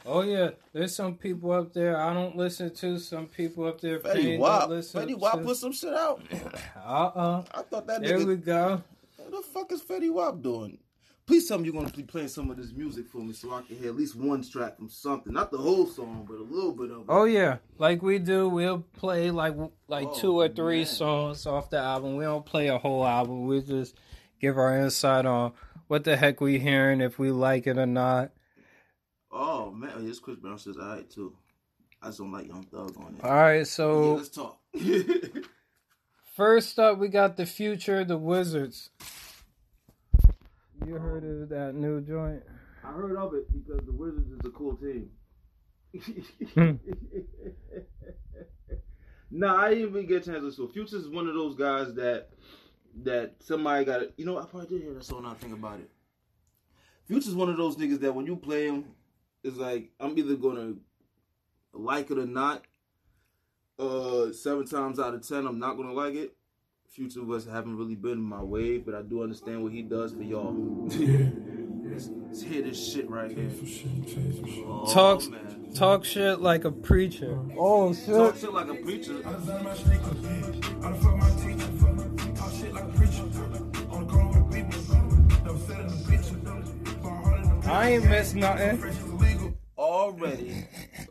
Oh 0.06 0.22
yeah, 0.22 0.52
there's 0.72 0.96
some 0.96 1.16
people 1.16 1.52
up 1.52 1.74
there 1.74 1.98
I 1.98 2.14
don't 2.14 2.36
listen 2.38 2.74
to. 2.76 2.98
Some 3.00 3.26
people 3.28 3.66
up 3.66 3.82
there 3.82 4.00
Fetty 4.00 4.38
Wap. 4.40 4.70
Fetty 4.70 5.18
Wap 5.18 5.42
put 5.44 5.58
some 5.58 5.74
shit 5.74 5.94
out. 5.94 6.22
Uh 6.78 6.90
uh 7.16 7.44
I 7.54 7.62
thought 7.64 7.86
that 7.88 8.02
There 8.02 8.18
nigga. 8.20 8.26
we 8.28 8.36
go. 8.38 8.82
What 9.18 9.32
the 9.32 9.42
fuck 9.52 9.72
is 9.72 9.82
Fetty 9.82 10.12
Wap 10.12 10.42
doing? 10.42 10.78
Please 11.30 11.48
tell 11.48 11.60
me 11.60 11.66
you're 11.66 11.74
gonna 11.76 11.94
be 11.96 12.02
playing 12.02 12.28
some 12.28 12.50
of 12.50 12.58
this 12.58 12.72
music 12.72 13.08
for 13.08 13.20
me 13.20 13.34
so 13.34 13.54
I 13.54 13.62
can 13.62 13.78
hear 13.78 13.90
at 13.90 13.96
least 13.96 14.16
one 14.16 14.42
track 14.42 14.78
from 14.78 14.90
something. 14.90 15.32
Not 15.32 15.52
the 15.52 15.60
whole 15.60 15.86
song, 15.86 16.26
but 16.28 16.38
a 16.40 16.42
little 16.42 16.72
bit 16.72 16.90
of 16.90 17.02
it. 17.02 17.06
Oh 17.08 17.26
yeah, 17.26 17.58
like 17.78 18.02
we 18.02 18.18
do. 18.18 18.50
We'll 18.50 18.80
play 18.98 19.30
like 19.30 19.54
like 19.88 20.08
Oh, 20.08 20.20
two 20.20 20.40
or 20.40 20.50
three 20.50 20.80
man. 20.80 20.86
songs 20.88 21.46
off 21.46 21.70
the 21.70 21.78
album. 21.78 22.16
We 22.16 22.24
don't 22.24 22.44
play 22.48 22.70
a 22.70 22.80
whole 22.80 23.06
album. 23.06 23.46
We 23.46 23.62
just 23.62 23.96
give 24.42 24.58
our 24.58 24.76
insight 24.80 25.28
on 25.28 25.54
what 25.86 26.04
the 26.04 26.18
heck 26.18 26.42
we 26.42 26.58
hearing, 26.58 27.00
if 27.00 27.20
we 27.20 27.30
like 27.30 27.68
it 27.68 27.78
or 27.78 27.86
not. 27.86 28.32
Oh 29.32 29.70
man, 29.70 29.92
oh, 29.98 30.02
yes, 30.02 30.18
Chris 30.18 30.38
Brown 30.38 30.58
says 30.58 30.78
alright 30.78 31.12
too. 31.12 31.36
I 32.02 32.08
just 32.08 32.18
don't 32.18 32.32
like 32.32 32.48
Young 32.48 32.64
Thug 32.64 32.98
on 32.98 33.18
it. 33.20 33.24
All 33.24 33.30
right, 33.30 33.58
yeah, 33.58 33.64
so 33.66 34.16
let's 34.16 34.30
talk. 34.30 34.58
First 36.36 36.80
up, 36.80 36.98
we 36.98 37.08
got 37.08 37.38
the 37.38 37.46
future, 37.46 38.04
the 38.04 38.18
Wizards. 38.18 38.90
You 40.86 40.96
heard 40.96 41.24
of 41.24 41.50
that 41.50 41.76
new 41.76 42.02
joint? 42.02 42.44
I 42.84 42.92
heard 42.92 43.18
of 43.18 43.34
it 43.34 43.52
because 43.54 43.86
the 43.86 43.92
Wizards 43.92 44.32
is 44.32 44.40
a 44.46 44.50
cool 44.50 44.76
team. 44.76 45.12
Nah, 49.32 49.62
I 49.62 49.70
didn't 49.70 49.90
even 49.90 50.08
get 50.08 50.24
a 50.24 50.26
chance 50.26 50.40
to 50.40 50.46
listen. 50.46 50.68
Future's 50.70 51.08
one 51.08 51.28
of 51.28 51.36
those 51.36 51.56
guys 51.56 51.94
that 51.96 52.30
that 53.04 53.36
somebody 53.40 53.86
got. 53.86 54.02
It. 54.02 54.14
You 54.18 54.26
know, 54.26 54.40
I 54.40 54.46
probably 54.46 54.68
did 54.68 54.82
hear 54.84 54.94
that 54.96 55.06
song. 55.06 55.24
Now 55.24 55.32
I 55.32 55.34
think 55.36 55.54
about 55.54 55.80
it. 55.80 55.90
Future's 57.08 57.28
is 57.28 57.36
one 57.36 57.50
of 57.50 57.58
those 57.58 57.76
niggas 57.76 58.00
that 58.00 58.16
when 58.16 58.26
you 58.26 58.36
play 58.36 58.68
him, 58.68 58.86
it's 59.44 59.58
like 59.58 59.92
I'm 60.00 60.18
either 60.18 60.36
gonna 60.36 60.74
like 61.74 62.10
it 62.10 62.18
or 62.18 62.26
not. 62.26 62.66
Uh, 63.78 64.32
seven 64.34 64.66
times 64.66 65.00
out 65.00 65.14
of 65.14 65.28
ten, 65.28 65.46
I'm 65.46 65.60
not 65.60 65.78
gonna 65.78 65.94
like 65.94 66.16
it. 66.16 66.36
Future 66.90 67.24
was 67.24 67.46
haven't 67.46 67.78
really 67.78 67.94
been 67.94 68.20
my 68.20 68.42
wave, 68.42 68.84
but 68.84 68.96
I 68.96 69.04
do 69.04 69.22
understand 69.22 69.62
what 69.62 69.72
he 69.72 69.84
does 69.84 70.12
for 70.12 70.24
y'all. 70.24 70.56
let's, 70.90 72.10
let's 72.26 72.42
hear 72.42 72.64
this 72.64 72.92
shit 72.92 73.08
right 73.08 73.30
here. 73.30 73.48
Oh, 74.66 74.92
Talks 74.92 75.28
man. 75.28 75.72
talk 75.76 76.04
shit 76.04 76.42
like 76.42 76.66
a 76.66 76.72
preacher. 76.72 77.40
Oh 77.56 77.94
shit. 77.94 78.08
Talk 78.08 78.34
shit. 78.34 78.42
shit 78.42 78.54
like 78.54 78.70
a 78.70 78.74
preacher. 78.74 79.22
I 87.66 87.90
ain't 87.92 88.10
missed 88.10 88.36
nothing. 88.36 88.84
Already, 89.78 90.66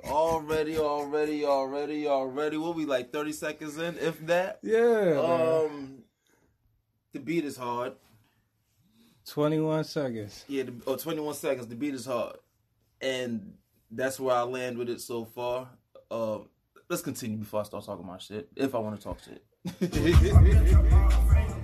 already, 0.08 0.78
already, 0.78 1.44
already, 1.44 2.06
already. 2.06 2.56
What 2.56 2.74
we 2.74 2.84
like 2.86 3.12
thirty 3.12 3.32
seconds 3.32 3.78
in, 3.78 3.96
if 3.98 4.24
that. 4.26 4.58
Yeah. 4.62 5.14
man. 5.14 5.16
Um, 5.18 5.98
the 7.12 7.20
beat 7.20 7.44
is 7.44 7.56
hard. 7.56 7.94
21 9.26 9.84
seconds. 9.84 10.44
Yeah, 10.48 10.62
the, 10.64 10.72
oh, 10.86 10.96
21 10.96 11.34
seconds. 11.34 11.66
The 11.66 11.74
beat 11.74 11.94
is 11.94 12.06
hard, 12.06 12.36
and 13.00 13.54
that's 13.90 14.18
where 14.18 14.34
I 14.34 14.42
land 14.42 14.78
with 14.78 14.88
it 14.88 15.00
so 15.00 15.24
far. 15.24 15.68
Um, 16.10 16.48
let's 16.88 17.02
continue 17.02 17.36
before 17.36 17.60
I 17.60 17.64
start 17.64 17.84
talking 17.84 18.06
my 18.06 18.18
shit. 18.18 18.48
If 18.56 18.74
I 18.74 18.78
want 18.78 18.96
to 18.98 19.02
talk 19.02 19.18
shit. 19.22 19.44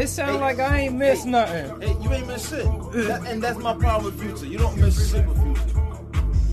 It, 0.00 0.08
sounds 0.08 0.40
like 0.40 0.58
I 0.58 0.78
ain't 0.80 0.94
missed 0.96 1.26
nothing. 1.26 1.80
Hey, 1.80 1.96
you 2.02 2.12
ain't 2.12 2.26
miss 2.26 2.48
shit. 2.48 2.64
That, 2.64 3.22
and 3.26 3.42
that's 3.42 3.58
my 3.58 3.74
problem 3.74 4.04
with 4.06 4.20
Future. 4.20 4.46
You 4.46 4.58
don't 4.58 4.76
miss 4.78 5.10
shit 5.12 5.26
with 5.26 5.36
Future. 5.42 5.80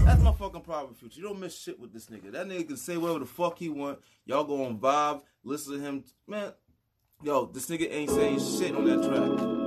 That's 0.06 0.22
my 0.22 0.32
fucking 0.34 0.62
problem 0.62 0.90
with 0.90 0.98
Future. 1.00 1.20
You 1.22 1.28
don't 1.28 1.40
miss 1.40 1.58
shit 1.58 1.80
with 1.80 1.94
this 1.94 2.08
nigga. 2.08 2.32
That 2.32 2.48
nigga 2.48 2.68
can 2.68 2.78
say 2.78 2.98
whatever 2.98 3.20
the 3.20 3.26
fuck 3.26 3.58
he 3.60 3.70
want. 3.70 4.00
Y'all 4.26 4.44
go 4.44 4.66
on 4.66 4.78
Vibe, 4.80 5.22
listen 5.44 5.74
to 5.74 5.80
him. 5.80 6.04
Man, 6.28 6.52
yo, 7.24 7.46
this 7.46 7.68
nigga 7.70 7.92
ain't 7.92 8.10
saying 8.10 8.40
shit 8.40 8.76
on 8.76 8.86
that 8.86 9.04
track. 9.08 9.58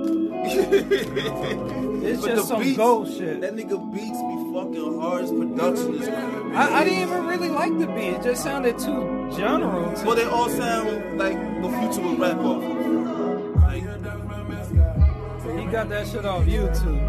It's 2.01 2.19
But 2.21 2.29
just 2.35 2.47
some 2.47 2.61
beats- 2.61 2.77
ghost 2.77 3.15
shit. 3.17 3.41
That 3.41 3.53
nigga 3.55 3.93
beats 3.93 4.17
be 4.17 4.53
fucking 4.53 4.99
hard. 4.99 5.21
His 5.21 5.31
production 5.31 5.93
is 5.95 6.07
I, 6.09 6.79
I 6.79 6.83
didn't 6.83 6.99
even 7.09 7.25
really 7.27 7.49
like 7.49 7.77
the 7.77 7.85
beat. 7.85 8.13
It 8.15 8.23
just 8.23 8.41
sounded 8.43 8.79
too 8.79 9.29
general. 9.37 9.93
To 9.95 10.05
Well, 10.05 10.15
they 10.15 10.25
all 10.25 10.49
sound 10.49 11.19
like 11.19 11.37
the 11.61 11.69
Future 11.69 12.01
would 12.07 12.19
rap 12.19 12.37
off 12.39 12.63
of. 12.63 12.69
Like, 12.71 12.77
He 12.79 12.80
got 15.71 15.89
that 15.89 16.07
shit 16.07 16.25
off 16.25 16.45
YouTube. 16.45 16.99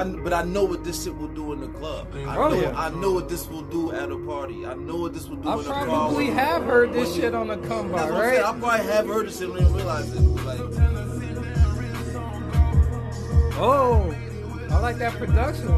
I, 0.00 0.04
but 0.22 0.32
I 0.32 0.42
know 0.44 0.64
what 0.64 0.84
this 0.84 1.04
shit 1.04 1.14
will 1.16 1.28
do 1.28 1.52
in 1.52 1.60
the 1.60 1.68
club. 1.68 2.08
I 2.14 2.36
Oh, 2.36 2.48
know, 2.48 2.60
yeah. 2.60 2.72
I 2.78 2.88
know 2.90 3.12
what 3.12 3.28
this 3.28 3.46
will 3.48 3.62
do 3.62 3.92
at 3.92 4.10
a 4.10 4.16
party. 4.16 4.64
I 4.64 4.74
know 4.74 4.96
what 4.96 5.12
this 5.12 5.28
will 5.28 5.36
do 5.36 5.48
I 5.48 5.54
in 5.54 5.60
a 5.60 5.64
car. 5.64 5.84
probably 5.84 6.26
have 6.28 6.62
heard 6.64 6.92
this 6.94 7.14
shit 7.14 7.34
on 7.34 7.48
the 7.48 7.56
come 7.58 7.90
by, 7.92 7.98
That's 7.98 8.12
what 8.12 8.22
I'm 8.24 8.30
saying. 8.32 8.44
I 8.44 8.58
probably 8.58 8.86
have 8.92 9.06
heard 9.06 9.26
this 9.26 9.38
shit 9.38 9.48
and 9.50 9.58
didn't 9.58 9.74
realize 9.74 10.12
it. 10.12 10.20
Like, 10.20 11.21
Oh, 13.54 14.14
I 14.70 14.78
like 14.78 14.96
that 14.98 15.12
production. 15.14 15.68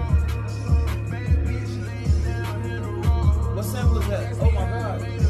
what 3.54 3.64
sample 3.64 3.98
is 3.98 4.08
that? 4.08 4.36
Oh 4.40 4.50
my 4.50 4.60
god. 4.60 5.23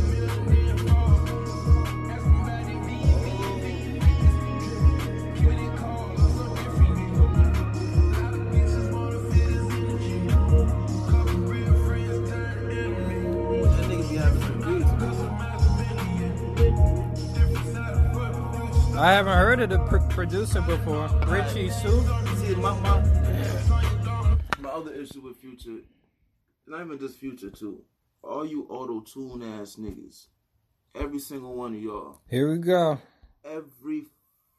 I 19.05 19.13
haven't 19.13 19.37
heard 19.37 19.61
of 19.61 19.69
the 19.69 19.81
pr- 19.81 19.99
producer 20.15 20.63
before. 20.63 21.09
Richie 21.27 21.69
Sue. 21.69 22.01
See, 22.39 22.55
my, 22.55 22.73
my, 22.81 23.03
my 24.61 24.71
other 24.71 24.95
issue 24.95 25.21
with 25.21 25.37
Future, 25.37 25.81
not 26.67 26.81
even 26.81 26.99
just 26.99 27.19
Future, 27.19 27.51
too. 27.51 27.83
All 28.23 28.47
you 28.47 28.67
auto 28.71 29.01
tune 29.01 29.43
ass 29.43 29.77
niggas, 29.79 30.29
every 30.95 31.19
single 31.19 31.55
one 31.55 31.75
of 31.75 31.83
y'all, 31.83 32.23
Here 32.31 32.51
we 32.51 32.57
go. 32.57 32.99
every 33.45 34.05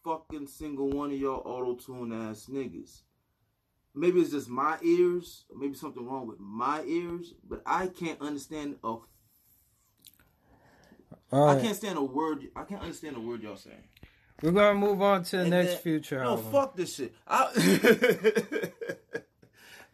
fucking 0.03 0.45
single 0.45 0.91
one 0.91 1.09
of 1.09 1.17
y'all 1.17 1.41
auto 1.43 1.73
tune 1.73 2.13
ass 2.13 2.45
niggas. 2.47 3.01
Maybe 3.95 4.19
it's 4.21 4.29
just 4.29 4.47
my 4.47 4.77
ears, 4.83 5.45
or 5.49 5.57
maybe 5.57 5.73
something 5.73 6.05
wrong 6.05 6.27
with 6.27 6.39
my 6.39 6.83
ears, 6.83 7.33
but 7.49 7.63
I 7.65 7.87
can't 7.87 8.21
understand 8.21 8.75
a. 8.83 8.97
I 11.31 11.59
can't 11.59 11.75
stand 11.75 11.97
a 11.97 12.03
word. 12.03 12.45
I 12.55 12.63
can't 12.63 12.81
understand 12.81 13.17
a 13.17 13.19
word 13.19 13.41
y'all 13.41 13.57
saying. 13.57 13.83
We're 14.41 14.51
gonna 14.51 14.77
move 14.77 15.01
on 15.01 15.23
to 15.23 15.37
the 15.37 15.41
And 15.43 15.49
next 15.51 15.71
then- 15.73 15.81
future 15.81 16.19
No, 16.23 16.31
album. 16.31 16.51
fuck 16.51 16.75
this 16.75 16.95
shit. 16.95 17.13
I, 17.27 17.51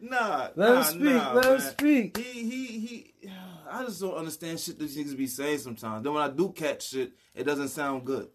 nah, 0.00 0.48
Let 0.54 0.56
nah, 0.56 0.76
him 0.76 0.82
speak. 0.84 1.02
nah, 1.02 1.32
let 1.34 1.44
him 1.46 1.60
speak. 1.60 2.16
He, 2.16 2.50
he, 2.50 2.66
he. 2.80 3.14
I 3.70 3.84
just 3.84 4.00
don't 4.00 4.14
understand 4.14 4.60
shit 4.60 4.78
these 4.78 4.96
niggas 4.96 5.16
be 5.16 5.26
saying 5.26 5.58
sometimes. 5.58 6.04
Then 6.04 6.12
when 6.12 6.22
I 6.22 6.28
do 6.28 6.50
catch 6.50 6.88
shit, 6.88 7.12
it 7.34 7.44
doesn't 7.44 7.68
sound 7.68 8.04
good. 8.04 8.28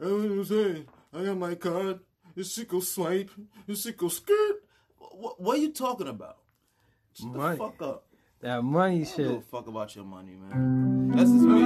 I 0.00 0.04
know 0.04 0.16
what 0.16 0.24
I'm 0.24 0.44
saying. 0.44 0.86
I 1.14 1.24
got 1.24 1.38
my 1.38 1.54
card. 1.54 2.00
This 2.34 2.52
shit 2.52 2.68
go 2.68 2.80
swipe. 2.80 3.30
This 3.66 3.82
shit 3.82 3.96
go 3.96 4.08
skirt. 4.08 4.56
What, 4.98 5.40
what 5.40 5.58
are 5.58 5.60
you 5.60 5.72
talking 5.72 6.08
about? 6.08 6.38
Shut 7.14 7.32
the 7.32 7.38
Money. 7.38 7.58
fuck 7.58 7.80
up. 7.82 8.06
That 8.40 8.62
money 8.62 9.02
I 9.02 9.04
don't 9.04 9.16
give 9.16 9.26
a 9.26 9.34
shit. 9.36 9.44
fuck 9.44 9.66
about 9.66 9.94
your 9.96 10.04
money, 10.04 10.36
man. 10.36 11.12
That's 11.14 11.30
just 11.30 11.42
me. 11.42 11.62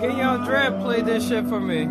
Can 0.00 0.18
Young 0.18 0.44
Dread 0.44 0.78
play 0.82 1.00
this 1.00 1.26
shit 1.26 1.46
for 1.46 1.58
me? 1.58 1.84
I 1.84 1.88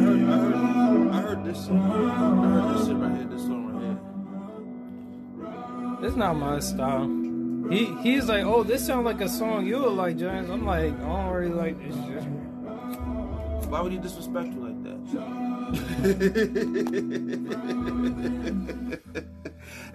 heard, 0.00 0.24
I 0.24 0.36
heard, 0.36 1.08
I 1.12 1.20
heard 1.20 1.44
this 1.44 1.66
song. 1.66 1.78
I 1.80 2.18
heard 2.48 2.74
this 2.76 2.86
shit 2.88 2.96
right 2.96 3.16
here. 3.16 3.26
This 3.26 3.42
song 3.42 3.62
right 3.70 3.82
here. 6.00 6.08
It's 6.08 6.16
not 6.16 6.34
my 6.34 6.58
style. 6.58 7.06
He 7.70 7.94
he's 8.02 8.26
like, 8.28 8.44
oh, 8.44 8.64
this 8.64 8.84
sounds 8.84 9.04
like 9.04 9.20
a 9.20 9.28
song 9.28 9.64
you 9.64 9.78
would 9.78 9.92
like, 9.92 10.16
James. 10.16 10.50
I'm 10.50 10.66
like, 10.66 10.92
I 10.92 11.06
don't 11.06 11.30
really 11.30 11.54
like 11.54 11.78
this 11.78 11.94
shit. 11.94 12.24
Why 13.70 13.80
would 13.80 13.92
he 13.92 13.98
disrespect 13.98 14.48
you 14.48 14.60
like 14.60 14.82
that? 14.82 14.98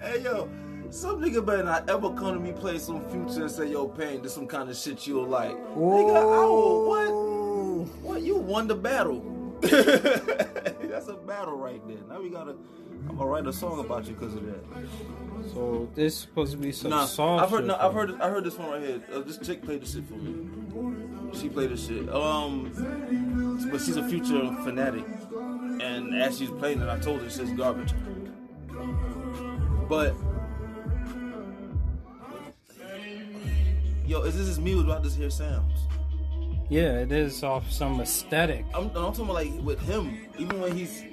hey 0.00 0.22
yo, 0.22 0.48
some 0.90 1.20
nigga 1.20 1.44
better 1.44 1.62
not 1.62 1.88
ever 1.88 2.10
come 2.14 2.34
to 2.34 2.40
me 2.40 2.52
play 2.52 2.78
some 2.78 3.02
future 3.10 3.42
and 3.42 3.50
say, 3.50 3.70
yo, 3.70 3.86
Pain, 3.88 4.22
this 4.22 4.34
some 4.34 4.46
kind 4.46 4.68
of 4.68 4.76
shit 4.76 5.06
you'll 5.06 5.26
like. 5.26 5.56
Nigga, 5.74 6.16
I 6.16 6.44
will, 6.44 6.88
what? 6.88 8.02
What? 8.02 8.22
You 8.22 8.36
won 8.36 8.66
the 8.66 8.74
battle. 8.74 9.22
That's 9.60 11.08
a 11.08 11.14
battle 11.26 11.56
right 11.56 11.86
there. 11.86 11.98
Now 12.08 12.20
we 12.20 12.30
gotta, 12.30 12.56
I'm 13.08 13.16
gonna 13.16 13.26
write 13.26 13.46
a 13.46 13.52
song 13.52 13.80
about 13.80 14.06
you 14.06 14.14
because 14.14 14.34
of 14.34 14.44
that. 14.46 14.64
So 15.54 15.88
this 15.94 16.14
is 16.14 16.18
supposed 16.20 16.52
to 16.52 16.58
be 16.58 16.72
some 16.72 16.90
Nah, 16.90 17.06
song. 17.06 17.40
I've 17.40 17.50
heard, 17.50 17.70
I've 17.70 17.92
heard, 17.94 18.20
I 18.20 18.28
heard 18.30 18.44
this 18.44 18.58
one 18.58 18.70
right 18.70 18.82
here. 18.82 19.02
Uh, 19.12 19.20
this 19.20 19.38
chick 19.38 19.62
played 19.62 19.82
this 19.82 19.94
shit 19.94 20.06
for 20.06 20.14
me. 20.14 21.38
She 21.38 21.48
played 21.48 21.70
this 21.70 21.86
shit. 21.86 22.08
Um, 22.12 22.70
but 23.70 23.80
she's 23.80 23.96
a 23.96 24.06
future 24.08 24.40
fanatic, 24.64 25.04
and 25.80 26.14
as 26.20 26.38
she's 26.38 26.50
playing 26.50 26.80
it, 26.80 26.88
I 26.88 26.98
told 26.98 27.20
her 27.20 27.26
it's 27.26 27.36
just 27.36 27.56
garbage. 27.56 27.92
But 29.88 30.14
yo, 34.10 34.22
is 34.22 34.36
this 34.36 34.48
his 34.48 34.58
music? 34.58 34.88
Or 34.88 34.98
I 34.98 35.00
just 35.00 35.16
hear 35.16 35.30
sounds. 35.30 35.86
Yeah, 36.68 36.98
it 36.98 37.12
is 37.12 37.42
off 37.42 37.70
some 37.70 38.00
aesthetic. 38.00 38.64
I'm, 38.74 38.86
I'm 38.88 38.92
talking 38.92 39.24
about 39.24 39.34
like 39.34 39.52
with 39.62 39.80
him, 39.80 40.26
even 40.38 40.60
when 40.60 40.76
he's, 40.76 41.04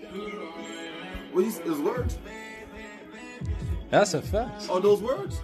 when 1.32 1.46
he's 1.46 1.60
his 1.60 1.78
words. 1.78 2.18
That's 3.92 4.14
a 4.16 4.22
fact. 4.22 4.70
Are 4.70 4.82
those 4.82 5.02
words? 5.02 5.40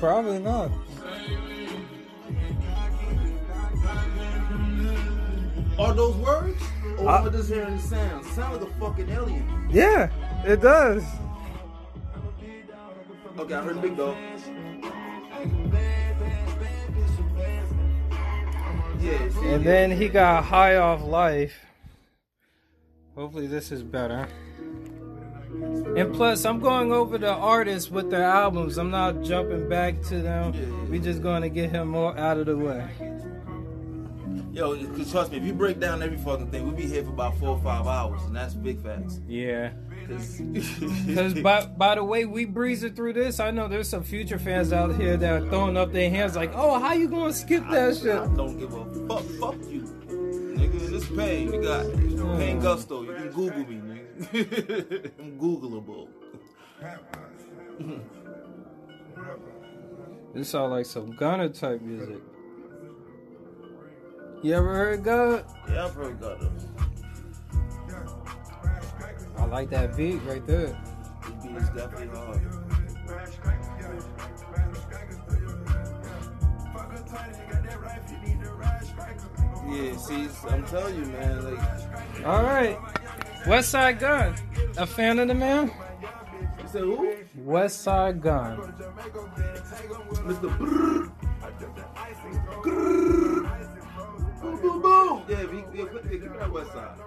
Probably 0.00 0.38
not. 0.38 0.70
Are 5.78 5.94
those 5.94 6.16
words? 6.16 6.62
Or 6.98 7.08
I- 7.08 7.20
am 7.20 7.26
I 7.26 7.30
just 7.30 7.48
hearing 7.48 7.76
the 7.76 7.82
sounds? 7.82 8.30
Sound 8.32 8.60
like 8.60 8.70
a 8.70 8.74
fucking 8.74 9.10
alien. 9.10 9.68
Yeah, 9.70 10.10
it 10.44 10.60
does. 10.60 11.04
Okay, 13.38 13.54
I 13.54 13.62
heard 13.62 13.76
a 13.76 13.80
Big 13.80 13.96
Dog. 13.96 14.16
And 19.02 19.64
then 19.64 19.90
he 19.90 20.08
got 20.08 20.44
high 20.44 20.76
off 20.76 21.02
life. 21.02 21.54
Hopefully, 23.14 23.46
this 23.46 23.72
is 23.72 23.82
better. 23.82 24.28
And 25.96 26.14
plus, 26.14 26.44
I'm 26.44 26.60
going 26.60 26.92
over 26.92 27.18
the 27.18 27.32
artists 27.32 27.90
with 27.90 28.10
their 28.10 28.24
albums. 28.24 28.78
I'm 28.78 28.90
not 28.90 29.22
jumping 29.22 29.68
back 29.68 30.00
to 30.02 30.20
them. 30.22 30.54
Yeah, 30.54 30.60
yeah. 30.60 30.84
we 30.84 30.98
just 30.98 31.22
going 31.22 31.42
to 31.42 31.50
get 31.50 31.70
him 31.70 31.88
more 31.88 32.16
out 32.16 32.38
of 32.38 32.46
the 32.46 32.56
way. 32.56 32.88
Yo, 34.52 34.76
cause 34.88 35.10
trust 35.10 35.32
me, 35.32 35.38
if 35.38 35.44
you 35.44 35.52
break 35.52 35.80
down 35.80 36.02
every 36.02 36.18
fucking 36.18 36.50
thing, 36.50 36.64
we'll 36.64 36.76
be 36.76 36.86
here 36.86 37.02
for 37.02 37.10
about 37.10 37.38
four 37.38 37.50
or 37.50 37.60
five 37.60 37.86
hours, 37.86 38.22
and 38.22 38.36
that's 38.36 38.54
big 38.54 38.82
facts. 38.82 39.20
Yeah. 39.26 39.72
Cause, 40.12 40.40
Because 41.06 41.34
by, 41.34 41.66
by 41.66 41.94
the 41.94 42.04
way 42.04 42.24
we 42.24 42.44
breezing 42.44 42.94
through 42.94 43.14
this, 43.14 43.40
I 43.40 43.50
know 43.50 43.68
there's 43.68 43.88
some 43.88 44.02
future 44.02 44.38
fans 44.38 44.72
out 44.72 44.94
here 44.96 45.16
that 45.16 45.42
are 45.42 45.48
throwing 45.48 45.76
up 45.76 45.92
their 45.92 46.10
hands 46.10 46.36
like, 46.36 46.52
oh, 46.54 46.78
how 46.78 46.92
you 46.92 47.08
going 47.08 47.32
to 47.32 47.36
skip 47.38 47.64
that 47.70 47.96
shit? 47.96 48.16
I 48.16 48.26
don't 48.34 48.58
give 48.58 48.72
a 48.74 48.84
fuck. 49.08 49.24
Fuck 49.40 49.70
you, 49.70 49.82
nigga. 50.08 50.90
This 50.90 51.08
pain, 51.08 51.52
you 51.52 51.62
got 51.62 51.86
pain 52.38 52.60
gusto. 52.60 53.02
You 53.02 53.14
can 53.14 53.30
Google 53.30 53.66
me, 53.66 53.76
nigga. 53.76 55.12
I'm 55.18 55.38
Googleable. 55.38 56.08
This 60.34 60.48
sound 60.48 60.72
like 60.72 60.86
some 60.86 61.14
Gunner 61.14 61.50
type 61.50 61.82
music. 61.82 62.22
You 64.42 64.54
ever 64.54 64.74
heard 64.74 65.04
God? 65.04 65.44
Yeah, 65.68 65.84
I've 65.84 65.94
heard 65.94 66.18
God. 66.20 66.50
I 69.42 69.46
like 69.46 69.70
that 69.70 69.96
beat 69.96 70.20
right 70.24 70.46
there. 70.46 70.78
This 71.24 71.34
beat 71.42 71.56
is 71.56 71.68
definitely 71.70 72.16
hard. 72.16 72.40
Yeah, 79.68 79.96
see, 79.96 80.28
I'm 80.48 80.64
telling 80.66 80.94
you, 80.96 81.04
man. 81.06 81.44
Like, 81.44 82.26
All 82.26 82.42
right. 82.44 82.78
Westside 83.44 83.98
Gunn. 83.98 84.34
A 84.76 84.86
fan 84.86 85.18
of 85.18 85.28
the 85.28 85.34
man? 85.34 85.70
you 86.60 86.68
said 86.68 86.82
who? 86.82 87.14
Westside 87.40 88.20
Gunn. 88.20 88.58
Mr. 88.58 90.58
Brrr. 90.58 91.12
Grrr. 92.62 94.40
Boom, 94.40 94.60
boom, 94.60 94.82
boom. 94.82 95.22
Yeah, 95.28 95.44
we, 95.46 95.58
yeah, 95.78 95.84
put- 95.86 96.04
yeah, 96.04 96.10
give 96.10 96.22
me 96.32 96.38
that 96.38 96.48
Westside. 96.48 96.98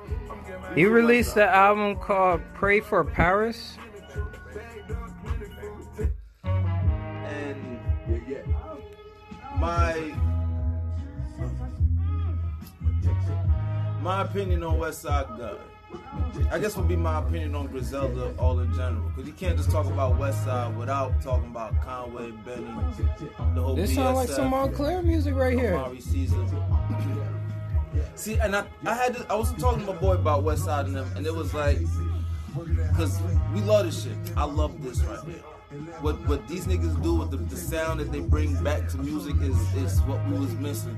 He 0.76 0.86
released 0.86 1.36
the 1.36 1.48
album 1.48 1.96
called 1.98 2.42
Pray 2.54 2.82
for 2.82 3.04
Paris. 3.04 3.78
and 6.44 7.80
my 9.60 10.14
my 14.02 14.22
opinion 14.22 14.64
on 14.64 14.78
West 14.78 15.02
Side 15.02 15.28
Gun. 15.38 15.58
I 16.52 16.60
guess 16.60 16.76
would 16.76 16.88
be 16.88 16.96
my 16.96 17.20
opinion 17.20 17.56
on 17.56 17.68
Griselda 17.68 18.34
all 18.38 18.60
in 18.60 18.74
general, 18.74 19.10
because 19.10 19.26
you 19.26 19.34
can't 19.34 19.58
just 19.58 19.72
talk 19.72 19.86
about 19.86 20.20
Westside 20.20 20.76
without 20.76 21.22
talking 21.22 21.50
about 21.50 21.82
Conway, 21.82 22.32
Benny, 22.46 22.68
the 23.54 23.62
whole 23.62 23.76
This 23.76 23.96
sounds 23.96 24.16
like 24.16 24.30
BSF, 24.30 24.36
some 24.36 24.50
Montclair 24.50 25.02
music 25.02 25.36
right 25.36 25.58
here. 25.58 25.82
Caesar. 26.00 26.36
See, 28.16 28.36
and 28.38 28.56
I, 28.56 28.66
I 28.86 28.94
had 28.94 29.16
to, 29.16 29.26
I 29.30 29.36
was 29.36 29.54
talking 29.54 29.86
to 29.86 29.94
my 29.94 30.00
boy 30.00 30.14
about 30.14 30.44
Westside 30.44 30.86
and 30.86 30.96
them, 30.96 31.10
and 31.16 31.26
it 31.26 31.34
was 31.34 31.54
like, 31.54 31.80
because 32.90 33.20
we 33.54 33.62
love 33.62 33.86
this 33.86 34.04
shit. 34.04 34.14
I 34.38 34.46
love 34.46 34.82
this 34.84 35.02
right 35.04 35.24
here. 35.26 35.44
What 36.00 36.16
what 36.30 36.48
these 36.48 36.68
niggas 36.68 37.02
do 37.04 37.16
with 37.16 37.32
the, 37.32 37.38
the 37.38 37.58
sound 37.58 38.00
that 38.00 38.10
they 38.12 38.22
bring 38.22 38.56
back 38.64 38.88
to 38.90 38.98
music 38.98 39.36
is 39.42 39.58
is 39.76 40.00
what 40.04 40.26
we 40.28 40.38
was 40.40 40.54
missing. 40.56 40.96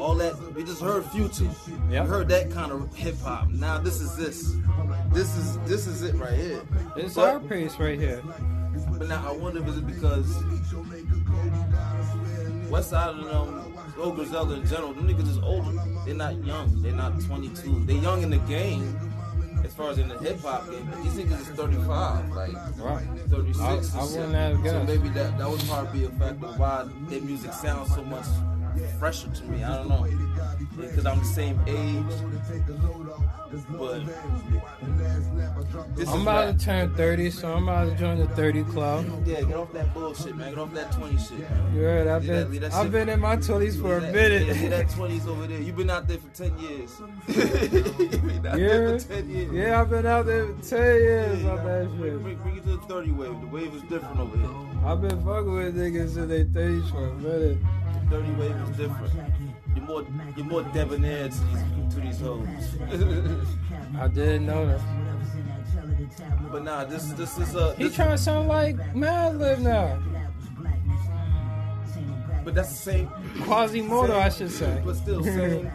All 0.00 0.16
that 0.16 0.34
we 0.54 0.64
just 0.64 0.80
heard 0.80 1.04
Future, 1.06 1.48
Yep. 1.90 2.04
we 2.04 2.10
heard 2.10 2.28
that 2.30 2.50
kind 2.50 2.72
of 2.72 2.92
hip 2.96 3.16
hop. 3.20 3.48
Now 3.50 3.78
this 3.78 4.00
is 4.00 4.16
this, 4.16 4.56
this 5.12 5.36
is 5.36 5.58
this 5.60 5.86
is 5.86 6.02
it 6.02 6.16
right 6.16 6.32
here. 6.36 6.62
It's 6.96 7.14
But- 7.14 7.34
our 7.34 7.38
pace 7.40 7.78
right 7.78 7.98
here. 8.00 8.20
but 8.98 9.06
now 9.06 9.24
I 9.28 9.32
wonder 9.32 9.60
if 9.62 9.68
it's 9.68 9.78
because 9.78 10.26
Westside 12.68 13.20
of 13.20 13.24
them, 13.24 13.75
old 13.98 14.16
Griselda 14.16 14.54
in 14.54 14.66
general, 14.66 14.92
them 14.92 15.08
niggas 15.08 15.28
is 15.28 15.38
older. 15.38 15.72
They're 16.04 16.14
not 16.14 16.42
young. 16.44 16.82
They're 16.82 16.92
not 16.92 17.20
22. 17.22 17.84
They're 17.86 17.96
young 17.96 18.22
in 18.22 18.30
the 18.30 18.38
game, 18.38 18.98
as 19.64 19.74
far 19.74 19.90
as 19.90 19.98
in 19.98 20.08
the 20.08 20.18
hip 20.18 20.40
hop 20.40 20.68
game. 20.70 20.86
But 20.90 21.02
these 21.02 21.14
niggas 21.14 21.40
is 21.40 21.48
35, 21.48 22.30
like 22.32 22.52
Right. 22.78 23.04
36. 23.28 23.60
I- 23.94 24.00
I 24.00 24.06
So 24.06 24.84
maybe 24.84 25.08
that 25.10 25.38
that 25.38 25.50
would 25.50 25.60
probably 25.60 26.00
be 26.00 26.06
a 26.06 26.10
factor 26.10 26.46
why 26.58 26.84
their 27.08 27.20
music 27.22 27.52
sounds 27.52 27.94
so 27.94 28.02
much 28.04 28.26
fresher 28.98 29.28
to 29.30 29.44
me. 29.44 29.64
I 29.64 29.76
don't 29.76 29.88
know. 29.88 30.06
Because 30.76 31.06
I'm 31.06 31.18
the 31.20 31.24
same 31.24 31.58
age. 31.66 32.04
But 33.70 34.02
I'm 36.08 36.22
about 36.22 36.58
to 36.58 36.64
turn 36.64 36.94
30, 36.94 37.30
so 37.30 37.52
I'm 37.54 37.62
about 37.68 37.90
to 37.90 37.96
join 37.96 38.18
the 38.18 38.26
30 38.28 38.64
club. 38.64 39.06
Yeah, 39.26 39.40
get 39.42 39.54
off 39.54 39.72
that 39.72 39.92
bullshit, 39.94 40.36
man. 40.36 40.50
Get 40.50 40.58
off 40.58 40.72
that 40.74 40.92
20 40.92 41.16
shit, 41.18 41.38
man. 41.40 41.74
You 41.74 41.80
heard, 41.82 42.06
I've 42.06 42.22
Leave 42.22 42.30
that- 42.32 42.50
been, 42.50 42.60
that 42.62 42.74
I've 42.74 42.92
been 42.92 43.08
in 43.08 43.20
my 43.20 43.36
20s 43.36 43.80
for 43.80 43.96
a 43.96 44.00
that- 44.00 44.14
Yeah, 44.14 44.28
minute. 44.44 44.70
that 44.70 44.88
20s 44.88 45.26
over 45.26 45.46
there. 45.46 45.60
You've 45.60 45.76
been 45.76 45.90
out 45.90 46.06
there 46.06 46.18
for 46.18 46.28
10 46.36 46.58
years. 46.58 46.90
Been 47.26 48.42
Yeah, 48.44 48.68
there 48.68 48.98
for 48.98 49.08
10 49.08 49.30
years. 49.30 49.52
yeah, 49.52 49.80
I've 49.80 49.90
been 49.90 50.06
out 50.06 50.26
there 50.26 50.46
for 50.46 50.62
10 50.62 50.78
years 50.78 51.44
on 51.44 51.56
that 51.56 51.64
Bring, 51.98 52.12
shit. 52.12 52.22
bring, 52.22 52.36
bring 52.38 52.56
it 52.58 52.62
to 52.64 52.70
the 52.76 52.78
30 52.86 53.12
wave. 53.12 53.40
The 53.40 53.46
wave 53.48 53.74
is 53.74 53.82
different 53.82 54.20
over 54.20 54.36
here. 54.36 54.50
I've 54.84 55.00
been 55.00 55.24
fucking 55.24 55.52
with 55.54 55.76
niggas 55.76 56.16
in 56.16 56.28
their 56.28 56.44
30s 56.44 56.90
for 56.90 57.06
a 57.08 57.14
minute. 57.14 57.58
The 58.10 58.16
30 58.16 58.30
wave 58.32 58.56
is 58.70 58.76
different. 58.76 59.12
You're 59.86 60.02
more, 60.02 60.06
you're 60.36 60.46
more 60.46 60.62
debonair 60.64 61.28
to 61.28 61.40
these, 61.44 61.94
to 61.94 62.00
these 62.00 62.20
hoes. 62.20 62.46
I 64.00 64.08
didn't 64.08 64.46
know 64.46 64.66
that. 64.66 64.80
but 66.50 66.64
nah, 66.64 66.84
this, 66.84 67.04
this 67.12 67.38
is 67.38 67.54
a. 67.54 67.74
He 67.76 67.88
trying 67.90 68.10
to 68.10 68.18
sound 68.18 68.48
like 68.48 68.76
Madlib 68.94 69.60
now. 69.60 70.02
but 72.44 72.54
that's 72.56 72.70
the 72.70 72.74
same. 72.76 73.08
Quasimoto, 73.38 74.08
same- 74.08 74.16
I 74.16 74.28
should 74.28 74.50
say. 74.50 74.82
But 74.84 74.96
still, 74.96 75.22
same, 75.22 75.70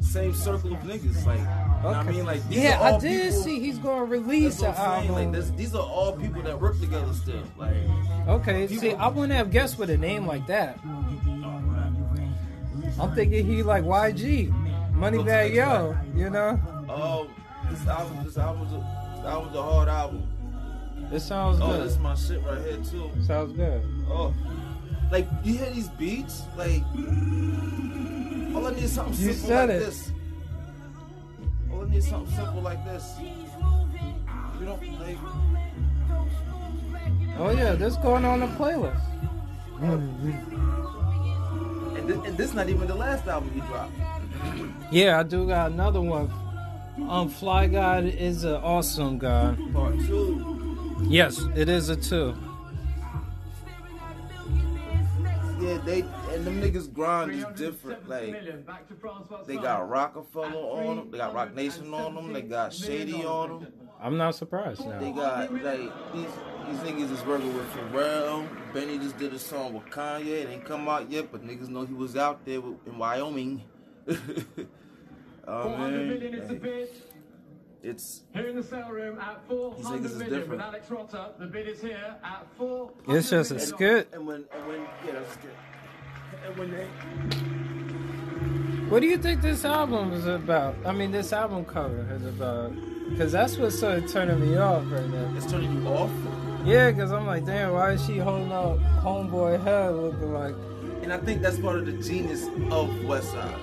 same 0.00 0.34
circle 0.34 0.72
of 0.72 0.80
niggas. 0.80 1.24
Like, 1.24 1.38
what 1.84 1.94
I 1.96 2.02
mean? 2.02 2.24
Like, 2.26 2.46
these 2.48 2.58
Yeah, 2.58 2.80
I 2.82 2.98
did 2.98 3.26
people, 3.30 3.42
see 3.44 3.60
he's 3.60 3.78
gonna 3.78 4.04
release 4.06 4.60
an 4.60 4.74
I'm 4.76 5.02
saying. 5.04 5.12
Like, 5.12 5.32
this, 5.32 5.50
these 5.50 5.74
are 5.76 5.82
all 5.86 6.16
people 6.16 6.42
that 6.42 6.60
work 6.60 6.80
together 6.80 7.12
still. 7.14 7.42
Like, 7.56 7.74
Okay, 8.26 8.66
people- 8.66 8.80
see, 8.82 8.94
I 8.94 9.06
wouldn't 9.08 9.32
have 9.32 9.52
guessed 9.52 9.78
with 9.78 9.90
a 9.90 9.96
name 9.96 10.26
like 10.26 10.46
that. 10.48 10.78
I'm 13.00 13.14
thinking 13.14 13.46
he 13.46 13.62
like 13.62 13.84
YG, 13.84 14.50
Moneybagg 14.94 15.54
Yo, 15.54 15.96
you 16.14 16.30
know. 16.30 16.60
Oh, 16.88 17.28
this 17.70 17.86
album, 17.86 18.24
this 18.24 18.36
album's 18.38 18.72
a, 18.72 18.76
this 19.16 19.24
album's 19.26 19.56
a 19.56 19.62
hard 19.62 19.88
album. 19.88 20.28
It 21.10 21.20
sounds 21.20 21.58
Oh, 21.60 21.68
good. 21.72 21.84
this 21.84 21.92
is 21.92 21.98
my 21.98 22.14
shit 22.14 22.42
right 22.44 22.60
here 22.64 22.76
too. 22.78 23.10
Sounds 23.26 23.52
good. 23.56 23.82
Oh, 24.08 24.32
like 25.10 25.26
you 25.44 25.54
hear 25.58 25.70
these 25.70 25.88
beats? 25.90 26.42
Like, 26.56 26.82
all 28.54 28.66
I 28.66 28.72
need 28.74 28.84
is 28.84 28.92
something 28.92 29.14
You 29.14 29.32
simple 29.32 29.48
said 29.48 29.68
like 29.68 29.76
it. 29.76 29.80
this. 29.80 30.10
All 31.72 31.82
I 31.84 31.88
need 31.88 31.96
is 31.96 32.08
something 32.08 32.34
simple 32.36 32.62
like 32.62 32.84
this. 32.84 33.14
You 34.60 34.66
don't 34.66 35.00
like. 35.00 35.16
Oh 37.38 37.50
yeah, 37.50 37.72
this 37.74 37.96
going 37.96 38.24
on 38.24 38.40
the 38.40 38.46
playlist. 38.48 39.00
Mm-hmm. 39.80 40.81
And 42.02 42.10
this, 42.10 42.26
and 42.26 42.36
this 42.36 42.48
is 42.48 42.54
not 42.54 42.68
even 42.68 42.88
the 42.88 42.96
last 42.96 43.28
album 43.28 43.52
you 43.54 43.60
dropped. 43.62 43.92
Yeah, 44.90 45.20
I 45.20 45.22
do 45.22 45.46
got 45.46 45.70
another 45.70 46.00
one. 46.00 46.32
Um, 47.08 47.28
Fly 47.28 47.68
God 47.68 48.06
is 48.06 48.42
an 48.42 48.56
awesome 48.56 49.18
guy. 49.18 49.54
Part 49.72 50.00
two. 50.00 50.98
Yes, 51.02 51.40
it 51.54 51.68
is 51.68 51.90
a 51.90 51.96
two. 51.96 52.34
Yeah, 55.60 55.78
they 55.84 56.00
and 56.32 56.44
them 56.44 56.60
niggas 56.60 56.92
grind 56.92 57.30
is 57.30 57.44
different. 57.54 58.08
Like 58.08 58.34
they 59.46 59.56
got 59.56 59.88
Rockefeller 59.88 60.46
on 60.48 60.96
them, 60.96 61.10
they 61.12 61.18
got 61.18 61.34
Roc 61.34 61.54
Nation 61.54 61.94
on 61.94 62.16
them, 62.16 62.32
they 62.32 62.42
got 62.42 62.72
Shady 62.72 63.24
on 63.24 63.60
them. 63.60 63.72
I'm 64.00 64.16
not 64.16 64.34
surprised 64.34 64.84
now. 64.84 64.98
They 64.98 65.12
got 65.12 65.54
like 65.54 66.12
these 66.12 66.26
these 66.66 66.78
niggas 66.78 67.12
is 67.12 67.24
working 67.24 67.54
with 67.54 67.70
Pharrell. 67.74 68.48
Benny 68.72 68.98
just 68.98 69.18
did 69.18 69.34
a 69.34 69.38
song 69.38 69.74
with 69.74 69.84
Kanye. 69.86 70.26
It 70.26 70.48
ain't 70.48 70.64
come 70.64 70.88
out 70.88 71.10
yet, 71.10 71.30
but 71.30 71.44
niggas 71.44 71.68
know 71.68 71.84
he 71.84 71.94
was 71.94 72.16
out 72.16 72.44
there 72.44 72.60
with, 72.60 72.86
in 72.86 72.98
Wyoming. 72.98 73.62
oh 75.46 75.76
man, 75.76 76.08
like, 76.08 76.88
it's 77.82 78.22
Here 78.32 78.46
in 78.46 78.56
the 78.56 78.62
sale 78.62 78.90
room 78.90 79.18
at 79.18 79.46
400 79.48 80.00
niggas 80.00 80.04
is 80.04 80.18
million 80.18 80.48
with. 80.48 80.60
Alex 80.60 80.90
Rotter. 80.90 81.26
The 81.38 81.46
bid 81.46 81.68
is 81.68 81.80
here 81.80 82.16
at 82.22 82.46
400 82.56 83.18
It's 83.18 83.30
just 83.30 83.50
a 83.50 83.54
million. 83.54 83.74
skit. 83.74 84.08
and 84.12 84.26
when 84.26 84.44
and 84.54 84.66
when 84.68 84.80
yeah 85.04 85.12
that's 85.12 85.36
good. 85.36 85.50
And 86.46 86.56
when 86.56 86.70
they 86.70 86.86
What 88.88 89.00
do 89.00 89.06
you 89.08 89.18
think 89.18 89.42
this 89.42 89.64
album 89.64 90.12
is 90.12 90.26
about? 90.26 90.76
I 90.86 90.92
mean, 90.92 91.10
this 91.10 91.32
album 91.32 91.64
cover 91.64 92.06
is 92.12 92.24
about. 92.24 92.72
Because 93.10 93.32
that's 93.32 93.56
what's 93.58 93.78
sort 93.78 93.98
of 93.98 94.10
turning 94.10 94.40
me 94.40 94.56
off 94.56 94.84
right 94.90 95.08
now. 95.08 95.32
it's 95.36 95.50
turning 95.50 95.82
you 95.82 95.88
off, 95.88 96.10
Yeah, 96.64 96.90
because 96.90 97.10
I'm 97.10 97.26
like, 97.26 97.44
damn, 97.44 97.72
why 97.72 97.92
is 97.92 98.06
she 98.06 98.18
holding 98.18 98.52
up 98.52 98.78
homeboy 99.02 99.62
head 99.64 99.94
looking 99.94 100.32
like. 100.32 100.54
and 101.02 101.12
I 101.12 101.18
think 101.18 101.42
that's 101.42 101.58
part 101.58 101.76
of 101.76 101.86
the 101.86 101.92
genius 101.92 102.44
of 102.70 102.88
Westside. 103.04 103.58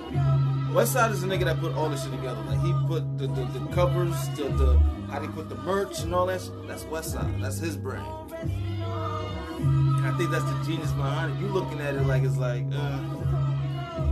Westside 0.72 1.10
is 1.12 1.22
a 1.22 1.26
nigga 1.26 1.44
that 1.44 1.60
put 1.60 1.72
all 1.74 1.88
this 1.88 2.02
shit 2.02 2.12
together. 2.12 2.40
Like 2.42 2.60
he 2.60 2.74
put 2.86 3.18
the, 3.18 3.26
the, 3.26 3.58
the 3.58 3.66
covers, 3.74 4.14
the, 4.36 4.44
the 4.50 4.78
how 5.10 5.18
they 5.18 5.28
put 5.28 5.48
the 5.48 5.54
merch 5.56 6.00
and 6.02 6.14
all 6.14 6.26
that. 6.26 6.42
Shit. 6.42 6.68
That's 6.68 6.84
Westside. 6.84 7.40
That's 7.40 7.58
his 7.58 7.76
brand. 7.76 8.06
And 8.32 10.06
I 10.06 10.14
think 10.18 10.30
that's 10.30 10.44
the 10.44 10.62
genius 10.66 10.92
behind 10.92 11.34
it. 11.34 11.40
You 11.40 11.48
looking 11.48 11.80
at 11.80 11.94
it 11.94 12.02
like 12.02 12.22
it's 12.22 12.36
like, 12.36 12.64
uh, 12.72 12.98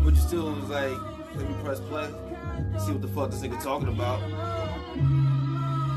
but 0.03 0.15
you 0.15 0.21
still 0.21 0.51
was 0.53 0.71
like, 0.71 0.99
let 1.37 1.47
me 1.49 1.55
press 1.63 1.81
play, 1.81 2.09
see 2.85 2.93
what 2.93 3.03
the 3.03 3.09
fuck 3.09 3.31
this 3.31 3.43
nigga 3.43 3.63
talking 3.63 3.89
about. 3.89 4.21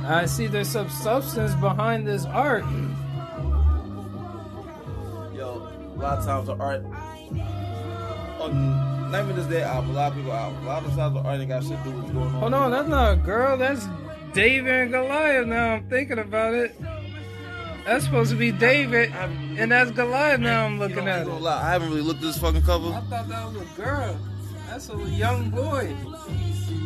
I 0.04 0.26
see 0.26 0.48
there's 0.48 0.68
some 0.70 0.90
substance 0.90 1.54
behind 1.56 2.08
this 2.08 2.26
art. 2.26 2.64
Yo, 5.34 5.68
a 5.96 5.98
lot 5.98 6.18
of 6.20 6.26
times 6.26 6.48
the 6.48 6.56
art 6.56 6.84
on 8.40 9.12
not 9.12 9.24
even 9.26 9.36
just 9.36 9.50
that 9.50 9.64
album, 9.64 9.92
a 9.92 9.94
lot 9.94 10.12
of 10.12 10.18
people 10.18 10.32
out. 10.32 10.54
A 10.64 10.66
lot 10.66 10.86
of 10.86 10.96
times 10.96 11.14
the 11.16 11.20
art 11.22 11.40
ain't 11.40 11.50
got 11.50 11.64
shit 11.64 11.78
to 11.78 11.84
do 11.84 11.92
with 11.92 12.00
what's 12.04 12.12
going 12.14 12.28
on. 12.28 12.34
Hold 12.34 12.54
on, 12.54 12.72
that's 12.72 12.88
not 12.90 13.14
a 13.14 13.16
girl. 13.18 13.58
That's 13.58 13.86
David 14.34 14.74
and 14.74 14.92
Goliath. 14.92 15.48
Now 15.48 15.74
I'm 15.74 15.90
thinking 15.90 16.18
about 16.20 16.54
it. 16.54 16.76
That's 17.86 18.06
supposed 18.06 18.32
to 18.32 18.38
be 18.38 18.52
David, 18.52 19.12
and 19.58 19.72
that's 19.72 19.92
Goliath. 19.92 20.40
Now 20.40 20.66
I'm 20.66 20.74
You 20.76 20.80
looking 20.80 21.06
know, 21.06 21.12
at 21.12 21.28
it. 21.28 21.30
lie, 21.30 21.62
I 21.62 21.72
haven't 21.72 21.90
really 21.90 22.02
looked 22.02 22.20
at 22.20 22.24
this 22.28 22.38
fucking 22.38 22.62
cover. 22.62 22.90
I 22.90 23.02
thought 23.02 23.28
that 23.28 23.54
was 23.54 23.56
a 23.62 23.82
girl. 23.82 24.18
That's 24.70 24.90
a 24.90 24.98
young 25.10 25.50
boy. 25.50 25.94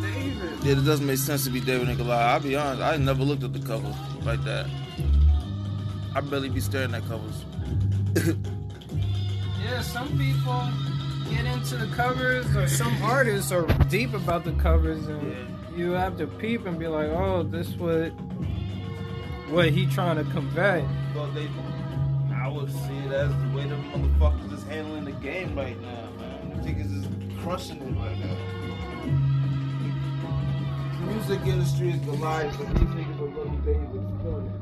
David. 0.02 0.64
Yeah, 0.64 0.72
it 0.74 0.86
doesn't 0.86 1.06
make 1.06 1.18
sense 1.18 1.43
to 1.46 1.50
be 1.50 1.60
David 1.60 1.89
and 1.89 1.98
Goliath. 1.98 2.22
I'll 2.22 2.39
be 2.39 2.56
honest, 2.56 2.82
I 2.82 2.98
never 2.98 3.24
looked 3.24 3.43
at 3.43 3.54
the 3.54 3.60
cover 3.60 3.93
like 4.24 4.43
that. 4.43 4.68
I 6.16 6.22
barely 6.22 6.50
be 6.50 6.62
staring 6.62 6.93
at 6.96 7.04
covers. 7.08 7.43
Yeah, 9.64 9.82
some 9.82 10.08
people 10.18 10.70
get 11.32 11.46
into 11.46 11.76
the 11.78 11.88
covers, 11.96 12.46
or 12.56 12.68
some 12.68 12.93
artists 13.02 13.52
are 13.52 13.66
deep 13.89 14.14
about 14.14 14.43
the 14.43 14.52
covers, 14.54 15.08
and 15.08 15.32
Yeah. 15.32 15.76
you 15.76 15.91
have 15.91 16.18
to 16.20 16.28
peep 16.28 16.68
and 16.68 16.78
be 16.78 16.88
like, 16.88 17.10
"Oh, 17.10 17.41
this 17.41 17.70
what 17.78 18.10
what 19.50 19.70
he 19.72 19.88
trying 19.88 20.18
to 20.18 20.24
convey." 20.32 20.86
Well, 21.16 21.28
they, 21.32 21.48
I 22.34 22.48
would 22.48 22.72
see 22.72 22.98
it 23.08 23.12
as 23.12 23.30
the 23.32 23.58
way 23.58 23.68
the 23.68 23.76
motherfuckers 23.76 24.54
is 24.54 24.64
handling 24.66 25.06
the 25.06 25.14
game 25.14 25.56
right 25.56 25.82
now, 25.82 26.10
man. 26.20 26.62
The 26.64 26.70
niggas 26.70 27.02
is 27.02 27.41
crushing 27.43 27.78
it 27.82 28.00
right 28.00 28.20
now. 28.20 28.38
The 31.06 31.12
music 31.12 31.41
industry 31.45 31.89
is 31.91 31.97
Goliath, 31.97 32.58
but 32.58 32.68
these 32.70 32.89
niggas 32.89 33.20
are 33.20 33.26
little 33.26 33.58
David 33.58 33.89
exploited. 33.93 34.53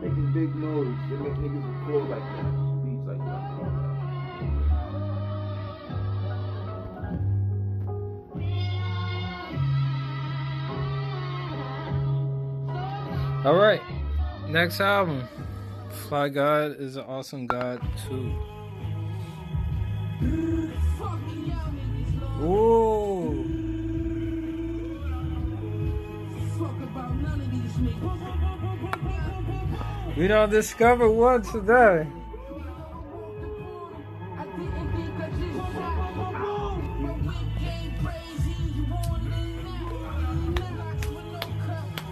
Making 0.00 0.32
big 0.32 0.54
noise, 0.54 0.96
they 1.10 1.16
make 1.16 1.34
niggas 1.34 1.84
flow 1.84 2.02
like 2.04 2.22
that, 2.22 2.46
beats 2.84 3.06
like 3.08 3.22
that. 3.26 3.42
All 13.46 13.56
right, 13.56 13.82
next 14.48 14.80
album, 14.80 15.26
Fly 16.06 16.28
God 16.28 16.76
is 16.78 16.94
an 16.94 17.04
awesome 17.04 17.48
God 17.48 17.80
too. 18.06 18.32
Ooh. 22.42 23.44
We 30.16 30.28
don't 30.28 30.50
discover 30.50 31.10
one 31.10 31.42
today. 31.42 32.06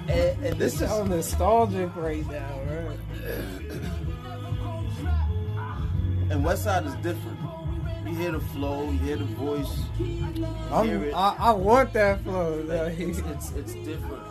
And, 0.09 0.45
and 0.45 0.59
This 0.59 0.75
this 0.75 0.83
is 0.83 0.83
is 0.83 1.09
nostalgic 1.09 1.95
right 1.97 2.27
now, 2.29 2.61
right? 2.69 2.99
and 6.31 6.45
Westside 6.45 6.87
is 6.87 6.95
different. 6.97 7.39
You 8.13 8.19
hear 8.19 8.33
the 8.33 8.41
flow, 8.41 8.91
you 8.91 8.99
hear 8.99 9.17
the 9.17 9.25
voice. 9.25 9.85
hear. 9.97 11.13
I, 11.15 11.35
I 11.39 11.51
want 11.53 11.95
that 11.95 12.23
flow. 12.23 12.61
Like, 12.61 12.99
it's, 13.01 13.21
it's 13.21 13.53
it's 13.53 13.73
different. 13.73 14.23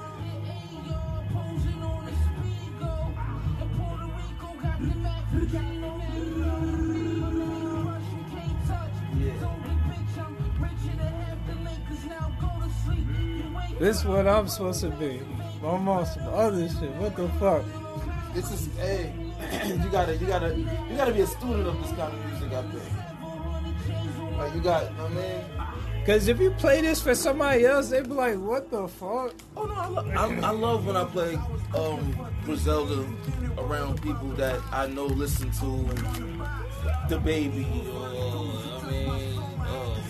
Yeah. 9.17 9.33
this 13.79 13.97
is 13.97 14.05
what 14.05 14.27
I'm 14.27 14.47
supposed 14.47 14.81
to 14.81 14.89
be. 14.91 15.21
I'm 15.63 15.89
on 15.89 16.05
some 16.05 16.27
other 16.27 16.69
shit. 16.69 16.91
What 16.97 17.15
the 17.15 17.27
fuck? 17.39 17.65
This 18.35 18.51
is 18.51 18.69
hey, 18.77 19.11
you 19.65 19.89
gotta 19.89 20.17
you 20.17 20.27
gotta 20.27 20.55
you 20.55 20.95
gotta 20.95 21.13
be 21.13 21.21
a 21.21 21.27
student 21.27 21.67
of 21.67 21.81
this 21.81 21.89
kind 21.97 22.13
of 22.13 22.25
music 22.27 22.53
out 22.53 22.71
there. 22.71 23.10
Like 24.41 24.55
you 24.55 24.61
got, 24.61 24.89
you 24.89 24.97
know 24.97 25.03
what 25.03 25.11
I 25.11 25.15
mean? 25.15 25.99
Because 25.99 26.27
if 26.27 26.39
you 26.39 26.49
play 26.49 26.81
this 26.81 26.99
for 26.99 27.13
somebody 27.13 27.63
else, 27.63 27.89
they'd 27.89 28.05
be 28.05 28.09
like, 28.09 28.39
what 28.39 28.71
the 28.71 28.87
fuck? 28.87 29.35
Oh 29.55 29.65
no, 29.65 29.73
I, 29.73 29.87
lo- 29.87 30.11
I, 30.41 30.47
I 30.47 30.49
love 30.49 30.87
when 30.87 30.97
I 30.97 31.03
play 31.05 31.35
um 31.75 32.15
Griselda 32.43 33.05
around 33.59 34.01
people 34.01 34.29
that 34.29 34.59
I 34.71 34.87
know 34.87 35.05
listen 35.05 35.51
to 35.51 35.87
the 37.07 37.19
baby 37.19 37.67
or 37.93 38.07
I 38.07 38.89
mean 38.89 39.39
uh, 39.59 40.01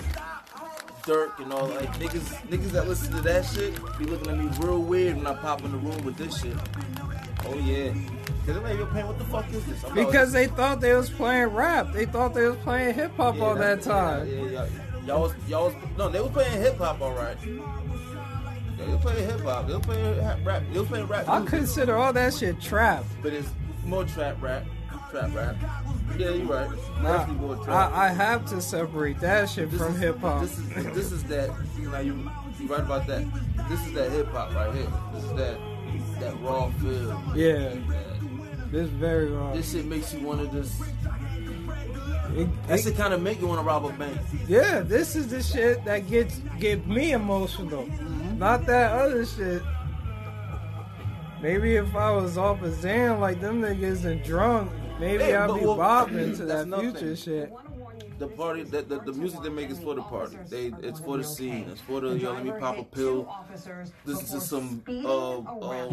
Durk 1.04 1.40
and 1.44 1.52
all 1.52 1.68
like 1.68 1.92
niggas 2.00 2.30
niggas 2.48 2.72
that 2.72 2.88
listen 2.88 3.12
to 3.14 3.22
that 3.24 3.44
shit 3.46 3.76
be 4.00 4.06
looking 4.06 4.30
at 4.32 4.38
me 4.38 4.50
real 4.66 4.82
weird 4.82 5.18
when 5.18 5.28
I 5.28 5.34
pop 5.34 5.62
in 5.66 5.74
the 5.74 5.78
room 5.78 6.06
with 6.06 6.16
this 6.16 6.40
shit. 6.42 6.56
Oh 7.46 7.56
yeah. 7.56 7.92
Cause 8.46 8.58
I'm 8.58 8.64
like, 8.64 8.78
yo, 8.78 8.86
Payne, 8.88 9.08
what 9.08 9.18
the 9.20 9.26
fuck 9.26 9.48
is 9.54 9.64
this? 9.66 9.84
I'm 9.84 9.96
like, 9.96 10.08
Because 10.08 10.32
they 10.32 10.48
thought 10.48 10.82
they 10.82 10.94
was 10.96 11.10
playing 11.10 11.48
rap. 11.50 11.92
They 11.94 12.06
thought 12.06 12.34
they 12.34 12.48
was 12.48 12.58
playing 12.58 12.96
hip 12.96 13.16
hop 13.16 13.36
Yeah, 13.36 13.44
all 13.44 13.56
that 13.56 13.82
time. 13.82 14.28
Yeah, 14.28 14.34
yeah, 14.36 14.50
yeah. 14.50 15.06
Y'all 15.06 15.22
was, 15.22 15.34
y'all 15.48 15.66
was, 15.66 15.76
no, 15.98 16.10
they 16.10 16.20
was 16.20 16.32
playing 16.32 16.62
hip 16.62 16.78
hop, 16.78 17.02
all 17.02 17.12
right. 17.14 17.38
They 17.42 18.88
was 18.88 19.02
playing 19.02 19.30
hip 19.30 19.42
hop. 19.42 19.68
They 19.68 19.74
was 19.76 19.86
playing 19.86 20.44
rap. 20.44 20.64
They 20.72 20.80
was 20.80 20.88
playing 20.88 21.08
rap. 21.08 21.30
I 21.30 21.40
music, 21.40 21.60
consider 21.60 21.96
all 21.98 22.14
that 22.14 22.34
shit 22.34 22.60
trap. 22.60 23.04
but 23.22 23.32
it's 23.34 23.50
more 23.86 24.06
trap 24.06 24.38
rap, 24.42 24.64
trap 25.12 25.34
rap. 25.36 25.56
Yeah, 26.18 26.32
you're 26.32 26.46
right. 26.46 26.70
Nah, 27.02 27.26
more 27.28 27.56
trap. 27.64 27.94
I, 27.94 28.06
I 28.06 28.10
have 28.10 28.46
to 28.50 28.60
separate 28.62 29.20
that 29.20 29.50
shit 29.50 29.70
This 29.72 29.80
from 29.80 29.98
hip 29.98 30.20
hop. 30.20 30.42
This 30.42 30.58
is 30.58 30.68
this 30.94 31.12
is 31.12 31.24
that. 31.26 31.50
Now 31.80 32.00
you 32.00 32.30
you 32.60 32.68
right 32.68 32.80
about 32.82 33.08
that. 33.08 33.24
This 33.70 33.86
is 33.86 33.94
that 33.94 34.12
hip 34.12 34.28
hop 34.30 34.54
right 34.54 34.74
here. 34.74 34.88
This 35.14 35.24
is 35.26 35.34
that 35.34 35.58
that 36.20 36.42
raw 36.42 36.70
feel. 36.82 37.24
Yeah, 37.36 37.74
Yeah. 37.74 38.11
This 38.72 38.90
very 38.90 39.30
wrong. 39.32 39.54
This 39.56 39.72
shit 39.74 39.86
makes 39.86 40.14
you 40.14 40.26
want 40.26 40.42
to 40.42 40.48
just. 40.62 40.82
It- 42.36 42.48
That 42.68 42.80
it- 42.80 42.84
shit 42.84 42.96
kind 42.96 43.14
of 43.14 43.22
make 43.22 43.42
you 43.42 43.48
want 43.48 43.60
to 43.60 43.66
rob 43.66 43.86
a 43.86 43.92
bank. 43.94 44.18
yeah, 44.48 44.80
this 44.80 45.16
is 45.16 45.28
the 45.28 45.44
shit 45.44 45.84
that 45.86 46.08
gets 46.10 46.40
get 46.60 46.88
me 46.88 47.12
emotional. 47.12 47.84
Mm-hmm. 47.84 48.40
Not 48.40 48.66
that 48.68 48.92
other 48.94 49.26
shit. 49.26 49.62
Maybe 51.42 51.76
if 51.76 51.96
I 51.96 52.12
was 52.12 52.38
off 52.38 52.62
a 52.62 52.72
Zan 52.72 53.20
like 53.20 53.42
them 53.42 53.62
niggas 53.62 54.06
and 54.06 54.24
drunk, 54.24 54.72
maybe 55.00 55.24
Yeah, 55.26 55.44
I'd 55.44 55.48
but 55.48 55.60
be 55.60 55.66
well, 55.66 55.78
bopping 55.78 56.38
to 56.38 56.46
that 56.46 56.68
nothing. 56.68 56.92
future 56.96 57.16
shit. 57.16 57.52
the 58.20 58.28
party 58.28 58.62
that 58.64 58.88
the, 58.88 59.00
the 59.00 59.12
music 59.14 59.42
they 59.42 59.50
make 59.50 59.70
is 59.72 59.80
for 59.80 59.96
the 59.96 60.04
party. 60.04 60.38
They 60.50 60.72
it's 60.82 61.00
for 61.00 61.18
the 61.18 61.24
scene. 61.24 61.68
It's 61.72 61.82
for 61.82 62.00
the 62.00 62.10
yo 62.18 62.32
let 62.34 62.46
me 62.46 62.52
pop 62.60 62.78
a 62.78 62.84
pill. 62.84 63.28
Listen 64.06 64.40
to 64.40 64.46
some 64.46 64.84
uh 64.88 65.40
uh 65.40 65.90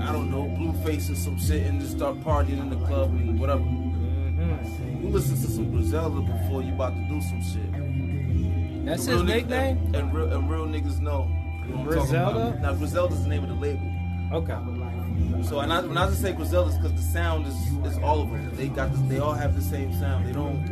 I 0.00 0.12
don't 0.12 0.30
know, 0.30 0.44
Blueface 0.56 1.10
or 1.10 1.14
some 1.14 1.38
shit 1.38 1.66
and 1.66 1.80
just 1.80 1.96
start 1.96 2.20
partying 2.20 2.60
in 2.60 2.70
the 2.70 2.76
club 2.86 3.10
and 3.10 3.38
whatever. 3.38 3.60
hmm 3.62 5.02
You 5.02 5.08
listen 5.08 5.36
to 5.36 5.50
some 5.50 5.70
Griselda 5.70 6.20
before 6.20 6.62
you 6.62 6.72
about 6.72 6.94
to 6.94 7.00
do 7.08 7.20
some 7.20 7.42
shit. 7.42 8.84
That's 8.86 9.04
his 9.04 9.22
nickname. 9.22 9.78
And, 9.86 9.96
and 9.96 10.14
real, 10.14 10.32
and 10.32 10.50
real 10.50 10.66
niggas 10.66 11.00
know. 11.00 11.28
You 11.66 11.74
know 11.74 11.82
what 11.82 11.98
I'm 11.98 12.06
talking 12.06 12.06
Griselda? 12.06 12.58
Now 12.62 12.72
Griselda's 12.74 13.22
the 13.22 13.28
name 13.28 13.42
of 13.42 13.48
the 13.50 13.54
label. 13.56 13.92
Okay. 14.32 14.56
So 15.42 15.60
and 15.60 15.72
I, 15.72 15.80
when 15.80 15.96
I 15.98 16.06
just 16.08 16.22
say 16.22 16.32
Griselda, 16.32 16.70
it's 16.70 16.78
because 16.78 16.94
the 16.94 17.12
sound 17.12 17.46
is, 17.46 17.54
is 17.92 17.98
all 17.98 18.20
of 18.22 18.30
them. 18.30 18.50
They 18.56 18.68
got 18.68 18.90
this, 18.92 19.00
they 19.02 19.18
all 19.18 19.32
have 19.34 19.54
the 19.56 19.62
same 19.62 19.92
sound. 19.98 20.26
They 20.26 20.32
don't. 20.32 20.64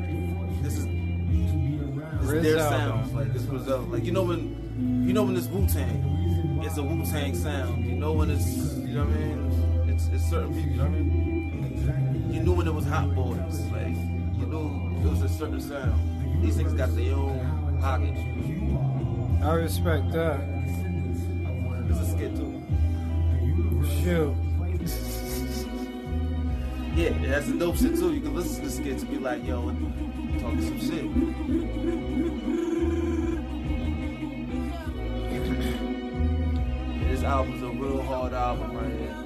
This 0.63 0.79
is 0.79 0.87
it's 0.87 2.43
their 2.43 2.59
sounds. 2.59 3.13
Like 3.13 3.29
it's 3.35 3.45
Griselda. 3.45 3.85
Like 3.91 4.05
you 4.05 4.13
know 4.13 4.23
when 4.23 5.05
you 5.07 5.13
know 5.13 5.25
when 5.25 5.37
it's 5.37 5.47
Wu 5.49 5.67
Tang, 5.67 6.03
it's 6.63 6.77
a 6.77 6.83
Wu 6.83 7.05
Tang 7.05 7.35
sound. 7.35 7.85
You 7.85 7.97
know 7.97 8.13
when 8.13 8.31
it's 8.31 8.75
you 8.77 8.95
know 8.95 9.05
what 9.05 9.15
I 9.15 9.21
mean. 9.21 9.89
It's, 9.89 10.09
it's 10.09 10.25
certain 10.25 10.53
people. 10.55 10.71
You 10.71 10.77
know 10.77 10.85
what 10.85 10.93
I 10.93 11.01
mean. 11.01 12.33
You 12.33 12.41
knew 12.41 12.53
when 12.53 12.67
it 12.67 12.75
was 12.75 12.85
Hot 12.87 13.15
Boys. 13.15 13.61
Like 13.73 13.97
you 14.39 14.47
knew 14.47 15.01
it 15.05 15.11
was 15.11 15.23
a 15.23 15.29
certain 15.29 15.61
sound. 15.61 16.43
These 16.43 16.57
things 16.57 16.73
got 16.75 16.95
their 16.95 17.15
own 17.15 17.79
pocket. 17.81 18.17
I 19.43 19.55
respect 19.55 20.13
that. 20.13 20.41
It's 21.89 22.01
a 22.01 22.07
skit 22.11 22.37
too. 22.37 22.63
Shoot. 24.03 24.35
Yeah, 26.97 27.09
it 27.09 27.29
has 27.29 27.45
some 27.45 27.59
dope 27.59 27.77
shit 27.77 27.95
too. 27.97 28.15
You 28.15 28.21
can 28.21 28.35
listen 28.35 28.57
to 28.57 28.63
the 28.63 28.71
skits 28.71 29.03
and 29.03 29.11
be 29.11 29.19
like, 29.19 29.47
yo, 29.47 29.71
talking 30.41 30.63
some 30.63 30.81
shit. 30.81 32.56
Album's 37.27 37.63
a 37.63 37.69
real 37.69 38.03
hard 38.03 38.33
album 38.33 38.77
right 38.77 38.93
here. 38.93 39.23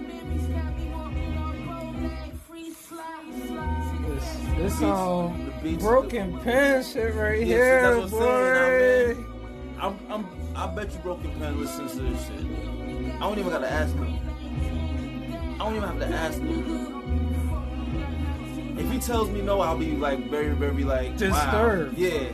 This, 4.08 4.36
this 4.56 4.78
song, 4.78 5.52
broken 5.78 6.38
pen 6.40 6.82
shit 6.82 7.14
right 7.14 7.40
Yeah, 7.40 7.46
here, 7.46 8.00
that's 8.00 8.12
what 8.12 8.22
I'm 8.22 9.16
boy. 9.16 9.30
I'm, 9.80 9.98
I'm, 10.10 10.26
I 10.56 10.66
bet 10.66 10.92
you 10.92 10.98
Broken 10.98 11.30
Pen 11.38 11.58
listens 11.58 11.92
to 11.92 12.02
this 12.02 12.26
shit. 12.26 12.44
I 13.16 13.20
don't 13.20 13.38
even 13.38 13.50
gotta 13.50 13.70
ask 13.70 13.94
him. 13.94 14.18
I 15.54 15.58
don't 15.58 15.76
even 15.76 15.88
have 15.88 15.98
to 16.00 16.06
ask 16.06 16.38
him. 16.38 16.90
If 18.78 18.90
he 18.90 18.98
tells 18.98 19.30
me 19.30 19.40
no, 19.40 19.60
I'll 19.60 19.78
be 19.78 19.92
like 19.92 20.28
very, 20.28 20.54
very 20.54 20.84
like 20.84 21.16
Disturbed. 21.16 21.98
Wow. 21.98 22.04
Yeah. 22.04 22.30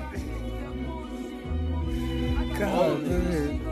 God, 2.58 3.65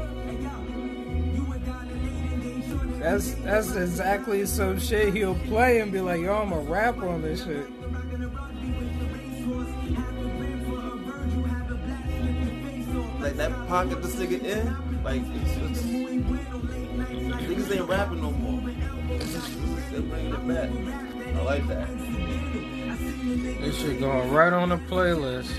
That's 3.04 3.34
that's 3.34 3.74
exactly 3.74 4.46
some 4.46 4.80
shit 4.80 5.12
he'll 5.12 5.34
play 5.40 5.80
and 5.80 5.92
be 5.92 6.00
like, 6.00 6.22
yo, 6.22 6.36
I'm 6.36 6.54
a 6.54 6.58
rapper 6.58 7.06
on 7.06 7.20
this 7.20 7.44
shit. 7.44 7.68
like 13.20 13.34
that 13.36 13.68
pocket 13.68 14.02
this 14.02 14.16
nigga 14.16 14.42
in, 14.42 15.02
like 15.02 15.20
it's, 15.22 15.56
it's 15.56 15.82
niggas 17.42 17.76
ain't 17.76 17.88
rapping 17.90 18.22
no 18.22 18.30
more. 18.30 18.70
They 18.70 20.00
bringing 20.00 20.32
it 20.32 20.48
back. 20.48 20.70
I 21.36 21.42
like 21.42 21.68
that. 21.68 21.88
This 23.60 23.80
shit 23.82 24.00
going 24.00 24.30
right 24.30 24.52
on 24.54 24.70
the 24.70 24.78
playlist. 24.78 25.52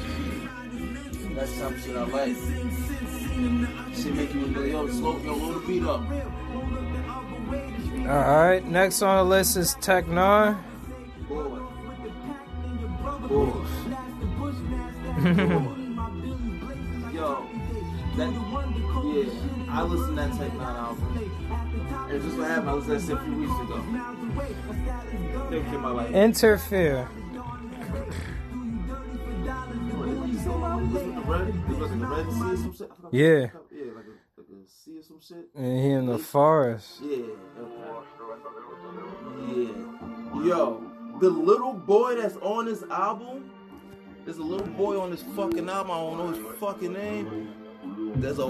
That's 1.36 1.52
some 1.52 1.80
shit 1.80 1.96
I 1.96 2.06
like. 2.06 2.36
Shit 3.96 4.16
make 4.16 4.34
you 4.34 4.48
yo, 4.66 4.88
slow, 4.88 5.20
yo, 5.20 5.36
load 5.36 5.62
the 5.62 5.68
beat 5.68 5.84
up. 5.84 6.02
Alright, 8.06 8.66
next 8.66 9.02
on 9.02 9.18
the 9.18 9.24
list 9.30 9.58
is 9.58 9.76
Tech 9.82 10.06
N9ne. 10.06 10.58
Yo, 17.14 17.48
that, 18.16 18.30
yeah, 18.30 19.74
I 19.74 19.82
listened 19.84 20.10
to 20.10 20.22
that 20.22 20.32
Tech 20.38 20.52
N9ne 20.52 20.62
album. 20.62 21.08
And 22.12 22.22
just 22.22 22.38
what 22.38 22.48
happened, 22.48 22.70
I 22.70 22.74
listened 22.74 23.02
to 23.02 23.16
that 23.16 23.18
shit 23.18 23.18
a 23.18 23.22
few 23.24 23.36
weeks 23.40 23.60
ago. 23.62 23.78
Think 25.50 25.68
in 25.74 25.80
my 25.82 25.90
life. 25.90 26.12
Interfere. 26.14 27.08
Yeah. 33.12 33.50
Yeah, 33.72 33.92
like 33.96 34.06
a, 34.06 34.14
like 34.38 34.48
a 34.48 34.70
sea 34.70 35.00
or 35.00 35.04
some 35.04 35.20
shit. 35.20 35.50
And 35.56 35.80
he 35.84 35.90
in 35.90 36.06
the 36.06 36.20
forest. 36.20 37.02
Yeah. 37.02 37.18
Yeah. 39.56 39.70
Yo, 40.44 40.84
the 41.22 41.30
little 41.30 41.74
boy 41.74 42.16
that's 42.16 42.36
on 42.38 42.66
this 42.66 42.84
album, 42.92 43.50
there's 44.26 44.38
a 44.38 44.44
little 44.44 44.68
boy 44.68 45.00
on 45.00 45.12
this 45.12 45.24
fucking 45.34 45.70
album. 45.70 45.92
I 45.92 45.96
don't 45.96 46.18
know 46.18 46.28
his 46.28 46.60
fucking 46.60 46.92
name. 46.92 47.54
There's 48.16 48.40
a 48.40 48.48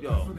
yo. 0.00 0.32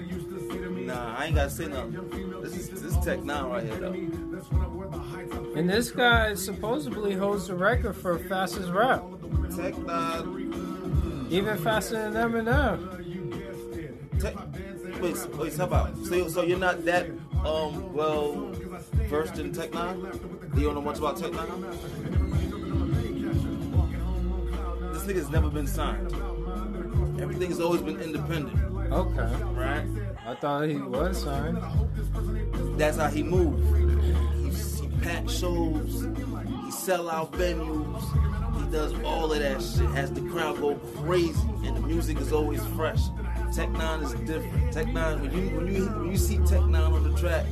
Nah, 0.85 1.17
I 1.17 1.25
ain't 1.25 1.35
gotta 1.35 1.49
say 1.49 1.67
nothing. 1.67 2.41
This 2.41 2.55
is 2.55 2.69
this 2.69 2.83
is 2.83 2.95
Tech 3.03 3.19
N9ne 3.19 3.49
right 3.49 3.63
here 3.63 3.75
though. 3.75 5.57
And 5.59 5.69
this 5.69 5.91
guy 5.91 6.35
supposedly 6.35 7.15
holds 7.15 7.47
the 7.47 7.55
record 7.55 7.97
for 7.97 8.17
fastest 8.17 8.69
rap. 8.69 9.03
Tech 9.55 9.73
N9ne. 9.73 11.31
Even 11.31 11.57
faster 11.57 12.09
than 12.09 12.13
Eminem. 12.13 13.01
Tech, 14.21 14.35
wait, 15.01 15.17
wait, 15.35 15.57
how 15.57 15.65
about? 15.65 15.97
So, 16.05 16.29
so 16.29 16.43
you're 16.43 16.57
not 16.57 16.85
that 16.85 17.07
um 17.45 17.93
well 17.93 18.51
versed 19.09 19.37
in 19.39 19.51
Tech 19.51 19.71
N9ne? 19.71 20.57
You 20.57 20.63
don't 20.65 20.75
know 20.75 20.81
much 20.81 20.97
about 20.99 21.17
Tech 21.17 21.31
N9ne? 21.31 21.73
This 24.93 25.03
nigga's 25.03 25.29
never 25.29 25.49
been 25.49 25.67
signed. 25.67 26.11
Everything's 27.21 27.59
always 27.59 27.81
been 27.81 27.99
independent, 28.01 28.57
Okay. 28.91 29.29
right? 29.53 29.85
I 30.25 30.35
thought 30.35 30.69
he 30.69 30.77
was 30.77 31.21
signed. 31.23 31.57
That's 32.77 32.97
how 32.97 33.07
he 33.09 33.23
moves. 33.23 33.61
He, 34.79 34.87
he 34.87 34.95
pack 35.01 35.29
shows, 35.29 36.07
he 36.65 36.71
sell 36.71 37.09
out 37.09 37.31
venues, 37.33 38.01
he 38.63 38.71
does 38.71 38.93
all 39.03 39.31
of 39.31 39.39
that 39.39 39.61
shit. 39.61 39.89
Has 39.91 40.11
the 40.11 40.21
crowd 40.29 40.59
go 40.59 40.75
crazy, 41.01 41.39
and 41.65 41.75
the 41.75 41.81
music 41.81 42.19
is 42.19 42.31
always 42.31 42.63
fresh. 42.67 43.01
Tech 43.53 43.69
N9ne 43.69 44.03
is 44.03 44.13
different. 44.27 44.73
Tech 44.73 44.85
N9ne, 44.87 45.21
when 45.21 45.31
you 45.37 45.55
when 45.57 45.67
you 45.75 45.85
when 45.85 46.11
you 46.11 46.17
see 46.17 46.37
Tech 46.39 46.61
N9ne 46.61 46.91
on 46.91 47.11
the 47.11 47.17
track, 47.19 47.45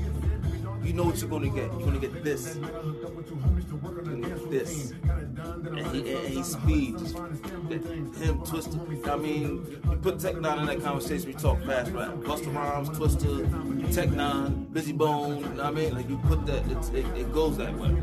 you 0.83 0.93
know 0.93 1.03
what 1.03 1.19
you're 1.21 1.29
gonna 1.29 1.47
get. 1.49 1.71
You're 1.73 1.79
gonna 1.81 1.99
get 1.99 2.23
this, 2.23 2.57
You're 2.57 2.69
gonna 2.69 4.27
get 4.27 4.49
this, 4.49 4.91
and 4.91 5.95
he, 5.95 6.13
and 6.13 6.27
he 6.27 6.43
speeds. 6.43 7.11
Him, 7.11 8.39
Twista. 8.41 9.07
I 9.09 9.15
mean, 9.15 9.43
you 9.89 9.97
put 10.01 10.19
Tech 10.19 10.35
N9ne 10.35 10.59
in 10.61 10.65
that 10.65 10.81
conversation. 10.81 11.27
We 11.27 11.33
talk 11.33 11.61
fast 11.65 11.91
rap. 11.91 12.09
Busta 12.15 12.53
Rhymes, 12.53 12.89
Twista, 12.89 13.93
Tech 13.93 14.09
N9ne, 14.09 14.71
Bizzy 14.71 14.97
Bone. 14.97 15.37
You 15.37 15.43
know 15.43 15.49
what 15.49 15.65
I 15.65 15.71
mean? 15.71 15.93
Like 15.93 16.09
you 16.09 16.17
put 16.25 16.45
that, 16.47 16.65
it, 16.95 17.05
it 17.15 17.31
goes 17.31 17.57
that 17.57 17.77
way. 17.77 17.95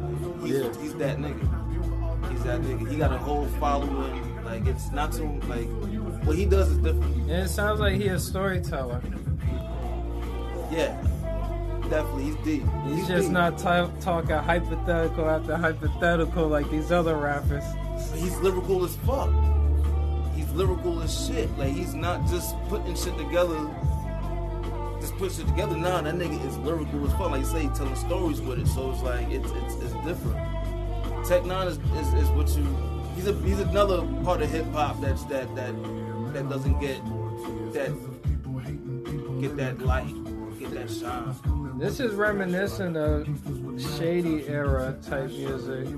He's, 0.43 0.57
Yeah. 0.57 0.81
he's 0.81 0.95
that 0.97 1.19
nigga. 1.19 2.31
He's 2.31 2.43
that 2.45 2.61
nigga. 2.61 2.89
He 2.89 2.97
got 2.97 3.13
a 3.13 3.19
whole 3.19 3.47
following. 3.59 4.45
Like 4.45 4.67
it's 4.67 4.91
not 4.93 5.13
too 5.13 5.41
like 5.49 5.69
what 6.25 6.37
he 6.37 6.45
does 6.45 6.71
is 6.71 6.79
different. 6.79 7.15
And 7.31 7.31
it 7.31 7.49
sounds 7.49 7.81
like 7.81 7.95
he 7.95 8.09
a 8.09 8.19
storyteller. 8.19 9.01
Yeah, 10.71 11.01
definitely. 11.89 12.25
He's 12.25 12.37
deep. 12.37 12.63
He's 12.87 13.09
just 13.09 13.25
deep. 13.25 13.33
not 13.33 13.59
ta 13.59 13.91
talking 14.01 14.37
hypothetical 14.37 15.29
after 15.29 15.57
hypothetical 15.57 16.49
like 16.49 16.71
these 16.71 16.93
other 16.93 17.17
rappers. 17.17 17.65
He's 18.15 18.37
lyrical 18.39 18.85
as 18.85 18.97
fuck. 18.97 19.31
He's 20.35 20.51
lyrical 20.53 21.01
as 21.01 21.27
shit. 21.27 21.51
Like 21.59 21.73
he's 21.73 21.95
not 21.95 22.29
just 22.29 22.55
putting 22.69 22.95
shit 22.95 23.17
together. 23.17 23.59
Just 25.01 25.17
put 25.17 25.33
shit 25.33 25.47
together. 25.47 25.77
Nah, 25.77 26.03
that 26.03 26.15
nigga 26.15 26.45
is 26.47 26.59
lyrical 26.59 27.07
as 27.07 27.13
fuck. 27.13 27.31
Like 27.31 27.41
you 27.41 27.47
say, 27.47 27.63
he 27.63 27.69
telling 27.69 27.97
stories 27.97 28.41
with 28.41 28.59
it. 28.59 28.67
So 28.69 28.91
it's 28.91 29.03
like 29.03 29.29
it's 29.31 29.51
it's, 29.51 29.75
it's 29.83 29.95
different. 30.05 30.59
Tech 31.27 31.43
N9ne 31.43 31.67
is, 31.67 31.79
is, 31.79 32.15
is 32.25 32.29
what 32.31 32.49
you. 32.57 32.98
He's 33.19 33.27
a 33.27 33.33
he's 33.41 33.59
another 33.59 34.03
part 34.23 34.43
of 34.43 34.49
hip 34.49 34.65
hop 34.67 35.01
that's 35.01 35.25
that 35.25 35.53
that 35.57 35.75
that 36.33 36.49
doesn't 36.49 36.79
get 36.79 37.05
that 37.73 37.91
get 39.41 39.57
that 39.57 39.81
light, 39.81 40.15
get 40.61 40.71
that 40.71 40.89
shine. 40.89 41.35
This 41.81 41.99
is 41.99 42.15
reminiscent 42.15 42.97
of 42.97 43.27
shady 43.99 44.47
era 44.47 44.97
type 45.03 45.31
music. 45.31 45.89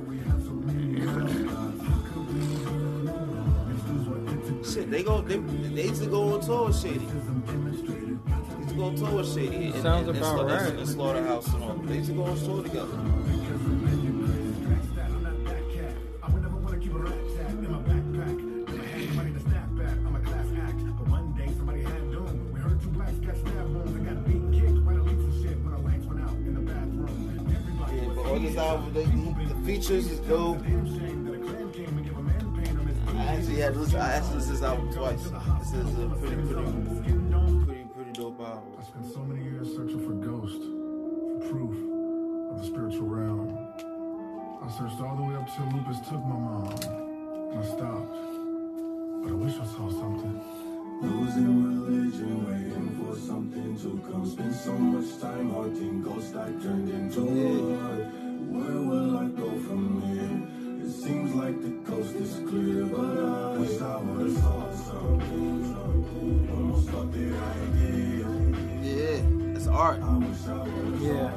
Shit, 4.65 4.91
they 4.91 5.03
go 5.03 5.21
they 5.21 5.37
they 5.37 5.89
used 5.89 6.03
to 6.03 6.09
go 6.09 6.33
on 6.33 6.41
tour 6.41 6.69
with 6.69 6.81
Shady. 6.81 7.01
They 7.01 8.57
used 8.61 8.69
to 8.71 8.75
go 8.77 8.85
on 8.85 8.97
tour 8.97 9.17
with 9.17 9.35
Shady. 9.35 9.67
And, 9.67 9.83
Sounds 9.83 10.09
and, 10.09 10.17
and, 10.17 10.17
about 10.17 10.37
Slaughter- 10.37 10.55
right. 10.55 10.73
And 10.73 10.89
Slaughterhouse 10.89 11.53
and 11.53 11.65
all. 11.65 11.75
They 11.75 11.97
used 11.97 12.09
to 12.09 12.17
go 12.17 12.25
on 12.25 12.39
tour 12.39 12.63
together. 12.63 13.20
Features 29.81 30.11
is 30.11 30.21
dope. 30.21 30.59
I 33.09 33.25
actually 33.25 33.57
had 33.57 33.73
to 33.75 33.81
listen. 33.81 34.01
I 34.01 34.13
actually 34.13 34.35
listened 34.37 34.43
to 34.43 34.53
this 34.53 34.63
album 34.63 34.93
twice. 34.93 35.23
This 35.23 35.87
is 35.87 35.99
a 35.99 36.09
pretty, 36.21 36.37
pretty, 36.37 36.55
pretty, 37.65 37.85
pretty 37.95 38.13
dope 38.13 38.41
album. 38.41 38.73
I 38.79 38.85
spent 38.85 39.13
so 39.13 39.21
many 39.21 39.43
years 39.45 39.75
searching 39.75 40.05
for 40.05 40.13
ghosts, 40.13 40.59
for 40.59 41.49
proof 41.49 41.77
of 42.53 42.61
the 42.61 42.67
spiritual 42.67 43.09
realm. 43.09 43.57
I 44.63 44.69
searched 44.71 45.01
all 45.01 45.17
the 45.17 45.23
way 45.23 45.35
up 45.37 45.49
till 45.57 45.65
lupus 45.73 46.01
took 46.09 46.23
my 46.29 46.37
mom, 46.37 46.73
and 47.51 47.59
I 47.59 47.65
stopped. 47.65 48.13
But 49.23 49.31
I 49.33 49.35
wish 49.35 49.55
I 49.55 49.65
saw 49.65 49.89
something. 49.89 50.41
Losing 51.01 51.89
religion, 51.89 52.45
waiting 52.47 52.89
for 53.01 53.17
something 53.19 53.79
to 53.81 54.11
come. 54.11 54.29
Spend 54.29 54.55
so 54.55 54.73
much 54.73 55.19
time 55.21 55.51
haunting 55.51 56.03
ghosts 56.03 56.37
I 56.37 56.51
turned 56.61 56.91
into 56.91 57.23
wood. 57.23 58.30
Where 58.49 58.81
will 58.89 59.19
I 59.19 59.27
go 59.29 59.51
from 59.61 60.03
here? 60.03 60.87
It 60.87 60.91
seems 60.93 61.35
like 61.35 61.61
the 61.61 61.71
coast 61.91 62.15
is 62.15 62.35
clear, 62.49 62.85
but 62.87 63.01
I 63.01 63.59
wish 63.59 63.81
I 63.81 63.97
would've 64.01 64.37
saw 64.39 64.73
something. 64.73 65.75
something. 65.75 66.51
Almost 66.51 66.89
thought 66.91 67.13
that 67.13 67.35
I 67.35 67.77
did. 67.77 68.27
Yeah, 68.83 69.57
it's 69.57 69.67
art. 69.67 70.01
I 70.03 70.17
wish 70.19 70.47
I 70.49 70.63
would've 70.63 71.03
Yeah. 71.03 71.31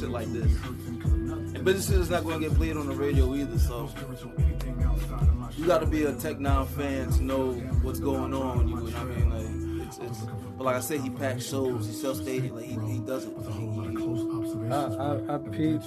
Shit 0.00 0.08
like 0.10 0.32
this. 0.32 0.50
And 0.64 1.64
but 1.64 1.76
this 1.76 1.90
is 1.90 2.08
not 2.10 2.24
going 2.24 2.40
to 2.40 2.48
get 2.48 2.56
played 2.56 2.76
on 2.76 2.86
the 2.88 2.94
radio 2.94 3.34
either. 3.34 3.58
So 3.58 3.88
Spiritual 3.88 4.32
anything 4.38 4.82
outside 4.84 5.22
of 5.28 5.34
my 5.36 5.50
you 5.56 5.66
got 5.66 5.80
to 5.80 5.86
be 5.86 6.04
a 6.04 6.12
Tech 6.14 6.36
N9ne 6.38 6.66
fan 6.68 7.10
to 7.10 7.22
know 7.22 7.52
what's 7.82 8.00
going 8.00 8.32
on. 8.34 8.68
You 8.68 8.76
know 8.76 8.82
what 8.82 8.94
I 8.94 9.04
mean? 9.04 9.78
Like, 9.78 9.86
it's, 9.88 9.98
it's, 9.98 10.18
but 10.56 10.64
like 10.64 10.76
I 10.76 10.80
said, 10.80 11.00
he 11.00 11.10
packs 11.10 11.44
shows. 11.44 11.86
He 11.86 11.92
sells 11.92 12.20
stadium. 12.20 12.56
Like 12.56 12.64
he, 12.64 12.78
he 12.92 12.98
does 13.00 13.24
it. 13.26 13.36
With 13.36 13.46
a 13.48 13.50
whole 13.52 13.68
lot 13.72 13.86
of 13.86 13.92
He- 13.92 14.70
I- 14.70 14.84
I- 14.86 15.14
I 15.16 15.34
of 15.34 15.52
peeped 15.52 15.84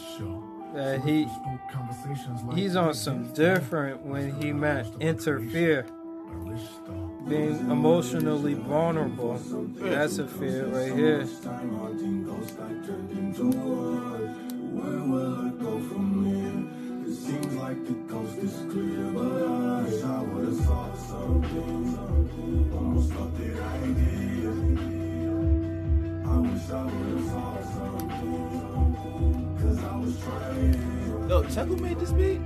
that 0.76 1.02
he 1.04 1.24
Spoke 1.28 1.72
conversations 1.72 2.44
like 2.44 2.58
he's 2.58 2.76
on 2.76 2.94
some 2.96 3.32
different 3.34 4.02
when 4.06 4.34
he 4.42 4.52
meant 4.54 4.88
interfere, 5.02 5.86
I 6.32 6.36
wish 6.50 6.62
though. 6.88 7.03
Being 7.28 7.60
emotionally 7.72 8.54
vulnerable. 8.54 9.40
That's 9.76 10.18
a 10.18 10.28
fear 10.28 10.66
right 10.68 10.94
here. 10.94 11.26
Where 14.74 15.02
will 15.08 15.36
I 15.36 15.50
go 15.52 15.80
from 15.88 16.26
here? 16.26 16.60
It 17.08 17.16
seems 17.16 17.54
like 17.56 17.86
the 17.86 17.94
coast 18.12 18.38
is 18.40 18.54
clear, 18.72 19.12
but 19.12 19.24
I 19.24 19.84
wish 19.84 20.04
I 20.04 20.22
would've 20.22 20.66
saw 20.66 20.94
something. 20.96 21.96
something. 21.96 22.74
Almost 22.74 23.12
thought 23.14 23.38
that 23.38 23.60
I. 23.60 23.74
I 26.26 26.38
wish 26.40 26.70
I 26.70 26.84
would've 26.84 27.26
saw 27.30 27.62
something. 27.74 29.58
Cause 29.62 29.80
I 29.84 29.96
was 29.98 30.16
trying. 30.22 31.30
Yo, 31.30 31.44
check 31.44 31.68
who 31.68 31.76
made 31.78 32.00
this 32.00 32.12
beat. 32.12 32.42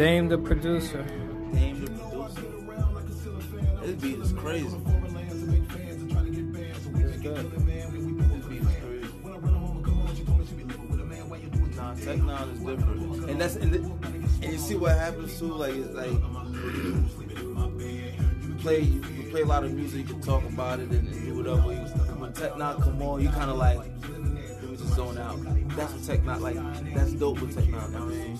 Dame 0.00 0.28
the 0.28 0.38
producer. 0.38 1.02
Dame 1.52 1.84
the 1.84 1.90
producer. 1.90 2.40
This 3.82 4.00
beat 4.00 4.18
is 4.18 4.32
crazy. 4.32 4.78
This 6.94 7.16
is 7.16 7.22
different, 7.22 7.52
and 13.28 13.38
that's 13.38 13.56
and, 13.56 13.74
the, 13.74 13.78
and 14.42 14.50
you 14.50 14.56
see 14.56 14.74
what 14.74 14.96
happens 14.96 15.38
too. 15.38 15.52
Like 15.52 15.74
it's 15.74 15.92
like 15.92 16.12
you 16.12 17.04
play 18.60 18.80
you 18.80 19.02
play 19.30 19.42
a 19.42 19.44
lot 19.44 19.64
of 19.64 19.74
music, 19.74 20.08
you 20.08 20.14
can 20.14 20.22
talk 20.22 20.42
about 20.44 20.80
it 20.80 20.88
and, 20.88 21.08
and 21.08 21.24
do 21.26 21.36
whatever. 21.36 21.74
You, 21.74 21.80
when 22.16 22.32
Tech 22.32 22.52
N9ne 22.52 22.82
come 22.82 23.02
on, 23.02 23.20
you 23.20 23.28
kind 23.28 23.50
of 23.50 23.58
like 23.58 23.80
zone 25.00 25.18
out. 25.18 25.38
That's 25.76 25.92
what 25.94 26.04
Tech 26.04 26.20
N9ne 26.20 26.40
like. 26.40 26.94
That's 26.94 27.12
dope 27.12 27.40
with 27.40 27.54
Tech 27.54 27.64
N9ne. 27.64 27.70
You 27.70 27.72
know 27.72 28.04
what 28.04 28.14
I 28.14 28.16
mean? 28.16 28.38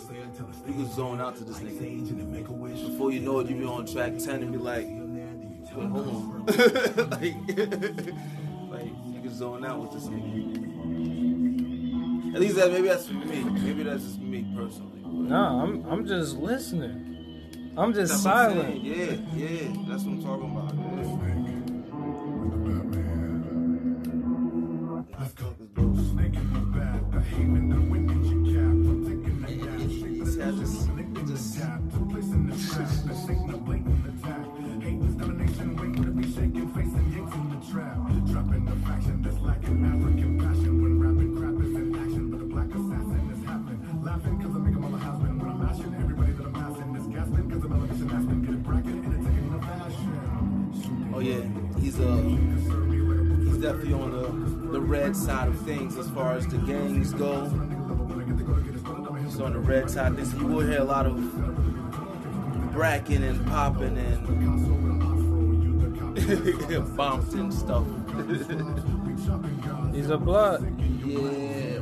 You 0.67 0.75
can 0.75 0.93
zone 0.93 1.21
out 1.21 1.37
to 1.37 1.45
this 1.45 1.59
nigga. 1.61 2.87
Before 2.87 3.11
you 3.13 3.21
know 3.21 3.39
it, 3.41 3.49
you 3.49 3.57
be 3.57 3.65
on 3.65 3.87
track 3.87 4.19
ten 4.19 4.43
and 4.43 4.53
be 4.53 4.59
like, 4.59 4.87
wait, 4.87 5.89
hold 5.89 6.09
on. 6.09 6.47
like, 7.11 7.35
like 8.75 8.93
you 9.07 9.21
can 9.23 9.35
zone 9.35 9.65
out 9.65 9.81
with 9.81 9.93
this 9.93 10.07
nigga. 10.09 10.65
At 12.35 12.41
least 12.41 12.57
that 12.57 12.71
maybe 12.71 12.89
that's 12.89 13.09
me. 13.09 13.43
Maybe 13.43 13.83
that's 13.83 14.05
just 14.05 14.21
me 14.21 14.47
personally. 14.55 15.01
No, 15.03 15.37
I'm 15.37 15.87
I'm 15.87 16.07
just 16.07 16.37
listening. 16.37 17.07
I'm 17.77 17.95
just 17.95 18.13
That's 18.13 18.27
I'm 18.27 18.53
silent. 18.53 18.83
Yeah, 18.85 19.17
yeah, 19.35 19.73
that's 19.89 20.03
what 20.03 20.13
I'm 20.13 20.23
talking 20.23 20.51
about. 20.51 20.75
Yeah. 20.75 21.40
Red 55.11 55.17
side 55.17 55.49
of 55.49 55.61
things 55.63 55.97
as 55.97 56.09
far 56.11 56.37
as 56.37 56.47
the 56.47 56.57
gangs 56.59 57.13
go. 57.15 57.49
He's 59.25 59.41
on 59.41 59.55
the 59.55 59.59
red 59.59 59.91
side 59.91 60.17
this. 60.17 60.33
You 60.35 60.47
will 60.47 60.61
hear 60.61 60.83
a 60.83 60.85
lot 60.85 61.05
of 61.05 61.17
bracking 62.73 63.25
and 63.25 63.45
popping 63.49 63.99
and 63.99 64.25
bumped 66.97 67.33
and 67.33 67.53
stuff. 67.53 67.85
He's 69.93 70.11
a 70.11 70.17
blood. 70.17 70.81
Yeah, 71.05 71.81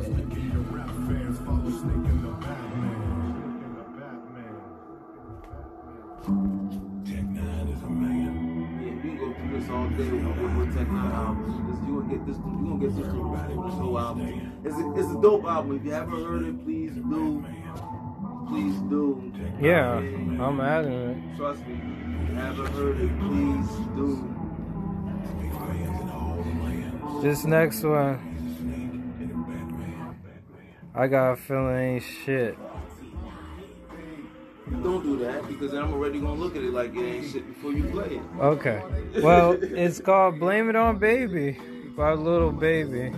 all 9.98 10.04
with, 10.06 10.56
with 10.56 10.76
Tech 10.76 10.86
N9ne 10.86 11.14
albums. 11.14 11.54
This, 11.68 11.88
you 11.88 11.94
gonna 12.00 12.14
get 12.14 12.26
this. 12.26 12.36
You 12.36 12.42
gonna 12.42 12.78
get 12.78 12.96
this 12.96 13.06
through 13.06 13.98
album. 13.98 14.60
It's 14.64 14.76
a, 14.76 14.94
it's 14.94 15.10
a 15.10 15.20
dope 15.20 15.44
album. 15.44 15.76
If 15.76 15.84
you 15.84 15.90
haven't 15.92 16.24
heard 16.24 16.42
it, 16.46 16.64
please 16.64 16.92
do. 16.92 17.44
Please 18.48 18.76
do. 18.88 19.32
Yeah, 19.60 19.96
I'm 19.96 20.60
adding 20.60 20.92
it. 20.92 21.36
Trust 21.36 21.66
me. 21.66 21.74
If 21.74 22.28
you 22.30 22.36
haven't 22.36 22.66
heard 22.74 23.00
it, 23.00 23.18
please 23.18 23.68
do. 23.96 24.34
This 27.22 27.44
next 27.44 27.82
one, 27.82 28.20
I 30.94 31.08
got 31.08 31.32
a 31.32 31.36
feeling 31.36 31.76
ain't 31.76 32.04
shit. 32.24 32.56
Don't 34.70 35.02
do 35.02 35.16
that 35.18 35.46
because 35.48 35.72
then 35.72 35.82
I'm 35.82 35.92
already 35.92 36.20
gonna 36.20 36.34
look 36.34 36.54
at 36.56 36.62
it 36.62 36.72
like 36.72 36.94
it 36.94 37.02
ain't 37.02 37.32
shit 37.32 37.46
before 37.46 37.72
you 37.72 37.84
play 37.84 38.16
it. 38.16 38.22
Okay. 38.40 38.82
Well, 39.22 39.52
it's 39.60 40.00
called 40.00 40.38
"Blame 40.38 40.68
It 40.68 40.76
on 40.76 40.98
Baby" 40.98 41.58
by 41.96 42.12
Little 42.12 42.52
Baby. 42.52 43.12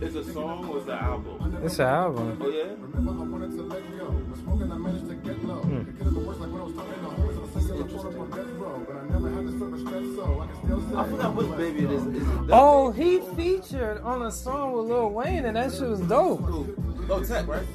It's 0.00 0.16
a 0.16 0.32
song 0.32 0.68
or 0.68 0.78
it's 0.78 0.86
an 0.88 0.92
album? 0.98 1.60
It's 1.64 1.78
an 1.78 1.86
album. 1.86 2.38
Oh 2.42 2.48
yeah. 2.48 2.74
Remember, 2.78 3.22
I 3.22 3.26
wanted 3.26 3.50
to 3.56 3.62
let 3.62 3.98
go. 3.98 4.06
I 4.48 4.76
managed 4.76 5.08
to 5.08 5.14
get 5.14 5.44
low. 5.44 5.60
It 5.60 5.96
could 5.96 6.04
have 6.06 6.14
been 6.14 6.26
like 6.26 6.38
when 6.38 6.60
I 6.60 6.64
was 6.64 6.74
talking 6.74 6.92
to 6.92 6.98
homies, 7.00 7.36
I 7.36 7.40
was 7.40 7.66
saying, 7.66 7.82
I 7.82 7.86
put 7.86 8.06
up 8.06 8.20
on 8.20 8.30
death 8.30 8.52
row. 8.56 8.86
But 8.86 8.96
I 8.96 9.04
never 9.08 9.30
had 9.30 9.46
to 9.46 9.58
serve 9.58 9.74
a 9.74 9.78
stress, 9.78 10.02
so 10.02 10.14
so 10.16 10.40
I 10.40 10.46
can 10.46 10.56
still 10.64 10.80
say. 10.90 10.96
I 10.96 11.04
forgot 11.08 11.34
which 11.36 11.56
baby 11.56 11.84
it 11.84 11.90
is. 11.92 12.02
Is 12.06 12.16
it 12.16 12.46
that 12.46 12.48
Oh, 12.52 12.90
he 12.90 13.20
featured 13.36 14.00
on 14.02 14.22
a 14.22 14.30
song 14.32 14.72
with 14.72 14.86
Lil 14.86 15.10
Wayne, 15.10 15.44
and 15.44 15.56
that 15.56 15.72
shit 15.72 15.88
was 15.88 16.00
dope. 16.00 16.40
Who? 16.40 16.74
Oh, 17.08 17.22
Tech, 17.24 17.46
right? 17.46 17.66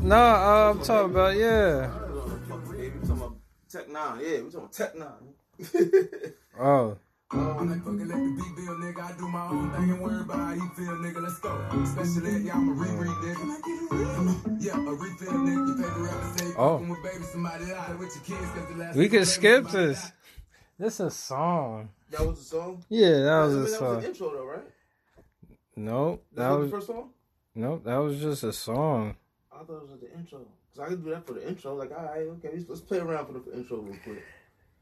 Nah, 0.00 0.16
uh, 0.16 0.70
I'm 0.70 0.82
talking 0.82 1.10
about 1.10 1.36
yeah. 1.36 1.90
Tech 3.70 3.88
N9ne. 3.88 4.20
Yeah, 4.22 4.42
we 4.42 4.50
talking 4.50 4.58
about 4.58 4.72
Tech 4.72 4.94
N9ne. 4.94 6.32
Oh, 6.60 6.96
I'm 7.30 7.68
like, 7.70 7.78
fucking 7.84 8.08
let 8.08 8.16
the 8.16 8.42
beat 8.42 8.56
bill, 8.56 8.74
nigga. 8.78 9.02
I 9.02 9.12
do 9.18 9.28
my 9.28 9.46
own 9.48 9.70
thing 9.72 9.90
and 9.90 10.00
worry 10.00 10.22
about 10.22 10.38
how 10.38 10.54
he 10.54 10.60
feel, 10.74 10.96
nigga. 10.96 11.22
Let's 11.22 11.38
go. 11.40 11.54
Especially 11.82 12.30
that, 12.32 12.40
yeah, 12.40 12.54
I'm 12.54 12.70
a 12.70 12.72
reread, 12.72 13.10
nigga. 13.10 14.62
Yeah, 14.64 14.72
a 14.76 14.92
refill, 14.94 15.32
nigga. 15.34 15.68
Your 15.68 15.76
favorite 15.76 16.10
rapper 16.10 16.38
say, 16.38 16.54
Oh. 16.56 16.76
with 16.78 17.02
baby, 17.02 17.24
somebody 17.24 17.66
lie 17.66 17.94
with 17.98 18.14
your 18.16 18.24
kids, 18.38 18.50
cause 18.52 18.68
the 18.72 18.76
last 18.78 18.96
we 18.96 19.08
time 19.08 19.18
could 19.18 19.28
skip 19.28 19.68
this. 19.68 20.02
lied. 20.04 20.12
This 20.78 20.94
is 20.94 21.00
a 21.00 21.10
song. 21.10 21.90
that 22.10 22.26
was 22.26 22.38
a 22.40 22.44
song. 22.44 22.84
Yeah, 22.88 23.10
that 23.10 23.28
I 23.32 23.44
was 23.44 23.54
mean, 23.54 23.58
a 23.58 23.64
that 23.66 23.70
was 23.70 23.78
song. 23.78 24.00
the 24.00 24.06
intro, 24.08 24.30
though, 24.32 24.46
right? 24.46 24.64
Nope, 25.76 26.24
That 26.32 26.42
that 26.42 26.48
was 26.48 26.58
was 26.58 26.70
the 26.70 26.76
first 26.78 26.86
song. 26.86 27.10
nope, 27.54 27.84
that 27.84 27.96
was 27.98 28.20
just 28.20 28.42
a 28.44 28.52
song. 28.54 29.16
I 29.52 29.58
thought 29.64 29.82
it 29.84 29.90
was 29.90 30.00
the 30.00 30.12
intro. 30.16 30.46
Cause 30.74 30.84
I 30.84 30.88
could 30.88 31.04
do 31.04 31.10
that 31.10 31.26
for 31.26 31.32
the 31.34 31.46
intro. 31.48 31.74
Like, 31.74 31.90
all 31.90 32.04
right, 32.04 32.26
okay, 32.38 32.50
let's, 32.54 32.68
let's 32.68 32.80
play 32.80 32.98
around 32.98 33.26
for 33.26 33.32
the 33.32 33.56
intro 33.56 33.78
real 33.78 33.96
quick. 34.04 34.22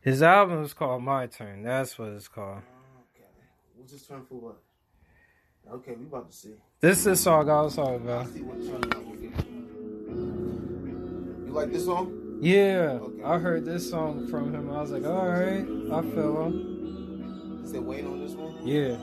His 0.00 0.22
album 0.22 0.62
is 0.62 0.72
called 0.74 1.02
My 1.02 1.26
Turn. 1.26 1.62
That's 1.62 1.98
what 1.98 2.08
it's 2.10 2.28
called. 2.28 2.58
Okay, 3.14 3.26
what's 3.76 3.92
this 3.92 4.06
turn 4.06 4.24
for 4.28 4.34
what? 4.34 4.56
Okay, 5.72 5.92
we 5.98 6.04
about 6.04 6.30
to 6.30 6.36
see. 6.36 6.54
This 6.80 6.98
is 6.98 7.04
the 7.04 7.16
song 7.16 7.50
I 7.50 7.62
was 7.62 7.74
talking 7.76 7.96
about. 7.96 8.28
see 8.28 8.42
what 8.42 8.58
turn 8.58 8.92
I 8.92 8.98
will 8.98 9.16
get. 9.16 9.46
You 11.46 11.52
like 11.52 11.72
this 11.72 11.84
song? 11.86 12.38
Yeah, 12.40 12.98
Okay. 13.02 13.22
I 13.24 13.38
heard 13.38 13.64
this 13.64 13.88
song 13.88 14.28
from 14.28 14.54
him. 14.54 14.70
I 14.70 14.80
was 14.82 14.90
like, 14.90 15.06
all 15.06 15.26
right, 15.26 15.62
I 15.64 16.02
feel 16.14 16.44
him. 16.44 17.62
Is 17.64 17.72
it 17.72 17.82
Wayne 17.82 18.06
on 18.06 18.20
this 18.20 18.32
one? 18.32 18.54
Yeah. 18.64 18.96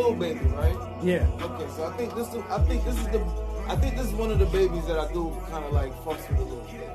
Lil 0.00 0.14
Baby, 0.14 0.40
right? 0.56 0.76
Yeah. 1.02 1.26
Okay, 1.40 1.66
so 1.76 1.84
I 1.84 1.92
think 1.96 2.14
this 2.14 2.28
is 2.28 2.42
I 2.50 2.58
think 2.64 2.84
this 2.84 2.96
is 2.96 3.06
the 3.08 3.20
I 3.68 3.76
think 3.76 3.96
this 3.96 4.06
is 4.06 4.12
one 4.14 4.30
of 4.30 4.38
the 4.38 4.46
babies 4.46 4.86
that 4.86 4.98
I 4.98 5.12
do 5.12 5.36
kind 5.50 5.64
of 5.64 5.72
like 5.72 5.92
fucks 6.04 6.28
with 6.30 6.38
a 6.40 6.42
little 6.42 6.64
bit. 6.64 6.90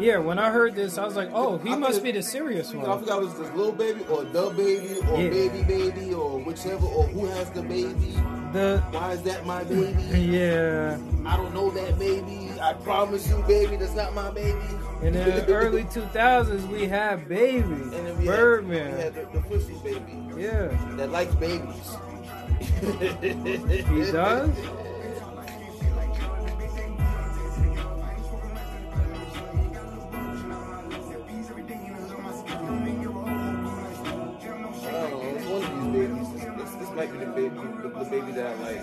Yeah, 0.00 0.18
when 0.18 0.40
I 0.40 0.50
heard 0.50 0.74
this, 0.74 0.98
I 0.98 1.04
was 1.04 1.14
like, 1.14 1.30
oh, 1.32 1.58
he 1.58 1.70
I 1.70 1.76
must 1.76 2.02
be 2.02 2.10
the 2.10 2.22
serious 2.22 2.74
one." 2.74 2.84
I 2.90 2.98
forgot 2.98 3.22
if 3.22 3.30
it's 3.30 3.38
this 3.38 3.52
little 3.54 3.72
baby 3.72 4.04
or 4.10 4.24
the 4.24 4.50
baby 4.50 4.98
or 5.08 5.20
Yeah. 5.22 5.28
baby 5.30 5.62
baby 5.62 6.12
or 6.14 6.40
whichever 6.40 6.86
or 6.86 7.04
who 7.04 7.26
has 7.26 7.50
the 7.50 7.62
baby. 7.62 8.16
The 8.54 8.78
Why 8.92 9.10
is 9.12 9.22
that 9.22 9.44
my 9.44 9.64
baby? 9.64 10.00
yeah. 10.30 10.96
I 11.26 11.36
don't 11.36 11.52
know 11.52 11.70
that 11.70 11.98
baby. 11.98 12.52
I 12.60 12.72
promise 12.74 13.28
you, 13.28 13.42
baby, 13.48 13.74
that's 13.76 13.94
not 13.96 14.14
my 14.14 14.30
baby. 14.30 14.58
In 15.02 15.12
the 15.14 15.44
early 15.52 15.82
2000s, 15.84 16.68
we 16.68 16.86
had 16.86 17.28
Baby, 17.28 17.62
And 17.64 17.92
then 17.92 18.16
we 18.18 18.26
Birdman. 18.26 18.90
Had, 18.96 19.14
we 19.14 19.20
had 19.20 19.32
the, 19.32 19.38
the 19.40 19.44
pussy 19.48 19.74
baby 19.82 20.12
Yeah. 20.40 20.68
that 20.96 21.10
likes 21.10 21.34
babies. 21.34 21.96
He 23.20 24.12
does? 24.12 24.50
That 38.34 38.60
like, 38.60 38.82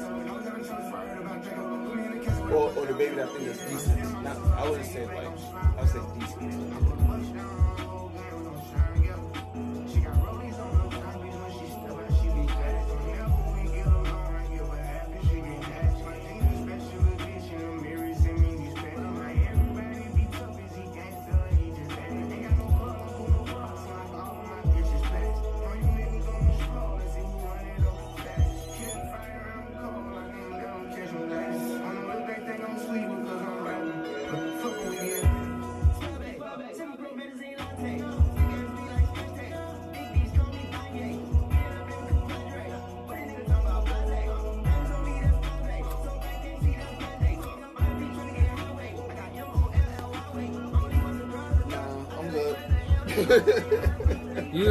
or, 2.52 2.72
or 2.74 2.86
the 2.86 2.94
baby 2.94 3.16
that 3.16 3.28
I 3.28 3.32
think 3.34 3.48
is 3.48 3.60
decent. 3.60 4.24
Not, 4.24 4.38
I 4.38 4.70
wouldn't 4.70 4.88
say 4.88 5.06
like, 5.06 5.18
I 5.18 5.82
would 5.82 5.90
say 5.90 6.00
decent. 6.20 8.01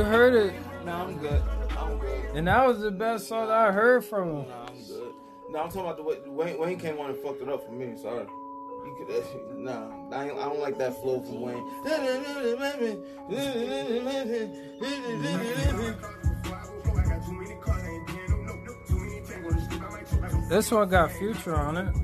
You 0.01 0.07
heard 0.07 0.33
it, 0.33 0.55
nah, 0.87 1.05
I'm 1.05 1.19
good. 1.19 1.43
I'm 1.77 1.99
good. 1.99 2.25
and 2.35 2.49
that 2.49 2.67
was 2.67 2.81
the 2.81 2.91
best 2.91 3.29
song 3.29 3.51
I 3.51 3.71
heard 3.71 4.03
from 4.03 4.29
him. 4.31 4.49
Nah, 4.49 4.67
I'm 4.67 4.87
good. 4.87 5.13
Nah, 5.51 5.63
I'm 5.65 5.69
talking 5.69 5.81
about 5.83 5.99
the 5.99 6.03
way 6.03 6.17
Wayne, 6.25 6.59
Wayne 6.59 6.79
came 6.79 6.99
on 6.99 7.11
and 7.11 7.19
fucked 7.19 7.43
it 7.43 7.51
up 7.51 7.67
for 7.67 7.73
me. 7.73 7.99
Sorry. 7.99 8.25
You 8.25 8.97
could, 8.97 9.15
uh, 9.15 9.21
nah, 9.57 10.17
I, 10.17 10.25
I 10.25 10.29
don't 10.29 10.59
like 10.59 10.79
that 10.79 10.99
flow 11.03 11.21
from 11.21 11.43
Wayne. 11.43 11.63
This 20.49 20.71
one 20.71 20.89
got 20.89 21.13
Future 21.13 21.57
on 21.57 21.77
it. 21.77 21.95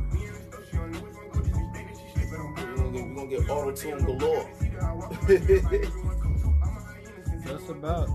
We're 2.61 2.77
gonna 2.77 2.93
get, 2.93 3.09
we 3.09 3.15
gonna 3.15 3.27
get 3.27 3.49
auto 3.49 3.73
tune 3.73 4.05
galore. 4.05 4.51
Just 7.47 7.69
about. 7.71 8.09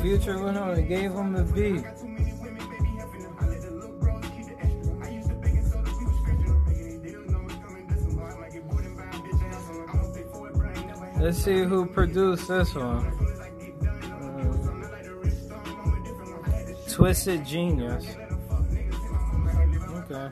Future 0.00 0.42
went 0.42 0.56
on 0.56 0.70
and 0.70 0.88
gave 0.88 1.12
him 1.12 1.32
the 1.32 1.42
beat. 1.52 2.05
Let's 11.18 11.38
see 11.38 11.64
who 11.64 11.86
produced 11.86 12.48
this 12.48 12.74
one. 12.74 12.84
Uh, 12.84 13.14
Twisted 16.90 17.44
Genius. 17.44 18.04
Okay. 19.96 20.30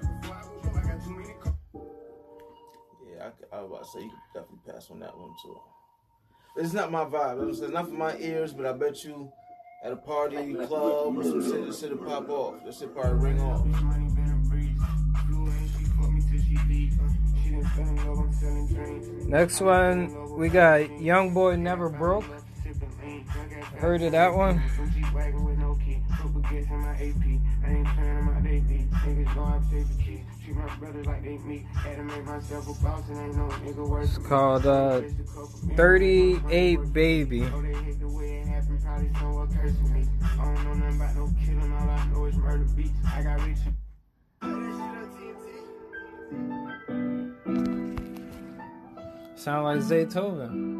Yeah, 3.10 3.30
I, 3.52 3.56
I 3.56 3.60
was 3.60 3.70
about 3.70 3.84
to 3.84 3.90
say 3.90 4.00
you 4.00 4.10
could 4.10 4.40
definitely 4.40 4.72
pass 4.72 4.90
on 4.90 5.00
that 5.00 5.16
one 5.16 5.30
too. 5.42 5.58
It's 6.56 6.72
not 6.72 6.92
my 6.92 7.04
vibe. 7.04 7.48
It's 7.48 7.60
not 7.60 7.88
for 7.88 7.94
my 7.94 8.16
ears, 8.18 8.52
but 8.52 8.66
I 8.66 8.72
bet 8.72 9.02
you 9.04 9.32
at 9.84 9.92
a 9.92 9.96
party, 9.96 10.54
club, 10.54 11.16
or 11.16 11.22
some 11.24 11.42
shit, 11.42 11.66
this 11.66 11.80
shit'll 11.80 11.98
pop 11.98 12.28
off. 12.28 12.64
This 12.64 12.78
shit 12.78 12.94
probably 12.94 13.30
ring 13.30 13.40
off. 13.40 13.66
Next 19.26 19.60
one, 19.60 20.36
we 20.36 20.48
got 20.48 21.00
Young 21.00 21.34
Boy 21.34 21.56
Never 21.56 21.88
Broke. 21.88 22.24
Heard 23.78 24.02
of 24.02 24.12
that 24.12 24.32
one? 24.32 24.62
It's 34.02 34.18
called 34.18 34.66
uh, 34.66 35.02
38 35.76 36.92
Baby. 36.92 37.44
Sound 49.44 49.64
like 49.64 49.80
Zaytoven. 49.80 50.72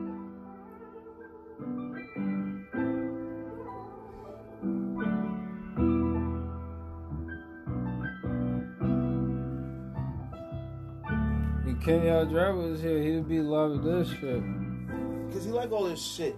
Kenyon 11.85 12.29
Drake 12.31 12.55
was 12.55 12.81
here, 12.81 13.03
he'd 13.03 13.29
be 13.29 13.41
loving 13.41 13.85
this 13.85 14.09
shit. 14.09 14.43
Cause 15.31 15.45
he 15.45 15.51
like 15.51 15.71
all 15.71 15.85
this 15.85 16.03
shit. 16.03 16.35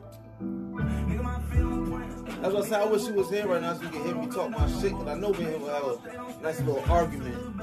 That's 2.40 2.52
what 2.52 2.64
I 2.64 2.68
said. 2.68 2.80
I 2.80 2.86
wish 2.86 3.02
he 3.02 3.12
was 3.12 3.30
here 3.30 3.46
right 3.46 3.62
now 3.62 3.74
so 3.74 3.82
he 3.82 3.86
could 3.86 4.04
hear 4.04 4.16
me 4.16 4.26
talk 4.26 4.50
my 4.50 4.68
shit. 4.80 4.90
Cause 4.90 5.06
I 5.06 5.14
know 5.14 5.30
me 5.30 5.44
and 5.44 5.54
him 5.54 5.62
will 5.62 5.68
have 5.68 5.84
a 5.84 6.42
nice 6.42 6.60
little 6.62 6.82
argument. 6.90 7.56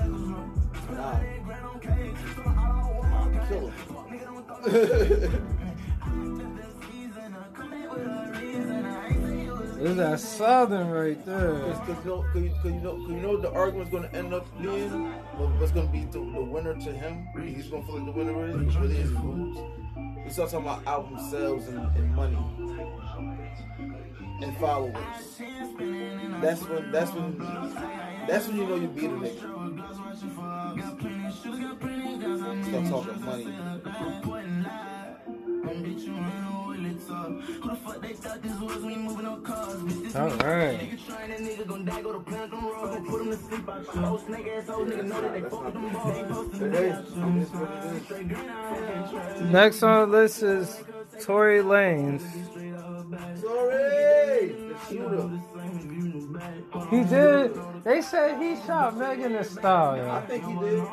Nah. 0.90 1.20
I'll 2.46 3.48
kill 3.50 3.68
him. 3.68 4.03
This 4.64 5.32
is 9.92 9.98
that 9.98 10.20
Southern 10.20 10.90
right 10.90 11.24
there. 11.26 11.60
Cause, 11.60 11.78
cause, 11.80 11.98
you 12.06 12.12
know, 12.12 12.26
cause, 12.32 12.42
you- 12.44 12.52
cause 12.62 12.72
you 12.72 12.80
know, 12.80 12.96
you 13.08 13.16
know 13.20 13.38
the 13.38 13.52
argument's 13.52 13.92
gonna 13.92 14.10
end 14.14 14.34
up 14.34 14.46
being? 14.62 14.90
What's 15.60 15.72
gonna 15.74 15.92
be 15.92 16.06
the, 16.06 16.20
the 16.20 16.42
winner 16.44 16.74
to 16.74 16.92
him? 16.94 17.28
He's 17.44 17.68
gonna 17.68 17.86
feel 17.86 17.98
like 17.98 18.06
the 18.06 18.12
winner 18.12 18.48
is, 18.48 18.56
which 18.56 18.76
really 18.76 18.98
is 18.98 19.12
lose. 19.12 19.58
We 20.24 20.30
start 20.32 20.52
talking 20.52 20.66
about 20.66 20.86
album 20.88 21.20
sales 21.30 21.68
and, 21.68 21.80
and 21.98 22.16
money 22.16 22.38
and 24.42 24.58
followers. 24.58 24.96
That's 26.42 26.62
when 26.68 26.92
that's 26.92 27.12
when 27.12 27.38
that's 28.28 28.48
when 28.48 28.58
you 28.58 28.68
know 28.68 28.76
you 28.76 28.88
beat 28.88 29.10
a 29.10 29.14
nigga. 29.14 29.50
Start 32.44 32.86
talking 32.90 33.26
money. 33.26 33.48
All 40.16 40.30
right. 40.30 41.00
Next 49.52 49.84
on 49.84 50.10
the 50.12 50.18
list 50.18 50.44
is 50.44 50.84
Tory 51.22 51.62
Lanez. 51.62 52.22
Sorry, 53.40 54.56
the. 54.88 55.40
He 56.90 57.04
did. 57.04 57.52
They 57.84 58.02
said 58.02 58.42
he 58.42 58.56
shot 58.66 58.98
Megan 58.98 59.34
Thee 59.34 59.44
Stallion. 59.44 60.10
I 60.10 60.22
think 60.22 60.46
he 60.46 60.54
did 60.56 60.84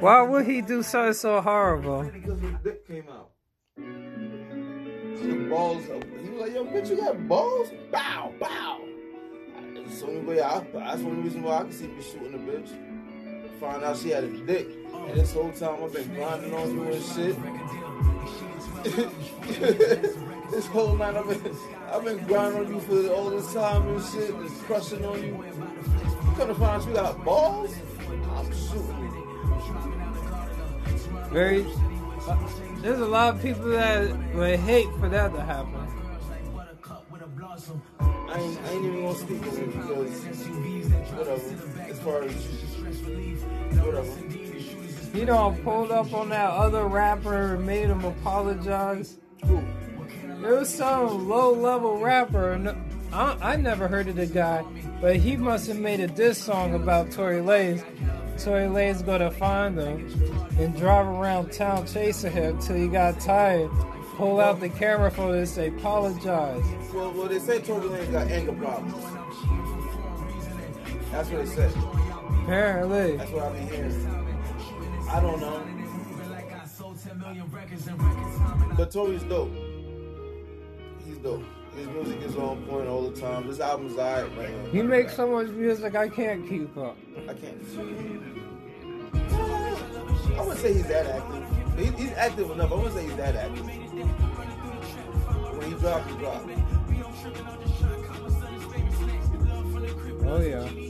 Why 0.00 0.22
would 0.22 0.46
he 0.46 0.60
do 0.62 0.82
something 0.82 1.14
so 1.14 1.40
horrible? 1.40 2.04
because 2.04 2.40
his 2.40 2.54
dick 2.62 2.86
came 2.86 3.04
out. 3.08 3.30
His 3.76 5.48
balls. 5.50 5.84
He 5.84 6.30
was 6.30 6.40
like, 6.40 6.52
"Yo, 6.54 6.64
bitch, 6.64 6.88
you 6.90 6.96
got 6.96 7.28
balls? 7.28 7.68
Bow, 7.90 8.32
bow." 8.40 8.80
That's 9.74 10.00
the 10.00 10.06
only 10.06 10.20
way 10.20 10.40
I. 10.40 10.60
That's 10.72 11.00
the 11.02 11.06
only 11.08 11.22
reason 11.22 11.42
why 11.42 11.58
I 11.58 11.62
can 11.62 11.72
see 11.72 11.88
me 11.88 12.02
shooting 12.02 12.34
a 12.34 12.38
bitch. 12.38 12.70
Find 13.60 13.84
out 13.84 13.98
she 13.98 14.08
had 14.08 14.24
a 14.24 14.28
dick, 14.46 14.68
and 14.94 15.20
this 15.20 15.34
whole 15.34 15.52
time 15.52 15.84
I've 15.84 15.92
been 15.92 16.14
grinding 16.14 16.54
on 16.54 16.74
you 16.74 16.82
and 16.82 17.04
shit. 17.04 17.36
this 20.50 20.66
whole 20.68 20.96
night 20.96 21.14
I've 21.14 21.28
been, 21.28 21.56
I've 21.92 22.02
been 22.02 22.26
grinding 22.26 22.64
on 22.64 22.74
you 22.74 22.80
for 22.80 23.12
all 23.12 23.28
this 23.28 23.52
time 23.52 23.86
and 23.86 24.02
shit, 24.02 24.34
just 24.40 24.62
crushing 24.62 25.04
on 25.04 25.22
you. 25.22 25.26
You 25.26 26.32
come 26.36 26.48
to 26.48 26.54
find 26.54 26.80
out 26.80 26.88
you 26.88 26.94
got 26.94 27.22
balls? 27.22 27.76
I'm 28.34 28.46
shooting. 28.46 29.10
Very. 31.30 31.66
there's 32.80 33.00
a 33.00 33.06
lot 33.06 33.34
of 33.34 33.42
people 33.42 33.68
that 33.68 34.34
would 34.34 34.58
hate 34.60 34.88
for 34.98 35.10
that 35.10 35.34
to 35.34 35.42
happen. 35.42 35.76
I 38.08 38.38
ain't, 38.38 38.58
I 38.58 38.70
ain't 38.70 38.84
even 38.86 39.02
gonna 39.02 39.18
speak 39.18 39.42
on 39.42 39.56
it 39.58 39.66
because 39.66 39.90
whatever. 41.12 41.90
As 41.90 41.98
far 42.00 42.22
as 42.22 42.32
He 45.12 45.24
don't 45.24 45.62
pulled 45.64 45.90
up 45.90 46.12
on 46.14 46.28
that 46.28 46.50
other 46.50 46.86
rapper 46.86 47.54
and 47.54 47.66
made 47.66 47.88
him 47.88 48.04
apologize. 48.04 49.18
It 49.42 50.40
was 50.40 50.68
some 50.68 51.28
low 51.28 51.52
level 51.52 51.98
rapper. 51.98 52.76
I, 53.12 53.36
I 53.42 53.56
never 53.56 53.88
heard 53.88 54.08
of 54.08 54.16
the 54.16 54.26
guy, 54.26 54.64
but 55.00 55.16
he 55.16 55.36
must 55.36 55.66
have 55.66 55.78
made 55.78 56.00
a 56.00 56.06
diss 56.06 56.38
song 56.38 56.74
about 56.74 57.10
Tory 57.10 57.40
Lanez. 57.40 57.82
Tory 58.42 58.66
Lanez 58.66 59.04
go 59.04 59.18
to 59.18 59.30
find 59.32 59.78
him 59.78 60.08
and 60.58 60.76
drive 60.76 61.06
around 61.06 61.52
town 61.52 61.86
chasing 61.86 62.32
him 62.32 62.58
till 62.60 62.76
he 62.76 62.86
got 62.86 63.18
tired. 63.20 63.70
Pull 64.16 64.38
out 64.40 64.60
the 64.60 64.68
camera 64.68 65.10
for 65.10 65.32
this, 65.32 65.58
apologize. 65.58 66.62
Well, 66.94 67.12
well, 67.12 67.28
they 67.28 67.38
say 67.40 67.60
Tory 67.60 67.88
Lanez 67.88 68.12
got 68.12 68.28
anger 68.28 68.52
problems. 68.52 68.94
That's 71.10 71.28
what 71.30 71.40
it 71.40 71.48
said. 71.48 72.09
Apparently. 72.42 73.16
That's 73.16 73.30
what 73.30 73.42
I've 73.44 73.52
been 73.52 73.68
hearing. 73.68 74.06
I 75.08 75.20
don't 75.20 75.40
know. 75.40 75.62
But 78.76 78.90
Tory's 78.90 79.22
dope. 79.24 79.50
He's 81.04 81.18
dope. 81.18 81.44
His 81.76 81.86
music 81.88 82.22
is 82.22 82.36
on 82.36 82.62
point 82.64 82.88
all 82.88 83.08
the 83.08 83.20
time. 83.20 83.46
This 83.46 83.60
album's 83.60 83.96
alright, 83.96 84.34
man. 84.36 84.70
He 84.70 84.82
makes 84.82 85.14
so 85.14 85.30
much 85.30 85.48
music 85.48 85.94
I 85.94 86.08
can't 86.08 86.48
keep 86.48 86.76
up. 86.76 86.96
I 87.28 87.34
can't. 87.34 87.62
I 90.36 90.40
wouldn't 90.42 90.58
say 90.58 90.72
he's 90.74 90.86
that 90.88 91.06
active. 91.06 91.78
He, 91.78 91.86
he's 92.02 92.12
active 92.12 92.50
enough. 92.50 92.72
I 92.72 92.74
wouldn't 92.74 92.94
say 92.94 93.04
he's 93.04 93.16
that 93.16 93.36
active. 93.36 93.66
When 95.56 95.70
he 95.70 95.74
drop, 95.78 96.06
he 96.08 96.14
drop. 96.16 96.42
Oh 100.26 100.40
yeah. 100.40 100.89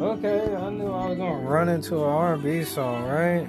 Okay, 0.00 0.54
I 0.54 0.70
knew 0.70 0.92
I 0.92 1.08
was 1.08 1.18
gonna 1.18 1.40
run 1.40 1.68
into 1.68 1.96
an 1.96 2.10
R&B 2.10 2.62
song, 2.62 3.04
right? 3.04 3.48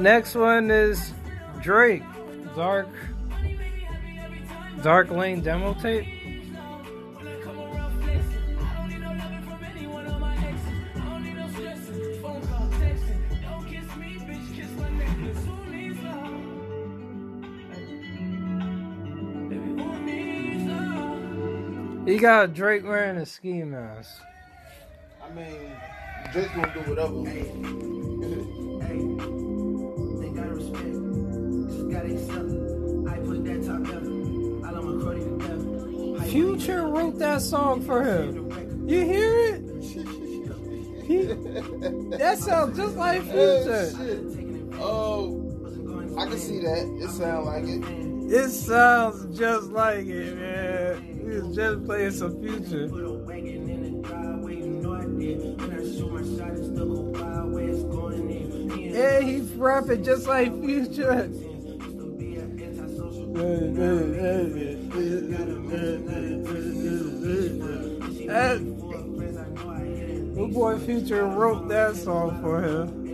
Next 0.00 0.34
one 0.34 0.72
is 0.72 1.12
Drake, 1.62 2.02
Dark, 2.56 2.88
Dark 4.82 5.10
Lane 5.10 5.42
demo 5.42 5.74
tape. 5.74 6.23
He 22.04 22.18
got 22.18 22.52
Drake 22.54 22.84
wearing 22.84 23.16
a 23.16 23.24
ski 23.26 23.62
mask. 23.62 24.20
I 25.22 25.30
mean, 25.34 25.72
Drake's 26.32 26.48
gonna 26.54 26.74
do 26.74 26.80
whatever. 26.90 27.22
They 30.20 30.28
gotta 30.28 30.54
respect. 30.54 30.94
Just 31.70 31.90
gotta 31.90 32.12
accept. 32.12 32.50
I 33.08 33.18
put 33.26 33.44
that 33.44 33.64
top 33.66 33.82
down. 33.90 34.62
I 34.64 34.70
love 34.70 34.84
my 34.84 34.92
cruddy 35.02 35.22
to 35.24 36.18
death. 36.18 36.30
Future 36.30 36.86
wrote 36.88 37.18
that 37.18 37.40
song 37.42 37.82
for 37.82 38.02
him. 38.04 38.86
You 38.88 39.00
hear 39.04 39.54
it? 39.54 39.60
He, 41.06 41.22
that 42.16 42.38
sounds 42.38 42.76
just 42.76 42.96
like 42.96 43.20
Oh, 43.30 43.62
Future. 43.64 43.90
shit. 43.96 44.20
Oh, 44.80 45.40
I 46.18 46.26
can 46.26 46.38
see 46.38 46.60
that. 46.60 46.98
It 47.02 47.10
sounds 47.10 47.46
like 47.46 47.64
it. 47.64 48.13
It 48.26 48.48
sounds 48.50 49.38
just 49.38 49.68
like 49.68 50.06
it, 50.06 50.36
man. 50.38 51.02
He 51.02 51.24
was 51.24 51.54
just 51.54 51.84
playing 51.84 52.10
some 52.12 52.40
Future. 52.40 52.88
Put 52.88 53.04
a 53.04 53.12
wagon 53.12 53.68
in 53.68 54.02
the 54.02 54.08
driveway, 54.08 54.56
you 54.56 54.66
know 54.66 54.94
I 54.94 55.04
did. 55.04 55.60
When 55.60 55.72
I 55.72 55.82
shoot 55.84 56.10
my 56.10 56.22
shot, 56.38 56.56
it's 56.56 56.70
the 56.70 56.86
whole 56.86 57.12
wild 57.12 57.52
west 57.52 57.90
going 57.90 58.30
in. 58.30 58.68
Me 58.68 58.86
and 58.86 58.96
And 58.96 59.28
he 59.28 59.40
rapping 59.58 60.04
just 60.04 60.26
like 60.26 60.58
Future. 60.62 61.28
That, 68.26 68.58
the 70.34 70.50
boy 70.52 70.78
Future 70.78 71.26
wrote 71.26 71.68
that 71.68 71.94
song 71.96 72.40
for 72.40 72.62
him. 72.62 73.04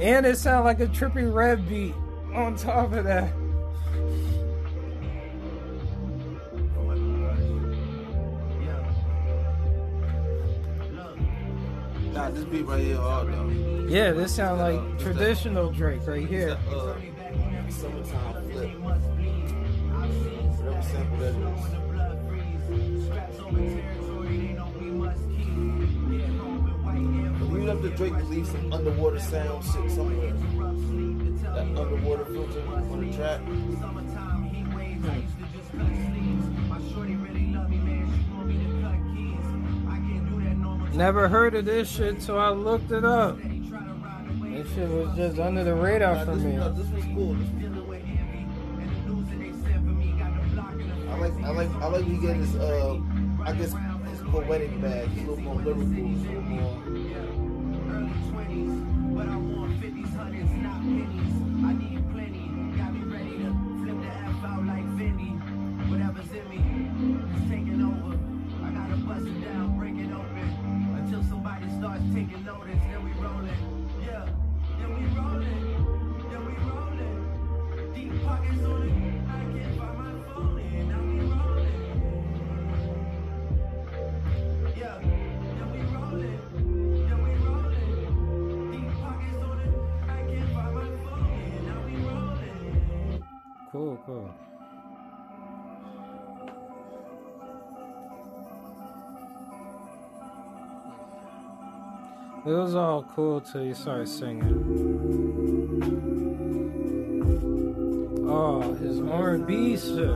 And 0.00 0.24
it 0.26 0.38
sounded 0.38 0.64
like 0.64 0.80
a 0.80 0.86
trippy 0.86 1.32
red 1.32 1.68
beat 1.68 1.94
on 2.36 2.54
top 2.54 2.92
of 2.92 3.04
that. 3.04 3.32
Nah, 12.12 12.30
this 12.30 12.44
beat 12.44 12.66
right 12.66 12.82
here 12.82 12.96
hard 12.96 13.32
though. 13.32 13.86
Yeah, 13.88 14.12
this 14.12 14.34
sounds 14.34 14.60
like 14.60 14.98
traditional 14.98 15.70
Drake 15.70 16.06
right 16.06 16.26
here. 16.26 16.58
Uh, 16.70 16.94
summertime 17.68 18.50
flip. 18.50 18.70
Whatever 20.66 20.82
sample 20.82 21.18
that 21.18 21.34
is. 21.34 21.76
Leave 27.52 27.68
up 27.68 27.80
to 27.82 27.90
Drake 27.90 28.16
to 28.16 28.24
leave 28.24 28.46
some 28.46 28.72
underwater 28.72 29.20
sound 29.20 29.64
shit 29.64 29.90
somewhere. 29.90 30.34
That 31.56 31.64
underwater 31.74 32.26
filter 32.26 32.60
on 32.68 33.00
the 33.00 33.16
track. 33.16 33.40
Never 40.94 41.28
heard 41.28 41.54
of 41.54 41.64
this 41.64 41.90
shit, 41.90 42.20
so 42.20 42.36
I 42.36 42.50
looked 42.50 42.90
it 42.92 43.06
up. 43.06 43.38
This 43.38 44.74
shit 44.74 44.86
was 44.86 45.16
just 45.16 45.38
under 45.38 45.64
the 45.64 45.74
radar 45.74 46.16
Nah, 46.16 46.24
for 46.26 46.34
this, 46.34 46.44
me. 46.44 46.56
nah, 46.56 46.68
this 46.68 46.90
was 46.90 47.04
cool. 47.04 47.32
This 47.32 47.48
I 51.08 51.18
like, 51.18 51.32
I 51.42 51.50
like, 51.52 51.70
I 51.70 51.86
like 51.86 52.04
he 52.04 52.18
get 52.18 52.36
his, 52.36 52.54
uh, 52.56 53.00
I 53.46 53.52
guess 53.54 53.74
his 54.10 54.20
poetic 54.28 54.78
bag. 54.82 55.08
He's 55.08 55.26
a 55.26 55.30
little 55.30 55.42
more 55.42 55.54
lyrical. 55.54 55.86
He's 55.86 56.22
a 56.22 56.28
little 56.28 56.42
more. 56.42 56.82
Taking 60.96 61.45
It 102.46 102.50
was 102.52 102.76
all 102.76 103.02
cool 103.16 103.40
till 103.40 103.64
you 103.64 103.74
started 103.74 104.08
singing. 104.08 104.46
Oh, 108.28 108.72
his 108.74 109.00
R&B 109.00 109.76
shit. 109.76 110.08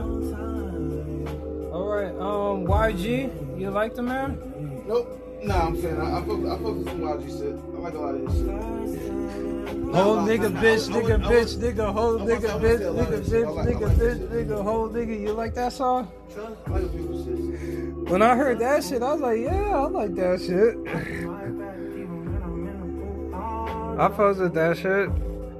All 1.73 1.87
right, 1.87 2.15
um, 2.15 2.65
YG, 2.65 3.59
you 3.59 3.69
like 3.69 3.95
the 3.95 4.01
man? 4.03 4.39
Nope. 4.87 5.17
Nah, 5.43 5.65
I'm 5.67 5.81
saying 5.81 5.99
I, 5.99 6.19
I 6.19 6.21
fuck, 6.21 6.39
I 6.39 6.55
fuck 6.55 6.61
with 6.61 6.85
some 6.87 7.01
YG 7.01 7.27
shit. 7.37 7.55
I 7.75 7.79
like 7.79 7.93
a 7.95 7.99
lot 7.99 8.15
of 8.15 8.21
his 8.21 8.37
shit. 8.37 9.91
Whole 9.93 10.15
Nah, 10.15 10.25
nigga, 10.27 10.51
bitch, 10.61 10.87
nigga, 10.89 11.17
bitch, 11.21 11.57
nigga, 11.57 11.91
whole 11.91 12.17
nigga, 12.19 12.61
bitch, 12.61 12.77
say 12.77 12.83
a 12.85 12.91
lot 12.91 13.07
nigga, 13.07 13.17
of 13.19 13.25
shit. 13.25 13.45
I 13.45 13.47
bitch, 13.49 13.65
nigga, 13.65 13.81
like 13.81 13.97
bitch, 13.97 14.27
nigga, 14.29 14.63
whole 14.63 14.89
nigga. 14.89 15.19
You 15.19 15.33
like 15.33 15.53
that 15.55 15.73
song? 15.73 16.09
I 16.37 16.69
like 16.69 16.83
a 16.83 16.89
few 16.89 17.23
shit. 17.25 18.09
When 18.09 18.21
I 18.21 18.35
heard 18.35 18.59
that 18.59 18.83
shit, 18.85 19.01
I 19.03 19.11
was 19.11 19.21
like, 19.21 19.39
yeah, 19.39 19.75
I 19.75 19.87
like 19.87 20.15
that 20.15 20.39
shit. 20.39 20.77
I 23.99 24.07
fucks 24.09 24.39
with 24.39 24.53
that 24.55 24.77
shit. 24.77 25.09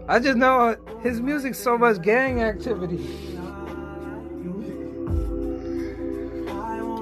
I 0.08 0.20
just 0.20 0.38
know 0.38 0.76
his 1.02 1.22
music's 1.22 1.60
so 1.60 1.78
much 1.78 2.02
gang 2.02 2.42
activity. 2.42 2.98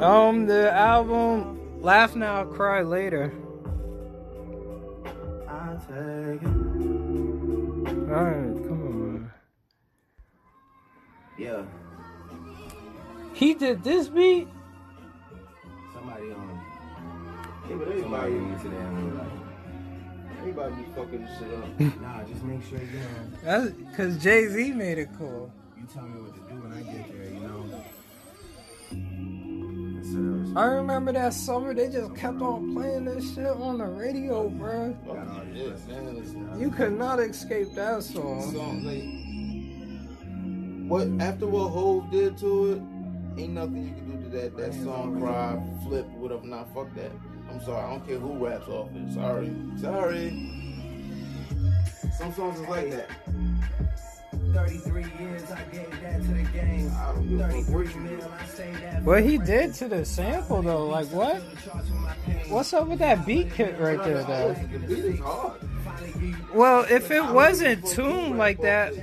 Um, 0.02 0.46
the 0.46 0.72
album 0.74 1.82
Laugh 1.82 2.16
Now, 2.16 2.44
Cry 2.46 2.82
Later. 2.82 3.34
Alright, 8.10 8.68
come 8.68 8.82
on, 8.82 9.14
man. 9.14 9.32
Yeah, 11.38 11.64
He 13.34 13.54
did 13.54 13.84
this 13.84 14.08
beat? 14.10 14.48
somebody 15.94 16.32
on 16.32 16.66
but 17.70 18.00
somebody 18.00 18.36
into 18.36 18.70
that 18.70 19.39
and 20.40 20.50
everybody 20.50 20.76
be 20.76 20.90
fucking 20.96 21.26
this 21.26 21.38
shit 21.38 21.54
up. 21.54 21.80
nah, 22.02 22.24
just 22.24 22.44
make 22.44 22.64
sure 22.70 22.80
you 22.80 23.00
know. 23.00 23.06
That's 23.44 23.72
because 23.72 24.18
Jay 24.22 24.48
Z 24.48 24.72
made 24.74 24.98
it 24.98 25.10
cool. 25.18 25.52
You 25.78 25.86
tell 25.94 26.04
me 26.04 26.22
what 26.22 26.34
to 26.34 26.40
do 26.42 26.62
when 26.62 26.74
I 26.74 26.82
get 26.82 27.12
there, 27.12 27.26
you 27.26 27.40
know. 27.40 27.84
I 30.56 30.66
remember 30.66 31.12
that 31.14 31.34
summer 31.34 31.74
they 31.76 31.90
just 31.90 32.16
kept 32.16 32.42
on 32.42 32.74
playing 32.74 33.06
this 33.06 33.36
shit 33.36 33.46
on 33.46 33.78
the 33.78 33.86
radio, 33.86 34.50
bro. 34.50 34.98
Oh, 35.08 35.14
yeah, 35.54 35.74
man. 35.88 36.60
You 36.60 36.72
could 36.72 36.98
not 36.98 37.20
escape 37.20 37.76
that 37.76 38.02
song. 38.02 38.52
song 38.52 38.84
like 38.84 39.04
what 40.90 41.08
after 41.22 41.46
what 41.46 41.70
Hove 41.70 42.10
did 42.10 42.36
to 42.40 42.72
it, 42.72 42.82
ain't 43.40 43.54
nothing 43.54 43.88
you 43.88 43.94
can 43.94 44.18
do 44.18 44.24
to 44.24 44.30
that 44.38 44.58
that 44.58 44.74
song 44.74 45.20
cry, 45.22 45.62
flip, 45.88 46.08
whatever. 46.18 46.48
Not 46.48 46.74
fuck 46.74 46.92
that. 46.96 47.12
I'm 47.50 47.62
sorry, 47.64 47.84
I 47.84 47.90
don't 47.90 48.08
care 48.08 48.20
who 48.20 48.46
raps 48.46 48.68
off 48.68 48.90
it. 48.96 49.14
Sorry. 49.14 49.52
Sorry. 49.80 50.30
Some 52.18 52.34
songs 52.34 52.60
is 52.60 52.68
like 52.68 52.92
that. 52.92 53.10
33 54.54 55.06
years 55.20 55.52
I 55.52 55.62
gave 55.72 56.02
that 56.02 56.22
to 56.22 56.28
the 56.28 56.44
game. 56.52 56.92
I 56.98 57.14
don't 57.14 57.30
give 57.30 57.66
33 57.66 57.76
what 57.76 57.96
mil. 57.96 58.32
I 58.40 58.46
say 58.46 58.72
that. 58.82 59.04
What 59.04 59.24
he 59.24 59.38
did 59.38 59.74
to 59.76 59.88
the 59.88 60.06
sample 60.06 60.62
though, 60.62 60.88
like 60.88 61.08
what? 61.08 61.38
What's 62.50 62.74
up 62.74 62.88
with 62.88 63.00
that 63.00 63.26
beat 63.26 63.54
kit 63.54 63.80
right 63.80 64.04
there 64.04 64.24
though? 64.24 64.54
The 64.54 64.80
beat 64.80 65.06
is 65.06 65.20
hard. 65.20 65.62
Well, 66.54 66.86
if 66.90 67.12
it 67.12 67.24
wasn't 67.26 67.86
tuned 67.86 68.38
like 68.38 68.60
that, 68.62 68.94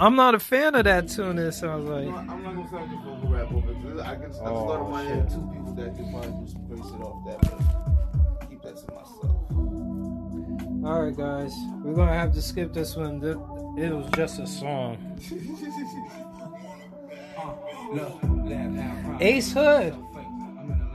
I'm 0.00 0.16
not 0.16 0.34
a 0.34 0.38
fan 0.38 0.74
of 0.74 0.84
that 0.84 1.08
tune. 1.08 1.38
It 1.38 1.52
sounds 1.52 1.88
I'm 1.88 2.06
like. 2.06 2.08
not, 2.26 2.34
I'm 2.34 2.42
not 2.42 2.54
gonna 2.54 2.68
say 2.70 2.78
just 2.90 3.04
for 3.04 3.14
who 3.16 3.34
rap 3.34 3.52
over 3.52 3.70
it. 3.70 3.82
'cause 3.82 4.00
I 4.00 4.14
can 4.14 4.24
I 4.24 4.26
just 4.28 4.40
Oh, 4.42 4.66
thought 4.66 4.80
of 4.80 4.90
my 4.90 5.02
head 5.02 5.28
two 5.28 5.50
people 5.52 5.74
that 5.74 5.96
could 5.96 6.10
probably 6.10 6.30
do 6.30 6.46
some 6.50 6.66
great 6.68 6.84
shit 6.84 7.00
off 7.02 7.24
that, 7.26 7.40
but 7.42 8.48
keep 8.48 8.62
that 8.62 8.76
to 8.76 8.94
myself. 8.94 9.36
All 10.82 11.02
right, 11.04 11.14
guys, 11.16 11.52
we're 11.84 11.92
gonna 11.94 12.14
have 12.14 12.32
to 12.32 12.40
skip 12.40 12.72
this 12.72 12.96
one. 12.96 13.22
It 13.78 13.92
was 13.92 14.08
just 14.16 14.38
a 14.40 14.46
song. 14.46 14.96
Ace 19.20 19.52
Hood. 19.52 19.94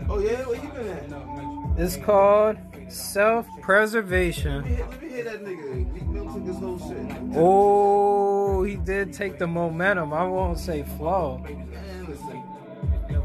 Oh 0.10 0.20
yeah, 0.20 0.48
where 0.48 0.56
you 0.56 0.70
been 0.70 0.88
at? 0.88 1.80
It's 1.80 1.98
called 1.98 2.58
Self 2.90 3.48
Preservation. 3.62 4.64
Let 4.64 4.66
me 4.66 4.76
hear- 4.76 4.86
let 4.90 5.02
me 5.02 5.10
hear 5.10 5.24
that 5.26 5.44
nigga. 5.46 5.94
Meek 5.94 6.08
Mill 6.08 6.26
whole 6.28 6.80
shit. 6.80 6.98
Oh, 7.36 8.35
he 8.66 8.76
did 8.76 9.14
take 9.14 9.38
the 9.40 9.48
momentum. 9.48 10.12
I 10.14 10.24
won't 10.26 10.60
say 10.60 10.84
flow. 10.98 11.38
Man, 11.40 12.06
listen. 12.10 12.44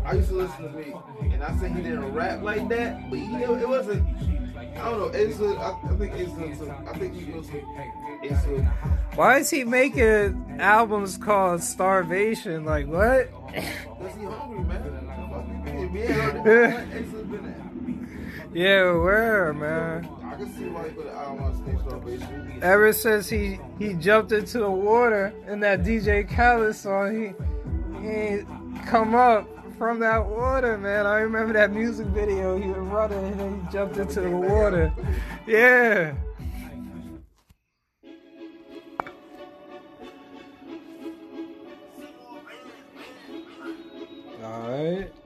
I 0.05 0.13
used 0.15 0.29
to 0.29 0.35
listen 0.37 0.63
to 0.63 0.71
Meek, 0.71 0.95
and 1.33 1.43
I 1.43 1.57
said 1.59 1.73
he 1.73 1.83
didn't 1.83 2.13
rap 2.15 2.43
like 2.43 2.69
that, 2.69 3.11
but 3.11 3.19
he, 3.19 3.35
it 3.43 3.69
wasn't. 3.69 4.07
I 4.57 4.85
don't 4.89 4.99
know. 4.99 5.19
Ace 5.19 5.37
Hood, 5.37 5.57
I, 5.59 5.71
I 5.85 5.97
think 5.97 6.13
Hood. 6.15 6.57
some- 6.59 6.89
I 6.89 6.93
think 6.99 7.15
he 7.15 7.33
was 7.33 7.49
Hood. 8.45 8.69
Why 9.15 9.39
is 9.39 9.51
he 9.51 9.65
making 9.65 10.57
albums 10.61 11.17
called 11.17 11.63
Starvation? 11.63 12.65
Like 12.65 12.87
what? 12.87 13.31
Cause 13.33 14.15
he 14.17 14.25
hungry, 14.25 14.65
man. 14.65 15.93
We 15.93 16.01
ain't 16.03 16.11
heard 16.13 16.37
it. 16.37 16.45
Where 16.45 16.89
Ace 16.95 17.11
Hood 17.11 17.31
been 17.31 17.47
at? 17.47 18.57
Yeah, 18.57 18.93
where 18.93 19.53
man? 19.53 20.09
See 20.47 20.65
he 20.65 20.71
put 20.71 21.07
on. 21.09 22.61
Ever 22.63 22.93
since 22.93 23.29
he 23.29 23.59
he 23.79 23.93
jumped 23.95 24.33
into 24.33 24.59
the 24.59 24.71
water 24.71 25.35
in 25.47 25.61
that 25.61 25.83
DJ 25.83 26.29
Khaled 26.29 26.75
song, 26.75 27.15
he 27.15 28.01
he 28.01 28.09
ain't 28.09 28.49
come 28.87 29.15
up 29.15 29.47
from 29.77 30.01
that 30.01 30.27
water, 30.27 30.79
man. 30.79 31.07
I 31.07 31.21
remember 31.21 31.53
that 31.55 31.73
music 31.73 32.07
video. 32.09 32.59
He 32.59 32.69
was 32.69 32.79
running 32.79 33.19
and 33.19 33.41
then 33.41 33.61
he 33.61 33.73
jumped 33.73 33.97
into 33.99 34.21
the 34.21 34.31
water. 34.31 34.93
Yeah. 35.47 36.15
All 44.43 44.61
right. 44.71 45.20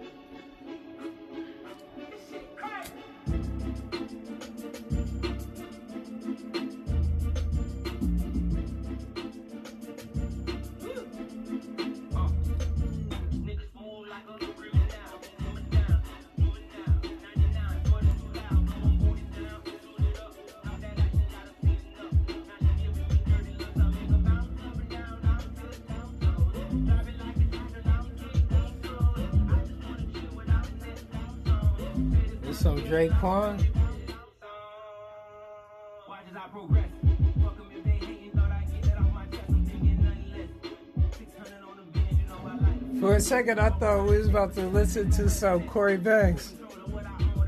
For 43.00 43.16
a 43.16 43.20
second, 43.20 43.58
I 43.58 43.70
thought 43.70 44.08
we 44.08 44.18
was 44.18 44.28
about 44.28 44.54
to 44.54 44.66
listen 44.68 45.10
to 45.10 45.28
some 45.28 45.66
Corey 45.68 45.96
Banks. 45.96 46.54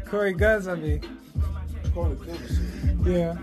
Corey 0.06 0.34
Gunz, 0.34 0.66
I 0.66 0.74
mean. 0.74 1.00
Yeah. 3.06 3.38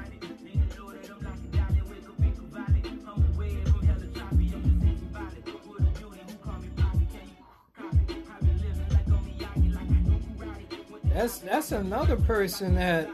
That's 11.14 11.38
that's 11.40 11.72
another 11.72 12.15
person 12.15 12.73
that 12.76 13.07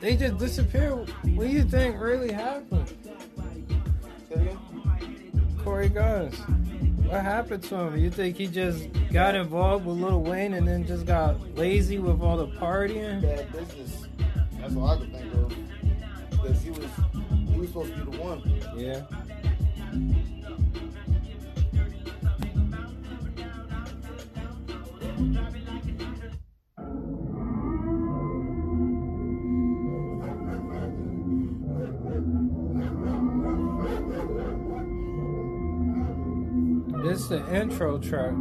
they 0.00 0.14
just 0.14 0.36
disappear. 0.36 0.94
What 0.94 1.46
do 1.46 1.46
you 1.46 1.64
think 1.64 1.98
really 1.98 2.30
happened? 2.30 2.92
Corey 5.64 5.88
Gunz. 5.88 6.36
What 7.06 7.22
happened 7.22 7.62
to 7.64 7.76
him? 7.76 7.96
You 7.98 8.10
think 8.10 8.36
he 8.36 8.46
just 8.46 8.88
got 9.12 9.34
involved 9.34 9.86
with 9.86 9.96
Lil 9.96 10.22
Wayne 10.22 10.54
and 10.54 10.68
then 10.68 10.86
just 10.86 11.06
got 11.06 11.40
lazy 11.54 11.98
with 11.98 12.20
all 12.20 12.36
the 12.36 12.48
partying? 12.58 13.22
Bad 13.22 13.50
business. 13.52 14.06
That's 14.60 14.76
all 14.76 14.90
I 14.90 14.98
could 14.98 15.12
think 15.12 15.32
of. 15.34 15.54
Because 16.30 16.62
he 16.62 16.70
was 16.70 16.86
he 17.48 17.58
was 17.58 17.68
supposed 17.68 17.94
to 17.94 18.04
be 18.04 18.10
the 18.10 18.22
one. 18.22 18.42
Yeah. 18.76 19.02
This 37.06 37.20
is 37.20 37.28
the 37.28 37.54
intro 37.54 37.98
track. 37.98 38.34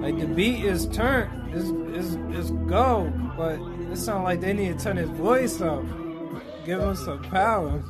Like 0.00 0.18
the 0.18 0.26
beat 0.34 0.64
is 0.64 0.86
turned, 0.86 1.54
is 1.54 1.70
is 1.94 2.14
is 2.34 2.50
go, 2.68 3.12
but 3.36 3.60
it 3.92 3.96
sounds 3.96 4.24
like 4.24 4.40
they 4.40 4.52
need 4.52 4.78
to 4.78 4.84
turn 4.84 4.96
his 4.96 5.10
voice 5.10 5.60
up. 5.60 5.84
Give 6.64 6.80
him 6.80 6.96
some 6.96 7.22
power. 7.24 7.82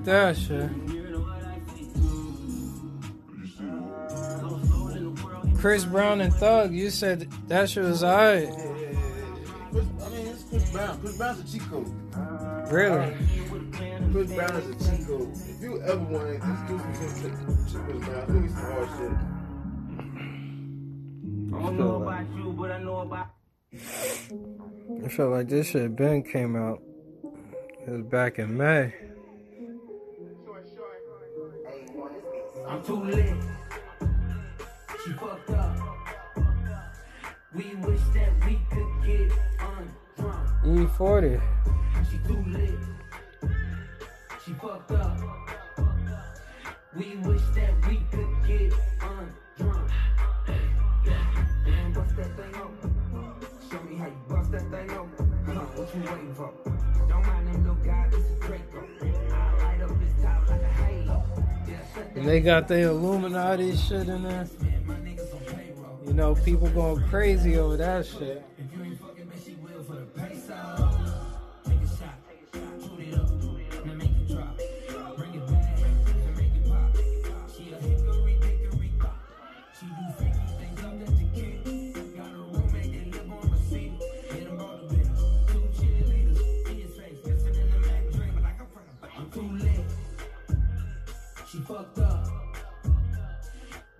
Like 0.00 0.06
that, 0.06 0.36
shit. 0.36 0.70
Chris 5.58 5.84
Brown 5.84 6.20
and 6.22 6.32
Thug, 6.32 6.72
you 6.72 6.88
said 6.90 7.28
that 7.48 7.68
shit 7.68 7.84
was 7.84 8.02
alright. 8.02 8.44
Yeah, 8.44 8.48
yeah, 8.48 8.64
yeah, 8.64 8.90
yeah. 8.90 8.96
Chris, 9.70 9.84
I 10.02 10.08
mean, 10.08 10.26
it's 10.26 10.42
Chris 10.44 10.70
Brown. 10.70 11.00
Chris 11.00 11.16
Brown's 11.18 11.40
a 11.40 11.44
cheat 11.52 11.68
code. 11.68 12.72
Really? 12.72 13.14
Chris 14.12 14.32
Brown 14.32 14.56
is 14.56 14.68
a 14.68 14.74
cheat 14.74 15.06
code. 15.06 15.32
If 15.32 15.62
you 15.62 15.82
ever 15.82 15.98
want 15.98 16.26
to 16.26 16.32
excuse 16.34 16.82
me 16.82 16.92
from 16.94 17.84
Chris 17.84 18.04
Brown, 18.06 18.26
give 18.26 18.42
me 18.42 18.48
some 18.48 18.56
hard 18.56 18.88
shit. 18.96 19.12
I 21.52 21.62
don't 21.62 21.78
know 21.78 22.02
about 22.02 22.26
you, 22.34 22.52
but 22.52 22.70
I 22.70 22.78
know 22.82 23.00
about. 23.00 23.26
I 25.04 25.08
felt 25.08 25.32
like 25.32 25.48
this 25.48 25.66
shit 25.68 25.94
been 25.94 26.22
came 26.22 26.56
out. 26.56 26.82
It 27.86 27.90
was 27.90 28.02
back 28.02 28.38
in 28.38 28.56
May. 28.56 28.94
I'm 32.70 32.84
too 32.84 33.02
lit. 33.02 33.34
She 35.04 35.10
fucked 35.14 35.50
up. 35.50 35.76
We 37.52 37.74
wish 37.74 38.00
that 38.14 38.30
we 38.46 38.60
could 38.70 38.92
get 39.04 39.32
undrunk. 39.58 40.46
E40. 40.64 41.42
She 42.08 42.18
too 42.28 42.44
lit. 42.46 42.78
She 44.44 44.52
fucked 44.52 44.92
up. 44.92 45.18
We 46.96 47.16
wish 47.16 47.42
that 47.56 47.74
we 47.88 47.96
could 48.12 48.46
get 48.46 48.72
undrunk. 49.00 49.90
Bust 51.92 52.16
that 52.16 52.36
thing 52.36 52.54
open. 52.54 52.94
Show 53.68 53.82
me 53.82 53.96
how 53.96 54.06
you 54.06 54.20
bust 54.28 54.52
that 54.52 54.70
thing 54.70 54.90
open. 54.92 55.42
Huh, 55.44 55.54
what 55.54 55.92
you 55.92 56.02
waiting 56.02 56.34
for? 56.34 56.52
Don't 57.08 57.26
mind 57.26 57.48
them 57.48 57.64
little 57.64 57.84
guys, 57.84 58.12
this 58.12 58.24
is 58.24 58.38
Draco. 58.38 58.99
And 62.20 62.28
they 62.28 62.40
got 62.40 62.68
the 62.68 62.82
Illuminati 62.82 63.74
shit 63.74 64.06
in 64.06 64.22
there. 64.22 64.46
You 66.06 66.12
know, 66.12 66.34
people 66.34 66.68
going 66.68 67.02
crazy 67.08 67.56
over 67.56 67.78
that 67.78 68.04
shit. 68.04 68.44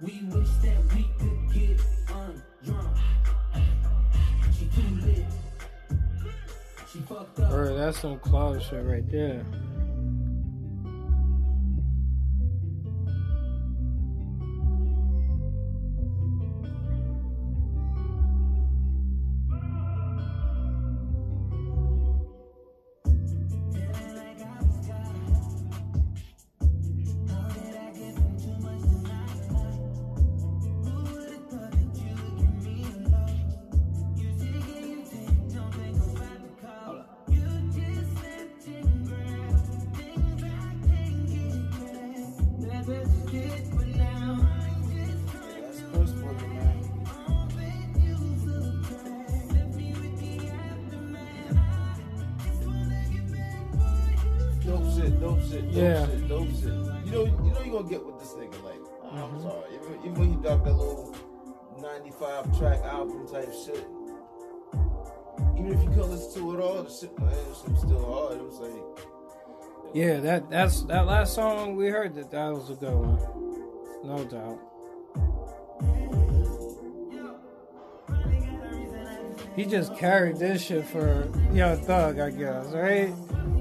We 0.03 0.23
wish 0.31 0.49
that 0.63 0.79
we 0.95 1.07
could 1.19 1.53
get 1.53 1.79
undrunk. 2.07 2.99
She 4.59 4.65
too 4.67 5.07
lit. 5.07 5.27
She 6.91 6.99
fucked 7.01 7.41
up. 7.41 7.51
Bro, 7.51 7.77
that's 7.77 7.99
some 7.99 8.19
cloud 8.19 8.63
shit 8.63 8.83
right 8.83 9.07
there. 9.11 9.45
Shit, 55.73 55.99
dope 56.01 56.11
shit, 56.11 56.29
dope 56.29 56.47
Yeah. 56.47 56.53
shit, 56.53 56.61
shit. 56.61 56.65
You 56.65 57.13
know, 57.13 57.25
you 57.25 57.53
know 57.53 57.63
you 57.65 57.73
gonna 57.73 57.89
get 57.89 58.05
with 58.05 58.19
this 58.19 58.33
nigga. 58.35 58.63
Like, 58.65 58.81
oh, 58.81 59.09
I'm 59.11 59.19
mm-hmm. 59.19 59.43
sorry, 59.43 59.75
even, 59.75 59.99
even 60.01 60.15
when 60.15 60.31
he 60.31 60.37
dropped 60.37 60.65
that 60.65 60.75
little 60.75 61.17
95 61.81 62.59
track 62.59 62.81
album 62.85 63.27
type 63.29 63.53
shit. 63.65 63.87
Even 65.59 65.73
if 65.73 65.83
you 65.83 65.89
couldn't 65.91 66.11
listen 66.11 66.43
to 66.43 66.55
it 66.55 66.61
all, 66.61 66.83
the 66.83 66.91
shit, 66.91 67.19
man, 67.19 67.29
it 67.29 67.47
was 67.49 67.81
still 67.81 68.05
hard. 68.05 68.39
It 68.39 68.45
was 68.45 68.59
like, 68.61 69.95
Yeah, 69.95 70.21
that 70.21 70.51
that's 70.51 70.83
that 70.83 71.07
last 71.07 71.35
song 71.35 71.77
we 71.77 71.89
heard 71.89 72.15
that 72.15 72.31
that 72.31 72.49
was 72.53 72.71
a 72.71 72.75
good 72.75 72.95
one, 72.95 73.19
no 74.05 74.25
doubt. 74.25 74.70
He 79.61 79.67
just 79.67 79.95
carried 79.95 80.39
this 80.39 80.63
shit 80.65 80.87
for 80.87 81.29
Young 81.53 81.77
Thug, 81.81 82.19
I 82.19 82.31
guess, 82.31 82.69
right? 82.69 83.13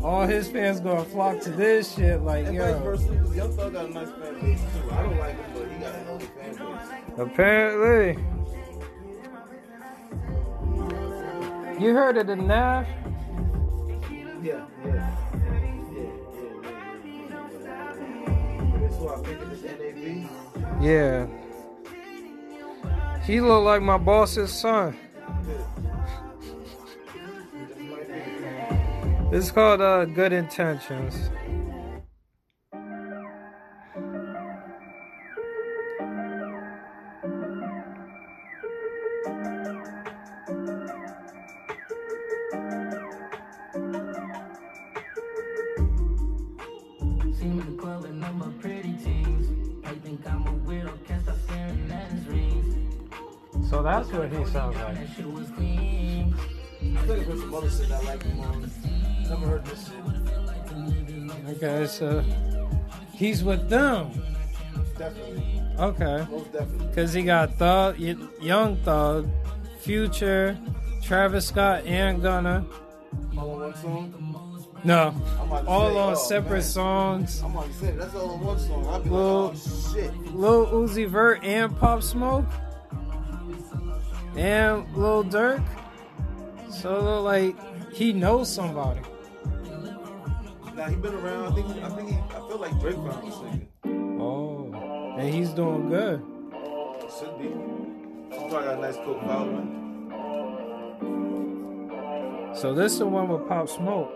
All 0.01 0.25
his 0.25 0.47
fans 0.47 0.79
gonna 0.79 1.03
flock 1.03 1.41
to 1.41 1.49
this 1.49 1.93
shit, 1.93 2.21
like 2.21 2.45
and 2.45 2.55
yo. 2.55 2.79
versa, 2.79 3.03
Young 3.35 3.51
Thug 3.51 3.73
got 3.73 3.83
a 3.83 3.89
nice 3.89 4.07
fan 4.11 4.39
base 4.39 4.61
too. 4.61 4.91
I 4.91 5.03
don't 5.03 5.17
like 5.17 5.35
him, 5.35 5.51
but 5.53 5.69
he 5.69 5.77
got 5.77 5.93
a 5.93 5.97
healthy 5.97 6.27
fan 6.39 6.55
base. 6.55 7.17
Apparently, 7.17 8.17
you 11.83 11.93
heard 11.93 12.15
of 12.15 12.27
the 12.27 12.37
Nav? 12.37 12.87
Yeah, 14.41 14.63
yeah. 14.85 15.15
Yeah. 20.79 21.27
He 23.25 23.41
look 23.41 23.65
like 23.65 23.81
my 23.81 23.97
boss's 23.97 24.53
son. 24.53 24.95
Uh, 29.31 30.05
stop 51.21 51.35
called 51.37 51.91
at 51.91 52.11
his 52.11 52.27
rings. 52.27 53.69
So 53.69 53.83
that's 53.83 54.11
what 54.11 54.31
he 54.31 54.43
sounds 54.45 54.75
like. 54.75 54.95
That 54.95 55.07
shit 55.15 55.31
was 55.31 55.49
clean. 55.51 56.35
I 56.97 57.05
some 57.37 57.53
other 57.53 57.69
shit 57.69 57.91
I 57.91 58.01
like 58.01 58.23
him 58.23 58.39
on. 58.39 58.88
Never 59.29 59.45
heard 59.45 59.65
this 59.65 59.87
shit. 59.87 61.63
Okay, 61.63 61.87
so 61.87 62.23
he's 63.13 63.43
with 63.43 63.69
them. 63.69 64.11
Definitely. 64.97 65.61
Okay. 65.77 66.27
Most 66.29 66.51
definitely. 66.51 66.87
Because 66.87 67.13
he 67.13 67.23
got 67.23 67.53
Thug, 67.55 67.99
Young 67.99 68.77
Thug, 68.77 69.29
Future, 69.79 70.57
Travis 71.01 71.47
Scott, 71.47 71.85
and 71.85 72.21
Gunna. 72.21 72.65
All 73.37 73.51
on 73.51 73.59
one 73.59 73.75
song? 73.75 74.19
No, 74.83 75.13
I'm 75.39 75.47
about 75.47 75.63
to 75.63 75.69
all 75.69 75.89
say, 75.91 75.99
on 75.99 76.11
oh, 76.11 76.15
separate 76.15 76.51
man. 76.51 76.61
songs. 76.61 77.43
I'm 77.43 77.73
say 77.73 77.91
that's 77.91 78.15
all 78.15 78.31
on 78.31 78.39
one 78.41 78.59
song. 78.59 78.87
I'll 78.87 78.99
be 79.01 79.09
Lil, 79.09 79.47
like, 79.47 79.55
oh 79.55 79.93
shit. 79.93 80.35
Lil 80.35 80.67
Uzi 80.67 81.07
Vert 81.07 81.43
and 81.43 81.77
Pop 81.77 82.01
Smoke. 82.01 82.45
And 84.37 84.95
Lil 84.95 85.25
Durk. 85.25 85.63
So 86.71 87.21
like 87.21 87.55
he 87.93 88.13
knows 88.13 88.51
somebody. 88.51 89.01
Now 90.79 90.87
he 90.87 90.95
been 90.95 91.13
around. 91.13 91.51
I 91.51 91.55
think. 91.55 91.67
I 91.83 91.89
think. 91.89 92.09
He, 92.09 92.15
I 92.15 92.47
feel 92.47 92.57
like 92.57 92.79
Drake 92.79 92.95
found 92.95 93.27
this 93.27 93.35
nigga. 93.35 93.67
Oh, 94.21 94.71
and 95.19 95.33
he's 95.33 95.49
doing 95.49 95.89
good. 95.89 96.23
Should 97.19 97.37
be. 97.37 97.49
Probably 98.29 98.63
got 98.63 98.77
a 98.77 98.79
nice 98.79 98.95
coke 98.95 99.19
following. 99.23 99.75
So 102.55 102.73
this 102.73 102.93
is 102.93 102.99
the 102.99 103.07
one 103.07 103.27
with 103.27 103.45
Pop 103.49 103.67
Smoke. 103.67 104.09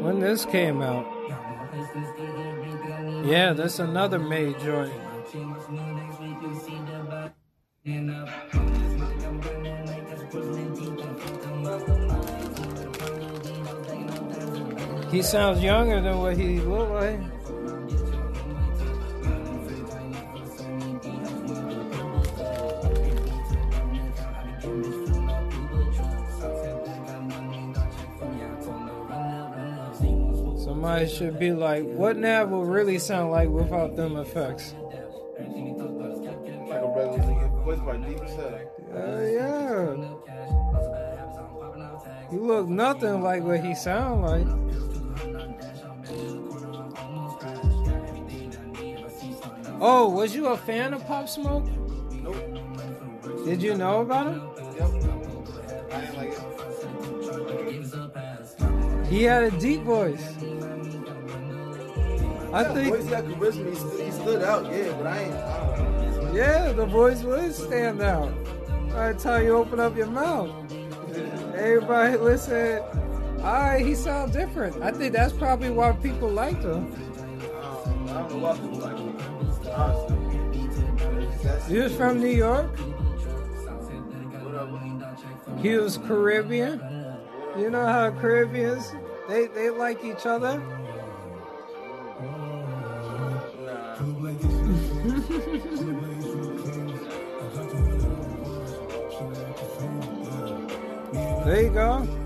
When 0.00 0.20
this 0.20 0.46
came 0.46 0.80
out. 0.80 1.06
Yeah, 3.26 3.52
that's 3.52 3.78
another 3.78 4.18
made 4.18 4.58
joint. 4.60 4.90
He 15.12 15.20
sounds 15.20 15.62
younger 15.62 16.00
than 16.00 16.18
what 16.20 16.38
he 16.38 16.58
look 16.60 16.88
like. 16.88 17.20
Somebody 30.56 31.08
should 31.08 31.38
be 31.38 31.52
like, 31.52 31.84
what 31.84 32.16
Nav 32.16 32.48
will 32.48 32.64
really 32.64 32.98
sound 32.98 33.32
like 33.32 33.50
without 33.50 33.94
them 33.94 34.16
effects? 34.16 34.74
Like 35.36 35.48
a 36.80 36.88
regular. 36.96 37.50
Voice 37.64 37.80
by 37.80 37.98
deep 37.98 38.18
hell. 38.18 38.60
Uh, 38.96 39.20
yeah. 39.20 39.92
You 42.32 42.46
look 42.46 42.66
nothing 42.66 43.20
like 43.20 43.42
what 43.42 43.62
he 43.62 43.74
sound 43.74 44.22
like. 44.22 44.61
Oh, 49.84 50.08
was 50.08 50.32
you 50.32 50.46
a 50.46 50.56
fan 50.56 50.94
of 50.94 51.04
Pop 51.08 51.28
Smoke? 51.28 51.64
Nope. 52.12 52.36
Did 53.44 53.60
you 53.60 53.74
know 53.74 54.02
about 54.02 54.28
him? 54.28 54.40
Yep. 54.76 54.90
I 55.90 56.00
didn't 56.00 56.16
like 56.16 56.30
it. 56.30 56.38
He 59.08 59.24
had 59.24 59.42
a 59.42 59.50
deep 59.58 59.82
voice. 59.82 60.22
I 62.52 62.62
Yeah, 62.62 62.74
think, 62.74 62.94
voice 62.96 63.06
got 63.06 63.24
charisma. 63.24 63.68
He 63.70 63.74
stood, 63.74 64.00
he 64.04 64.10
stood 64.12 64.42
out. 64.44 64.66
Yeah, 64.72 64.92
but 64.92 65.06
I 65.08 65.18
ain't. 65.24 65.34
I 65.34 66.32
yeah, 66.32 66.70
the 66.72 66.86
voice 66.86 67.24
would 67.24 67.52
stand 67.52 68.00
out. 68.02 68.32
By 68.90 69.12
the 69.12 69.18
time 69.18 69.42
you 69.44 69.56
open 69.56 69.80
up 69.80 69.96
your 69.96 70.06
mouth, 70.06 70.50
everybody 71.56 72.16
listen. 72.18 72.78
All 73.38 73.52
right, 73.54 73.84
he 73.84 73.96
sounds 73.96 74.32
different. 74.32 74.80
I 74.80 74.92
think 74.92 75.12
that's 75.12 75.32
probably 75.32 75.70
why 75.70 75.90
people 75.90 76.28
liked 76.28 76.62
him. 76.62 76.94
I 78.06 78.12
don't 78.12 78.30
know 78.30 78.38
why 78.38 78.56
people 78.56 78.78
He 81.68 81.78
was 81.78 81.96
from 81.96 82.20
New 82.20 82.28
York. 82.28 82.70
He 85.60 85.76
was 85.76 85.96
Caribbean. 85.96 86.80
You 87.56 87.70
know 87.70 87.86
how 87.86 88.10
Caribbeans 88.10 88.92
they 89.28 89.46
they 89.46 89.70
like 89.70 90.04
each 90.04 90.26
other. 90.26 90.60
There 101.44 101.62
you 101.62 101.70
go. 101.70 102.21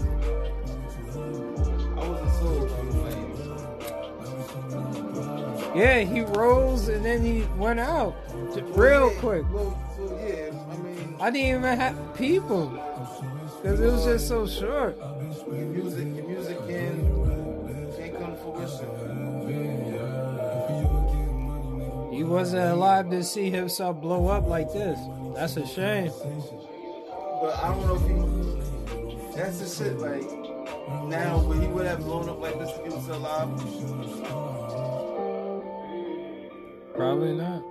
Yeah, 5.76 6.00
he 6.00 6.22
rose 6.22 6.88
and 6.88 7.04
then 7.04 7.22
he 7.22 7.42
went 7.58 7.80
out 7.80 8.16
real 8.74 9.12
yeah, 9.12 9.20
quick. 9.20 9.44
Well, 9.52 9.78
so 9.94 10.18
yeah, 10.26 10.50
I 10.70 10.76
mean, 10.78 11.16
I 11.20 11.30
didn't 11.30 11.58
even 11.58 11.78
have 11.78 12.16
people 12.16 12.68
because 13.60 13.80
it 13.80 13.92
was 13.92 14.04
just 14.06 14.26
so 14.28 14.46
short. 14.46 14.96
your 14.96 15.54
music, 15.54 16.16
your 16.16 16.26
music 16.26 16.58
can 16.66 17.92
can't 17.94 18.18
come 18.18 18.32
to 18.32 18.38
fruition. 18.38 18.88
He 22.10 22.24
wasn't 22.24 22.72
alive 22.72 23.10
to 23.10 23.22
see 23.22 23.50
himself 23.50 24.00
blow 24.00 24.28
up 24.28 24.46
like 24.46 24.72
this. 24.72 24.98
That's 25.34 25.58
a 25.58 25.66
shame. 25.66 26.10
But 27.42 27.54
I 27.54 27.68
don't 27.68 27.86
know 27.86 27.96
if 27.96 28.06
he. 28.08 29.36
That's 29.36 29.58
the 29.58 29.68
shit. 29.68 29.98
Like 29.98 30.22
now, 31.10 31.38
would 31.40 31.60
he 31.60 31.66
would 31.66 31.84
have 31.86 32.00
blown 32.00 32.30
up 32.30 32.40
like 32.40 32.58
this 32.58 32.70
if 32.78 32.84
he 32.84 32.90
was 32.90 33.08
alive? 33.08 34.55
Probably 36.96 37.34
not. 37.34 37.62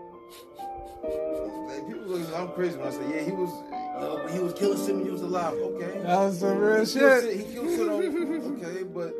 Like 1.67 1.87
people 1.87 2.03
look, 2.05 2.21
I'm 2.35 2.49
crazy 2.53 2.77
when 2.77 2.87
I 2.87 2.91
say, 2.91 3.09
yeah, 3.15 3.21
he 3.23 3.31
was. 3.31 3.49
Uh, 3.95 4.17
but 4.23 4.31
he 4.31 4.39
was 4.39 4.53
killing 4.53 4.77
shit 4.85 4.95
when 4.95 5.05
he 5.05 5.11
was 5.11 5.21
alive. 5.21 5.53
Okay. 5.53 5.99
That 6.03 6.19
was 6.19 6.39
some 6.39 6.57
real 6.57 6.85
He 6.85 6.93
killed 6.93 7.23
shit. 7.23 7.37
He 7.37 7.43
killed 7.53 7.69
shit 7.69 7.89
on. 7.89 8.63
Okay, 8.63 8.83
but 8.83 9.13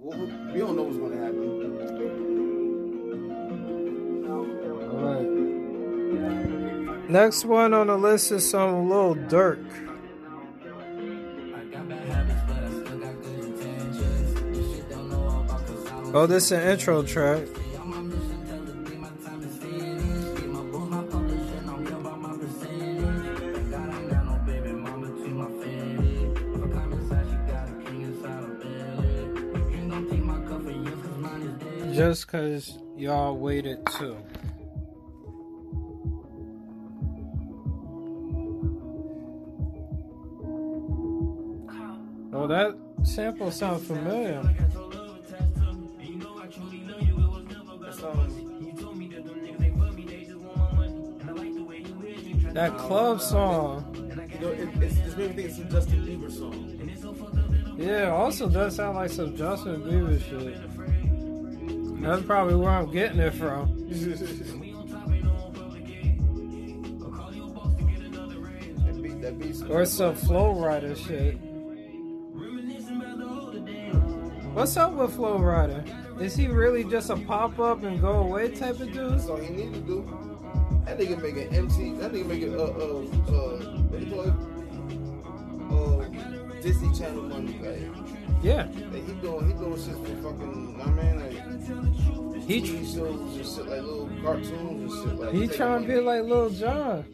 what- 0.00 0.18
we 0.52 0.58
don't 0.58 0.76
know 0.76 0.82
what's 0.82 0.96
going 0.98 1.12
to 1.12 1.18
happen. 1.18 1.60
Alright. 5.00 7.10
Next 7.10 7.44
one 7.44 7.72
on 7.74 7.86
the 7.88 7.96
list 7.96 8.30
is 8.32 8.48
some 8.48 8.88
Lil 8.88 9.14
Durk. 9.16 9.64
Oh, 16.12 16.26
this 16.26 16.46
is 16.46 16.52
an 16.52 16.70
intro 16.72 17.02
track. 17.02 17.42
Just 32.00 32.28
cause 32.28 32.78
y'all 32.96 33.36
waited 33.36 33.84
too. 33.98 34.16
Oh, 42.32 42.46
that 42.46 42.74
sample 43.02 43.50
sounds 43.50 43.86
familiar. 43.86 44.42
That 52.54 52.78
club 52.78 53.20
song. 53.20 53.94
you 53.94 54.40
know, 54.40 54.48
it, 54.48 54.68
it's, 54.82 54.96
it's 55.00 55.16
made 55.18 55.36
me 55.36 55.42
think 55.42 55.50
it's 55.50 55.58
a 55.58 55.64
Justin 55.64 56.06
Bieber 56.06 56.32
song. 56.32 57.76
Yeah, 57.78 58.08
also 58.08 58.48
does 58.48 58.76
sound 58.76 58.96
like 58.96 59.10
some 59.10 59.36
Justin 59.36 59.82
Bieber 59.82 60.18
shit. 60.18 60.99
That's 62.00 62.22
probably 62.22 62.54
where 62.56 62.70
I'm 62.70 62.90
getting 62.90 63.18
it 63.20 63.34
from. 63.34 63.76
that 68.86 69.02
beat, 69.02 69.20
that 69.20 69.38
beat's 69.38 69.62
Or 69.62 69.84
some 69.84 70.14
Flo 70.14 70.54
Rida 70.54 70.96
shit. 70.96 71.36
What's 74.54 74.76
up 74.76 74.92
with 74.94 75.14
Flo 75.14 75.38
Rida? 75.38 76.20
Is 76.20 76.34
he 76.34 76.48
really 76.48 76.84
just 76.84 77.10
a 77.10 77.16
pop 77.16 77.58
up 77.58 77.82
and 77.82 78.00
go 78.00 78.18
away 78.20 78.48
type 78.50 78.80
of 78.80 78.92
dude? 78.92 79.12
That's 79.12 79.26
all 79.28 79.36
he 79.36 79.48
need 79.50 79.72
to 79.74 79.80
do. 79.80 80.04
That 80.86 80.98
nigga 80.98 81.20
make 81.22 81.36
an 81.36 81.54
MC. 81.54 81.92
That 81.94 82.12
nigga 82.12 82.26
make 82.26 82.42
a 82.42 82.58
uh 82.58 82.64
uh 82.64 82.66
uh 82.66 83.58
what 83.88 84.00
do 84.00 84.06
you 84.06 84.12
call 84.12 84.24
it? 84.24 84.34
Uh, 85.70 86.60
Disney 86.60 86.92
Channel 86.98 87.22
money. 87.22 87.58
Like, 87.62 87.80
Yeah. 88.42 88.66
like 88.92 89.06
he 89.06 89.12
doing 89.14 89.46
he 89.46 89.52
doing 89.54 89.76
shit 89.76 89.94
for 89.94 90.16
fucking. 90.22 90.80
I 90.82 90.90
mean, 90.90 91.20
like 91.20 91.29
He 92.46 92.60
TV 92.60 92.94
shows 92.94 93.36
and 93.36 93.46
shit 93.46 93.66
like 93.66 93.82
little 93.82 94.10
cartoons 94.22 94.92
and 94.92 95.10
shit. 95.10 95.18
Like 95.20 95.34
He 95.34 95.46
trying 95.46 95.82
to 95.82 95.88
be 95.88 96.00
like 96.00 96.22
Lil 96.24 96.50
Jon. 96.50 97.04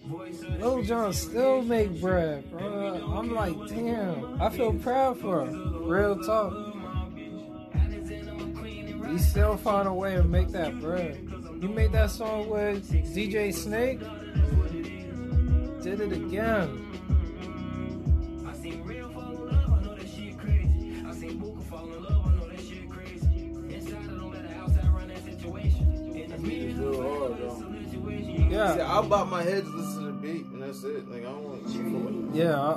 Lil 0.60 0.82
Jon 0.82 1.12
still 1.12 1.62
make 1.62 2.00
bread, 2.00 2.50
bro. 2.50 3.12
I'm 3.16 3.34
like, 3.34 3.54
damn. 3.68 4.40
I 4.40 4.48
feel 4.50 4.72
proud 4.74 5.20
for 5.20 5.42
him. 5.42 5.84
Real 5.84 6.18
talk. 6.22 6.74
He 9.10 9.18
still 9.18 9.56
find 9.56 9.86
a 9.86 9.92
way 9.92 10.16
to 10.16 10.24
make 10.24 10.48
that 10.48 10.80
bread. 10.80 11.18
You 11.60 11.68
made 11.68 11.92
that 11.92 12.10
song 12.10 12.48
with 12.48 12.90
DJ 12.90 13.52
Snake. 13.52 14.00
Did 15.82 16.00
it 16.00 16.12
again. 16.12 16.82
See, 28.72 28.78
Yeah, 28.78 28.92
I'll 28.92 29.02
bob 29.02 29.28
my 29.28 29.42
head 29.42 29.64
to 29.64 29.70
listen 29.70 30.00
to 30.00 30.06
the 30.06 30.12
beat 30.12 30.46
and 30.46 30.62
that's 30.62 30.82
it. 30.84 31.08
Like 31.10 31.20
I 31.22 31.24
don't 31.24 31.44
want 31.44 31.66
to 31.66 31.72
cheat 31.72 31.82
for 31.82 32.08
it. 32.08 32.34
yeah. 32.34 32.60
I, 32.60 32.72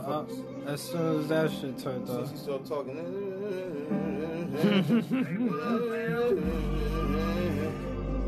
I, 0.68 0.72
as 0.74 0.82
soon 0.82 1.20
as 1.22 1.28
that 1.30 1.52
shit 1.52 1.78
turned 1.80 2.10
off. 2.10 2.18
on. 2.18 2.30
she 2.32 2.38
start 2.38 2.66
talking. 2.66 2.96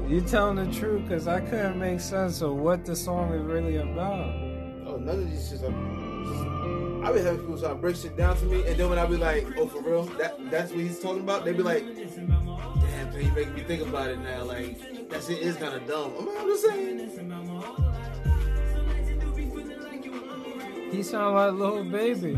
You 0.08 0.20
telling 0.22 0.58
the 0.58 0.66
truth 0.78 1.04
because 1.08 1.28
I 1.28 1.40
couldn't 1.40 1.80
make 1.80 2.02
sense 2.02 2.42
of 2.42 2.56
what 2.56 2.86
the 2.86 2.96
song 2.96 3.32
is 3.34 3.42
really 3.44 3.78
about. 3.78 4.20
Oh, 4.86 4.98
none 5.00 5.20
of 5.20 5.30
these 5.32 5.52
shits 5.54 5.64
are. 5.64 7.06
I 7.06 7.12
be 7.14 7.20
having 7.20 7.40
people 7.40 7.58
trying 7.58 7.76
to 7.76 7.80
break 7.82 7.96
shit 7.96 8.18
down 8.18 8.36
to 8.38 8.46
me, 8.46 8.64
and 8.68 8.78
then 8.78 8.90
when 8.90 9.00
I 9.00 9.06
be 9.06 9.16
like, 9.16 9.48
"Oh, 9.58 9.68
for 9.68 9.82
real? 9.82 10.04
That 10.20 10.38
that's 10.52 10.72
what 10.72 10.82
he's 10.82 11.00
talking 11.00 11.22
about?" 11.22 11.46
They 11.46 11.54
be 11.54 11.64
like, 11.64 11.86
"Damn, 11.86 13.22
you 13.22 13.32
making 13.32 13.54
me 13.54 13.62
think 13.64 13.84
about 13.84 14.10
it 14.10 14.20
now. 14.20 14.44
Like 14.44 14.78
that 15.12 15.24
shit 15.24 15.40
is 15.40 15.56
kind 15.58 15.76
of 15.76 15.88
dumb." 15.88 16.14
I'm, 16.18 16.48
just 16.48 16.66
saying. 16.66 16.92
He 20.92 21.04
sound 21.04 21.36
like 21.36 21.54
Lil 21.54 21.86
Baby. 21.86 22.38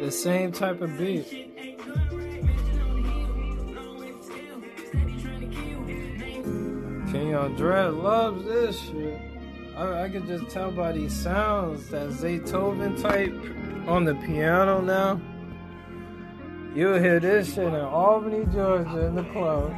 The 0.00 0.10
same 0.10 0.50
type 0.50 0.80
of 0.80 0.96
beat. 0.98 1.26
King 7.12 7.34
Andre 7.34 7.88
loves 7.88 8.44
this 8.44 8.80
shit. 8.80 9.20
I, 9.76 10.04
I 10.04 10.08
could 10.08 10.26
just 10.26 10.48
tell 10.48 10.70
by 10.70 10.92
these 10.92 11.14
sounds 11.14 11.88
that 11.90 12.08
Zaytoven 12.08 13.00
type 13.00 13.32
on 13.88 14.04
the 14.04 14.14
piano 14.14 14.80
now. 14.80 15.20
You'll 16.74 16.98
hear 16.98 17.20
this 17.20 17.54
shit 17.54 17.68
in 17.68 17.74
Albany, 17.76 18.46
Georgia, 18.52 19.06
in 19.06 19.14
the 19.14 19.22
club. 19.22 19.72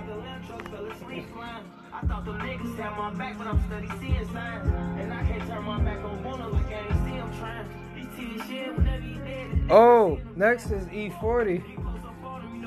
I 1.92 2.00
thought 2.06 2.24
the 2.24 2.32
niggas 2.32 2.78
had 2.78 2.96
my 2.96 3.10
back, 3.12 3.36
but 3.36 3.46
I'm 3.46 3.62
steady 3.66 3.88
seeing 4.00 4.32
signs. 4.32 4.72
And 4.98 5.12
I 5.12 5.22
can't 5.24 5.46
turn 5.46 5.64
my 5.64 5.78
back 5.80 5.98
on 5.98 6.24
one 6.24 6.40
of 6.40 6.52
them, 6.52 6.64
can't 6.70 6.88
see 7.04 7.18
I'm 7.18 7.38
trying. 7.38 7.68
These 7.94 8.06
TV 8.06 8.48
shit, 8.48 8.78
whenever 8.78 9.04
you 9.04 9.18
dead. 9.18 9.70
Oh, 9.70 10.18
next 10.36 10.70
is 10.70 10.86
E40. 10.86 11.62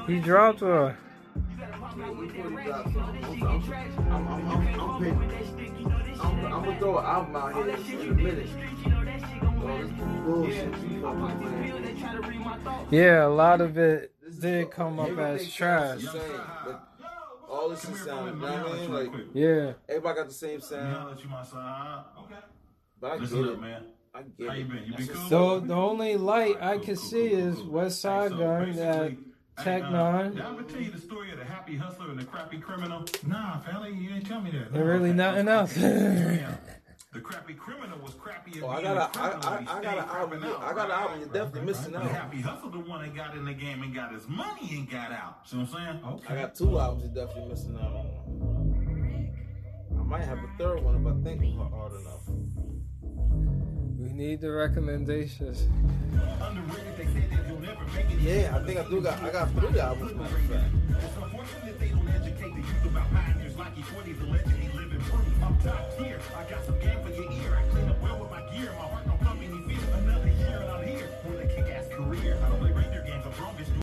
He 0.08 0.20
dropped 0.20 0.62
one. 0.62 0.96
I'm, 6.22 6.66
gonna 6.66 6.78
throw 6.78 6.98
an 7.00 7.06
album 7.06 7.36
out 7.36 7.54
here 7.56 7.68
in 8.00 8.10
a 8.10 8.14
minute. 8.14 8.50
Oh, 9.62 9.90
bullshit. 10.24 10.66
you 10.88 11.02
fucking 11.02 11.40
playing. 11.42 12.88
Yeah, 12.92 13.26
a 13.26 13.28
lot 13.28 13.62
of 13.62 13.78
it 13.78 14.12
This 14.19 14.19
is 14.19 14.19
did 14.40 14.72
come 14.72 15.00
up 15.00 15.10
everything 15.10 15.48
as 15.48 15.54
trash. 15.54 16.02
sounds 16.02 16.04
the 16.06 16.12
same, 16.20 16.42
but 16.66 16.88
all 17.50 17.70
this 17.70 17.84
is 17.86 18.02
sound, 18.04 18.36
you 18.42 18.48
know 18.48 18.52
what 18.64 18.68
I 18.68 18.74
mean? 18.80 18.94
Like 18.94 19.12
Yeah. 19.34 19.74
everybody 19.88 20.16
got 20.20 20.28
the 20.28 20.34
same 20.34 20.62
sound, 20.62 20.96
I'll 20.96 21.10
let 21.10 21.24
you 21.24 21.30
my 21.30 21.44
side. 21.44 22.04
Okay. 22.20 22.36
but 23.02 23.08
I 23.12 23.14
get 23.16 23.22
Listen 23.22 23.46
it. 23.50 23.62
man. 23.62 23.84
I 24.14 24.22
get 24.24 24.48
How 24.50 24.54
you 24.56 24.62
it. 24.66 24.70
been? 24.70 24.84
You 24.86 24.94
been 24.98 25.08
cool? 25.08 25.30
So 25.30 25.60
the 25.60 25.74
only 25.76 26.16
light 26.18 26.58
I 26.62 26.78
can 26.80 26.96
see 26.96 27.28
is 27.28 27.56
Westside 27.58 28.38
Gunn 28.38 28.78
at 28.80 29.12
Tech 29.64 29.84
N9ne. 29.84 30.34
Did 30.36 30.42
I 30.42 30.50
ever 30.52 30.64
tell 30.64 30.82
you 30.82 30.92
the 30.92 31.00
story 31.02 31.32
of 31.32 31.38
the 31.38 31.46
happy 31.46 31.76
hustler 31.76 32.10
and 32.10 32.20
the 32.20 32.26
crappy 32.26 32.60
criminal? 32.60 33.04
Nah, 33.28 33.60
fella, 33.60 33.90
you 33.90 34.10
didn't 34.10 34.26
tell 34.26 34.42
me 34.42 34.52
that. 34.52 34.72
And 34.72 34.86
really 34.88 35.14
nothing 35.14 35.48
else. 35.48 35.76
Yeah. 37.12 37.18
The 37.18 37.22
crappy 37.22 37.54
criminal 37.56 37.98
was 38.00 38.14
crappy. 38.14 38.62
Oh, 38.62 38.68
I 38.70 38.82
got 38.82 39.16
a, 39.16 39.20
I, 39.20 39.30
I, 39.30 39.78
I 39.78 39.82
got 39.82 39.98
an 39.98 40.10
album. 40.10 40.44
you- 40.44 40.56
I 40.58 40.74
got 40.74 40.86
an 40.86 40.92
album. 40.92 41.20
You're 41.20 41.30
definitely 41.30 41.62
missing 41.62 41.92
The 41.94 42.00
out. 42.00 42.12
happy 42.12 42.42
hustle, 42.42 42.70
the 42.70 42.80
one 42.80 43.02
that 43.02 43.16
got 43.16 43.36
in 43.36 43.46
the 43.46 43.54
game 43.54 43.82
and 43.84 43.94
got 43.96 44.14
his 44.14 44.28
money 44.28 44.70
and 44.72 44.90
got 44.90 45.12
out. 45.12 45.48
See 45.48 45.58
what 45.58 45.70
I'm 45.76 46.02
saying? 46.02 46.02
Okay. 46.06 46.34
I 46.34 46.42
got 46.42 46.56
two 46.56 46.80
albums. 46.80 47.04
You're 47.16 47.26
definitely 47.26 47.50
missing 47.52 47.76
out 47.78 47.94
on. 47.96 48.06
I 50.00 50.04
might 50.04 50.24
have 50.24 50.38
a 50.40 50.50
third 50.58 50.84
one 50.84 50.96
if 50.96 51.08
I 51.08 51.24
think 51.24 51.42
hard 51.58 51.94
enough. 51.94 52.22
We 53.98 54.14
need 54.14 54.42
the 54.42 54.52
recommendations. 54.52 55.68
Underrated, 56.42 56.98
they 56.98 57.06
said 57.06 57.30
that 57.32 57.48
you'll 57.48 57.60
never 57.60 57.86
make 57.96 58.10
it. 58.12 58.20
Yeah, 58.20 58.56
I 58.56 58.64
think 58.66 58.80
I 58.80 58.90
do 58.90 59.02
got. 59.02 59.22
I 59.22 59.32
got 59.32 59.52
three 59.54 59.80
albums. 59.80 60.14
Matter. 60.16 60.36
It's 61.00 61.16
unfortunate 61.22 61.80
they 61.80 61.90
don't 61.90 62.08
educate 62.10 62.52
the 62.54 62.60
youth 62.62 62.86
about 62.86 63.12
pioneers 63.12 63.58
like 63.58 63.76
E40's 63.76 64.22
allegedly 64.22 64.70
living 64.74 64.89
proof. 65.00 65.44
I'm 65.44 65.58
top 65.60 65.98
tier. 65.98 66.20
I 66.36 66.50
got 66.50 66.66
some 66.66 66.80
game 66.80 67.00
for 67.04 67.12
your 67.12 67.32
ear. 67.32 67.89